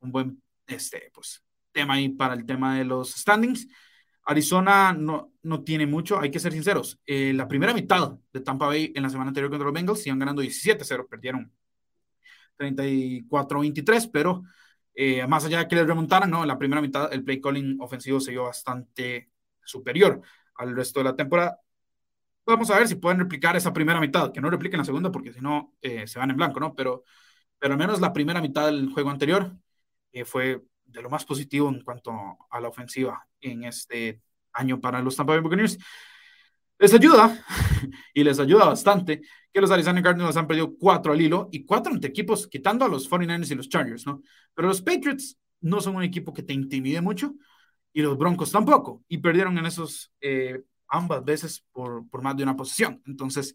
un 0.00 0.12
buen 0.12 0.42
este, 0.66 1.10
pues, 1.12 1.42
tema 1.74 1.94
ahí 1.94 2.08
para 2.08 2.34
el 2.34 2.46
tema 2.46 2.78
de 2.78 2.84
los 2.84 3.10
standings. 3.10 3.68
Arizona 4.26 4.94
no, 4.94 5.32
no 5.42 5.62
tiene 5.62 5.86
mucho, 5.86 6.18
hay 6.18 6.30
que 6.30 6.38
ser 6.38 6.52
sinceros. 6.52 6.98
Eh, 7.04 7.32
la 7.34 7.46
primera 7.46 7.74
mitad 7.74 8.12
de 8.32 8.40
Tampa 8.40 8.66
Bay 8.66 8.92
en 8.94 9.02
la 9.02 9.10
semana 9.10 9.28
anterior 9.28 9.50
contra 9.50 9.66
los 9.66 9.74
Bengals 9.74 10.06
iban 10.06 10.18
ganando 10.18 10.42
17-0, 10.42 11.06
perdieron 11.08 11.52
34-23, 12.56 14.10
pero 14.10 14.42
eh, 14.94 15.26
más 15.26 15.44
allá 15.44 15.58
de 15.58 15.68
que 15.68 15.76
les 15.76 15.86
remontaran, 15.86 16.30
¿no? 16.30 16.42
En 16.42 16.48
la 16.48 16.58
primera 16.58 16.80
mitad 16.80 17.12
el 17.12 17.24
play 17.24 17.40
calling 17.40 17.76
ofensivo 17.80 18.20
se 18.20 18.30
vio 18.30 18.44
bastante 18.44 19.30
superior 19.62 20.22
al 20.56 20.74
resto 20.74 21.00
de 21.00 21.04
la 21.04 21.16
temporada. 21.16 21.60
Vamos 22.46 22.70
a 22.70 22.78
ver 22.78 22.88
si 22.88 22.96
pueden 22.96 23.18
replicar 23.18 23.56
esa 23.56 23.72
primera 23.72 24.00
mitad, 24.00 24.32
que 24.32 24.40
no 24.40 24.50
repliquen 24.50 24.78
la 24.78 24.84
segunda 24.84 25.10
porque 25.10 25.32
si 25.32 25.40
no 25.40 25.74
eh, 25.82 26.06
se 26.06 26.18
van 26.18 26.30
en 26.30 26.36
blanco, 26.36 26.60
¿no? 26.60 26.74
Pero, 26.74 27.04
pero 27.58 27.74
al 27.74 27.78
menos 27.78 28.00
la 28.00 28.12
primera 28.12 28.40
mitad 28.40 28.66
del 28.66 28.90
juego 28.90 29.10
anterior 29.10 29.56
fue 30.24 30.62
de 30.84 31.02
lo 31.02 31.10
más 31.10 31.24
positivo 31.24 31.68
en 31.68 31.82
cuanto 31.82 32.12
a 32.50 32.60
la 32.60 32.68
ofensiva 32.68 33.26
en 33.40 33.64
este 33.64 34.20
año 34.52 34.80
para 34.80 35.02
los 35.02 35.16
Tampa 35.16 35.32
Bay 35.32 35.42
Buccaneers. 35.42 35.78
Les 36.78 36.92
ayuda, 36.92 37.44
y 38.14 38.24
les 38.24 38.38
ayuda 38.40 38.66
bastante, 38.66 39.22
que 39.52 39.60
los 39.60 39.70
Arizona 39.70 40.02
Cardinals 40.02 40.36
han 40.36 40.46
perdido 40.46 40.76
cuatro 40.76 41.12
al 41.12 41.20
hilo 41.20 41.48
y 41.52 41.64
cuatro 41.64 41.92
entre 41.92 42.10
equipos, 42.10 42.48
quitando 42.48 42.84
a 42.84 42.88
los 42.88 43.08
49ers 43.08 43.50
y 43.52 43.54
los 43.54 43.68
Chargers, 43.68 44.06
¿no? 44.06 44.22
Pero 44.54 44.68
los 44.68 44.82
Patriots 44.82 45.38
no 45.60 45.80
son 45.80 45.96
un 45.96 46.02
equipo 46.02 46.34
que 46.34 46.42
te 46.42 46.52
intimide 46.52 47.00
mucho 47.00 47.34
y 47.92 48.02
los 48.02 48.18
Broncos 48.18 48.50
tampoco, 48.50 49.04
y 49.08 49.18
perdieron 49.18 49.56
en 49.56 49.66
esos 49.66 50.12
eh, 50.20 50.62
ambas 50.88 51.24
veces 51.24 51.64
por, 51.72 52.08
por 52.10 52.22
más 52.22 52.36
de 52.36 52.42
una 52.42 52.56
posición. 52.56 53.00
Entonces, 53.06 53.54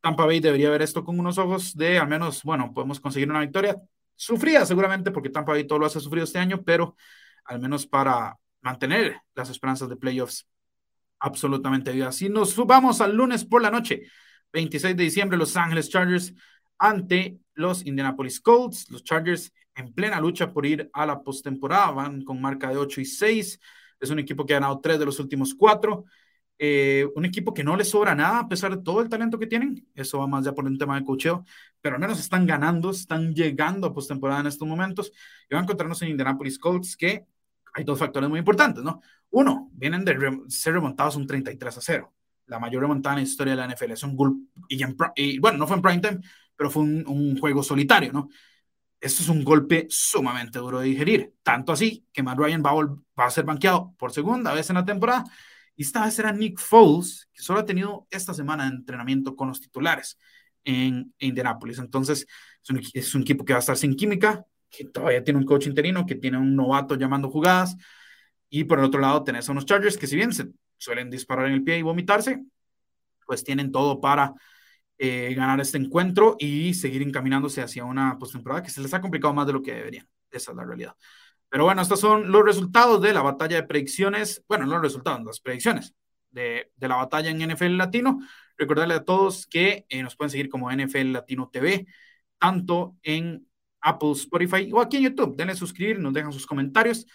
Tampa 0.00 0.24
Bay 0.24 0.40
debería 0.40 0.70
ver 0.70 0.82
esto 0.82 1.04
con 1.04 1.18
unos 1.18 1.36
ojos 1.38 1.76
de 1.76 1.98
al 1.98 2.08
menos, 2.08 2.42
bueno, 2.42 2.72
podemos 2.72 3.00
conseguir 3.00 3.28
una 3.28 3.40
victoria. 3.40 3.76
Sufrida 4.16 4.66
seguramente 4.66 5.10
porque 5.10 5.30
Tampa 5.30 5.52
Bay 5.52 5.66
todo 5.66 5.78
lo 5.78 5.86
hace 5.86 6.00
sufrido 6.00 6.24
este 6.24 6.38
año, 6.38 6.62
pero 6.64 6.96
al 7.44 7.60
menos 7.60 7.86
para 7.86 8.36
mantener 8.62 9.20
las 9.34 9.50
esperanzas 9.50 9.88
de 9.88 9.96
playoffs 9.96 10.46
absolutamente 11.20 11.92
vivas. 11.92 12.16
Si 12.16 12.28
nos 12.28 12.50
subamos 12.50 13.00
al 13.00 13.14
lunes 13.14 13.44
por 13.44 13.62
la 13.62 13.70
noche, 13.70 14.02
26 14.52 14.96
de 14.96 15.04
diciembre, 15.04 15.38
Los 15.38 15.56
Ángeles 15.56 15.88
Chargers 15.88 16.34
ante 16.78 17.38
los 17.54 17.84
Indianapolis 17.86 18.40
Colts. 18.40 18.90
Los 18.90 19.04
Chargers 19.04 19.52
en 19.74 19.92
plena 19.92 20.20
lucha 20.20 20.52
por 20.52 20.66
ir 20.66 20.90
a 20.92 21.06
la 21.06 21.22
postemporada, 21.22 21.90
van 21.90 22.22
con 22.22 22.40
marca 22.40 22.68
de 22.70 22.76
8 22.76 23.00
y 23.00 23.04
6. 23.04 23.60
Es 24.00 24.10
un 24.10 24.18
equipo 24.18 24.44
que 24.44 24.54
ha 24.54 24.56
ganado 24.56 24.80
3 24.80 24.98
de 24.98 25.06
los 25.06 25.18
últimos 25.20 25.54
4. 25.54 26.04
Eh, 26.58 27.06
un 27.14 27.26
equipo 27.26 27.52
que 27.52 27.62
no 27.62 27.76
le 27.76 27.84
sobra 27.84 28.14
nada 28.14 28.38
a 28.40 28.48
pesar 28.48 28.74
de 28.74 28.82
todo 28.82 29.02
el 29.02 29.08
talento 29.08 29.38
que 29.38 29.46
tienen. 29.46 29.86
Eso 29.94 30.18
va 30.18 30.26
más 30.26 30.44
ya 30.44 30.52
por 30.52 30.64
un 30.64 30.78
tema 30.78 30.98
de 30.98 31.04
cocheo, 31.04 31.44
pero 31.80 31.96
al 31.96 32.00
menos 32.00 32.18
están 32.18 32.46
ganando, 32.46 32.90
están 32.90 33.34
llegando 33.34 33.88
a 33.88 33.92
postemporada 33.92 34.40
en 34.40 34.46
estos 34.46 34.66
momentos. 34.66 35.12
Y 35.48 35.54
van 35.54 35.62
a 35.62 35.64
encontrarnos 35.64 36.00
en 36.02 36.10
Indianapolis 36.10 36.58
Colts 36.58 36.96
que 36.96 37.26
hay 37.74 37.84
dos 37.84 37.98
factores 37.98 38.28
muy 38.30 38.38
importantes, 38.38 38.82
¿no? 38.82 39.02
Uno, 39.30 39.68
vienen 39.72 40.04
de 40.04 40.16
ser 40.48 40.74
remontados 40.74 41.16
un 41.16 41.26
33 41.26 41.76
a 41.76 41.80
0. 41.80 42.14
La 42.46 42.58
mayor 42.58 42.82
remontada 42.82 43.16
en 43.16 43.22
la 43.22 43.28
historia 43.28 43.54
de 43.54 43.56
la 43.58 43.66
NFL. 43.66 43.92
Es 43.92 44.02
un 44.02 44.16
gol, 44.16 44.36
y, 44.68 45.38
bueno, 45.38 45.58
no 45.58 45.66
fue 45.66 45.76
en 45.76 45.82
prime 45.82 46.00
time, 46.00 46.20
pero 46.56 46.70
fue 46.70 46.82
un, 46.84 47.38
juego 47.38 47.62
solitario, 47.62 48.12
¿no? 48.12 48.28
Esto 48.98 49.22
es 49.22 49.28
un 49.28 49.44
golpe 49.44 49.86
sumamente 49.90 50.58
duro 50.58 50.80
de 50.80 50.86
digerir. 50.86 51.34
Tanto 51.42 51.72
así 51.72 52.06
que 52.12 52.22
Matt 52.22 52.38
Ryan 52.38 52.62
va 52.64 52.70
a, 52.70 52.74
va 52.74 53.26
a 53.26 53.30
ser 53.30 53.44
banqueado 53.44 53.94
por 53.98 54.10
segunda 54.10 54.54
vez 54.54 54.70
en 54.70 54.76
la 54.76 54.84
temporada 54.84 55.24
y 55.76 55.82
esta 55.82 56.04
vez 56.04 56.18
era 56.18 56.32
Nick 56.32 56.58
Foles, 56.58 57.28
que 57.32 57.42
solo 57.42 57.60
ha 57.60 57.64
tenido 57.66 58.06
esta 58.10 58.32
semana 58.32 58.64
de 58.64 58.76
entrenamiento 58.76 59.36
con 59.36 59.48
los 59.48 59.60
titulares 59.60 60.18
en, 60.64 61.14
Indianapolis. 61.18 61.78
Entonces, 61.78 62.26
es 62.94 63.14
un, 63.14 63.22
equipo 63.22 63.44
que 63.44 63.52
va 63.52 63.58
a 63.58 63.60
estar 63.60 63.76
sin 63.76 63.94
química, 63.94 64.44
que 64.70 64.86
todavía 64.86 65.22
tiene 65.22 65.38
un 65.38 65.46
coach 65.46 65.66
interino, 65.66 66.06
que 66.06 66.14
tiene 66.14 66.38
un 66.38 66.56
novato 66.56 66.96
llamando 66.96 67.30
jugadas. 67.30 67.76
Y 68.48 68.64
por 68.64 68.78
el 68.78 68.86
otro 68.86 69.00
lado, 69.00 69.22
tenés 69.22 69.48
a 69.48 69.52
unos 69.52 69.66
Chargers 69.66 69.98
que, 69.98 70.06
si 70.06 70.16
bien 70.16 70.32
se 70.32 70.48
suelen 70.78 71.10
disparar 71.10 71.46
en 71.46 71.52
el 71.52 71.62
pie 71.62 71.78
y 71.78 71.82
vomitarse, 71.82 72.42
pues 73.26 73.44
tienen 73.44 73.70
todo 73.70 74.00
para 74.00 74.32
eh, 74.98 75.34
ganar 75.34 75.60
este 75.60 75.76
encuentro 75.76 76.36
y 76.38 76.72
seguir 76.72 77.02
encaminándose 77.02 77.60
hacia 77.60 77.84
una 77.84 78.18
postemporada 78.18 78.62
que 78.62 78.70
se 78.70 78.80
les 78.80 78.94
ha 78.94 79.00
complicado 79.00 79.34
más 79.34 79.46
de 79.46 79.52
lo 79.52 79.62
que 79.62 79.74
deberían. 79.74 80.08
Esa 80.30 80.52
es 80.52 80.56
la 80.56 80.64
realidad. 80.64 80.94
Pero 81.48 81.64
bueno, 81.64 81.82
estos 81.82 82.00
son 82.00 82.30
los 82.30 82.44
resultados 82.44 83.00
de 83.00 83.12
la 83.12 83.22
batalla 83.22 83.56
de 83.56 83.62
predicciones. 83.62 84.44
Bueno, 84.48 84.66
no 84.66 84.72
los 84.74 84.82
resultados, 84.82 85.24
las 85.24 85.40
predicciones 85.40 85.94
de, 86.30 86.70
de 86.76 86.88
la 86.88 86.96
batalla 86.96 87.30
en 87.30 87.40
NFL 87.50 87.76
Latino. 87.76 88.18
Recordarle 88.58 88.94
a 88.94 89.04
todos 89.04 89.46
que 89.46 89.86
eh, 89.88 90.02
nos 90.02 90.16
pueden 90.16 90.30
seguir 90.30 90.48
como 90.48 90.70
NFL 90.70 91.12
Latino 91.12 91.48
TV, 91.52 91.86
tanto 92.38 92.96
en 93.02 93.46
Apple, 93.80 94.12
Spotify 94.12 94.70
o 94.72 94.80
aquí 94.80 94.96
en 94.96 95.04
YouTube. 95.04 95.36
Denle 95.36 95.54
suscribir, 95.54 95.98
nos 95.98 96.12
dejan 96.12 96.32
sus 96.32 96.46
comentarios 96.46 97.06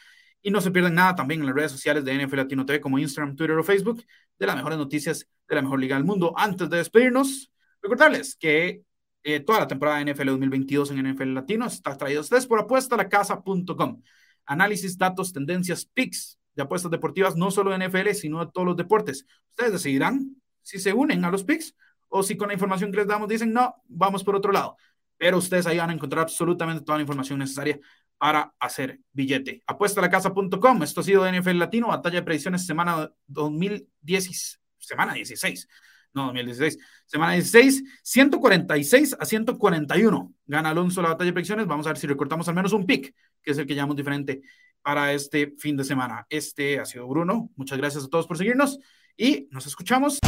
y 0.41 0.51
no 0.51 0.61
se 0.61 0.71
pierdan 0.71 0.95
nada 0.95 1.15
también 1.15 1.41
en 1.41 1.47
las 1.47 1.55
redes 1.55 1.71
sociales 1.71 2.03
de 2.03 2.13
NFL 2.13 2.37
Latino 2.37 2.65
TV 2.65 2.81
como 2.81 2.99
Instagram, 2.99 3.35
Twitter 3.35 3.57
o 3.57 3.63
Facebook 3.63 4.03
de 4.39 4.47
las 4.47 4.55
mejores 4.55 4.77
noticias 4.77 5.27
de 5.47 5.55
la 5.55 5.61
mejor 5.61 5.79
liga 5.79 5.95
del 5.95 6.05
mundo. 6.05 6.33
Antes 6.35 6.69
de 6.69 6.77
despedirnos, 6.77 7.51
recordarles 7.81 8.35
que 8.35 8.83
eh, 9.23 9.39
toda 9.41 9.59
la 9.59 9.67
temporada 9.67 9.99
de 9.99 10.13
NFL 10.13 10.29
2022 10.29 10.91
en 10.91 11.13
NFL 11.13 11.33
Latino 11.33 11.67
está 11.67 11.95
traída 11.95 12.19
a 12.19 12.21
ustedes 12.21 12.47
por 12.47 12.59
apuestalacasa.com 12.59 14.01
análisis, 14.45 14.97
datos, 14.97 15.33
tendencias, 15.33 15.85
picks 15.85 16.39
de 16.55 16.63
apuestas 16.63 16.91
deportivas, 16.91 17.35
no 17.35 17.51
solo 17.51 17.71
de 17.71 17.87
NFL, 17.87 18.11
sino 18.13 18.45
de 18.45 18.51
todos 18.51 18.67
los 18.67 18.77
deportes. 18.77 19.25
Ustedes 19.49 19.73
decidirán 19.73 20.35
si 20.61 20.79
se 20.79 20.93
unen 20.93 21.23
a 21.25 21.31
los 21.31 21.43
picks 21.43 21.75
o 22.09 22.23
si 22.23 22.35
con 22.35 22.49
la 22.49 22.53
información 22.53 22.91
que 22.91 22.97
les 22.97 23.07
damos 23.07 23.29
dicen, 23.29 23.53
no, 23.53 23.75
vamos 23.87 24.23
por 24.23 24.35
otro 24.35 24.51
lado. 24.51 24.75
Pero 25.17 25.37
ustedes 25.37 25.65
ahí 25.67 25.77
van 25.77 25.89
a 25.89 25.93
encontrar 25.93 26.23
absolutamente 26.23 26.83
toda 26.83 26.97
la 26.97 27.03
información 27.03 27.39
necesaria 27.39 27.79
para 28.17 28.53
hacer 28.59 28.99
billete. 29.13 29.63
Apuestalacasa.com, 29.65 30.83
esto 30.83 31.01
ha 31.01 31.03
sido 31.03 31.31
NFL 31.31 31.57
Latino, 31.57 31.87
batalla 31.87 32.19
de 32.19 32.23
predicciones 32.23 32.65
semana 32.65 33.11
2010, 33.27 34.59
semana 34.77 35.13
16 35.13 35.67
no, 36.13 36.25
2016. 36.27 36.77
Semana 37.05 37.33
16, 37.33 37.83
146 38.03 39.17
a 39.19 39.25
141. 39.25 40.33
Gana 40.45 40.69
Alonso 40.69 41.01
la 41.01 41.09
batalla 41.09 41.29
de 41.29 41.33
predicciones. 41.33 41.67
Vamos 41.67 41.85
a 41.85 41.89
ver 41.89 41.97
si 41.97 42.07
recortamos 42.07 42.47
al 42.47 42.55
menos 42.55 42.73
un 42.73 42.85
pick, 42.85 43.13
que 43.41 43.51
es 43.51 43.57
el 43.57 43.65
que 43.65 43.75
llamamos 43.75 43.97
diferente 43.97 44.41
para 44.81 45.13
este 45.13 45.53
fin 45.57 45.77
de 45.77 45.83
semana. 45.83 46.25
Este 46.29 46.79
ha 46.79 46.85
sido 46.85 47.07
Bruno. 47.07 47.49
Muchas 47.55 47.77
gracias 47.77 48.05
a 48.05 48.07
todos 48.07 48.27
por 48.27 48.37
seguirnos 48.37 48.79
y 49.17 49.47
nos 49.51 49.67
escuchamos. 49.67 50.19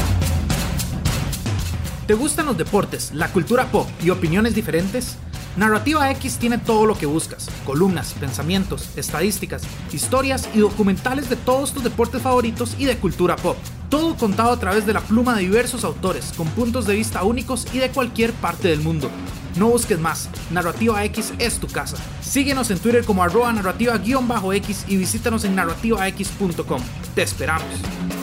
¿Te 2.08 2.14
gustan 2.16 2.46
los 2.46 2.58
deportes, 2.58 3.14
la 3.14 3.32
cultura 3.32 3.72
pop 3.72 3.88
y 4.04 4.10
opiniones 4.10 4.54
diferentes? 4.56 5.18
Narrativa 5.56 6.10
X 6.12 6.38
tiene 6.40 6.58
todo 6.58 6.86
lo 6.88 6.98
que 6.98 7.06
buscas, 7.06 7.48
columnas, 7.64 8.14
pensamientos, 8.14 8.98
estadísticas, 8.98 9.64
historias 9.94 10.50
y 10.54 10.60
documentales 10.60 11.30
de 11.30 11.36
todos 11.36 11.74
tus 11.74 11.84
deportes 11.84 12.24
favoritos 12.24 12.76
y 12.80 12.86
de 12.86 12.98
cultura 12.98 13.36
pop. 13.36 13.56
Todo 13.90 14.18
contado 14.18 14.52
a 14.52 14.60
través 14.60 14.88
de 14.88 14.94
la 14.94 15.02
pluma 15.02 15.36
de 15.36 15.44
diversos 15.44 15.84
autores, 15.84 16.34
con 16.36 16.48
puntos 16.50 16.88
de 16.88 16.96
vista 16.96 17.24
únicos 17.24 17.68
y 17.74 17.78
de 17.78 17.90
cualquier 17.90 18.34
parte 18.34 18.68
del 18.68 18.82
mundo. 18.82 19.12
No 19.56 19.68
busques 19.68 20.00
más, 20.00 20.30
Narrativa 20.52 21.04
X 21.06 21.34
es 21.38 21.60
tu 21.60 21.68
casa. 21.68 21.98
Síguenos 22.22 22.72
en 22.72 22.80
Twitter 22.80 23.06
como 23.06 23.24
arroba 23.24 23.54
narrativa-x 23.54 24.86
y 24.88 24.98
visítanos 24.98 25.44
en 25.46 25.56
narrativax.com. 25.56 26.82
Te 27.16 27.22
esperamos. 27.22 28.23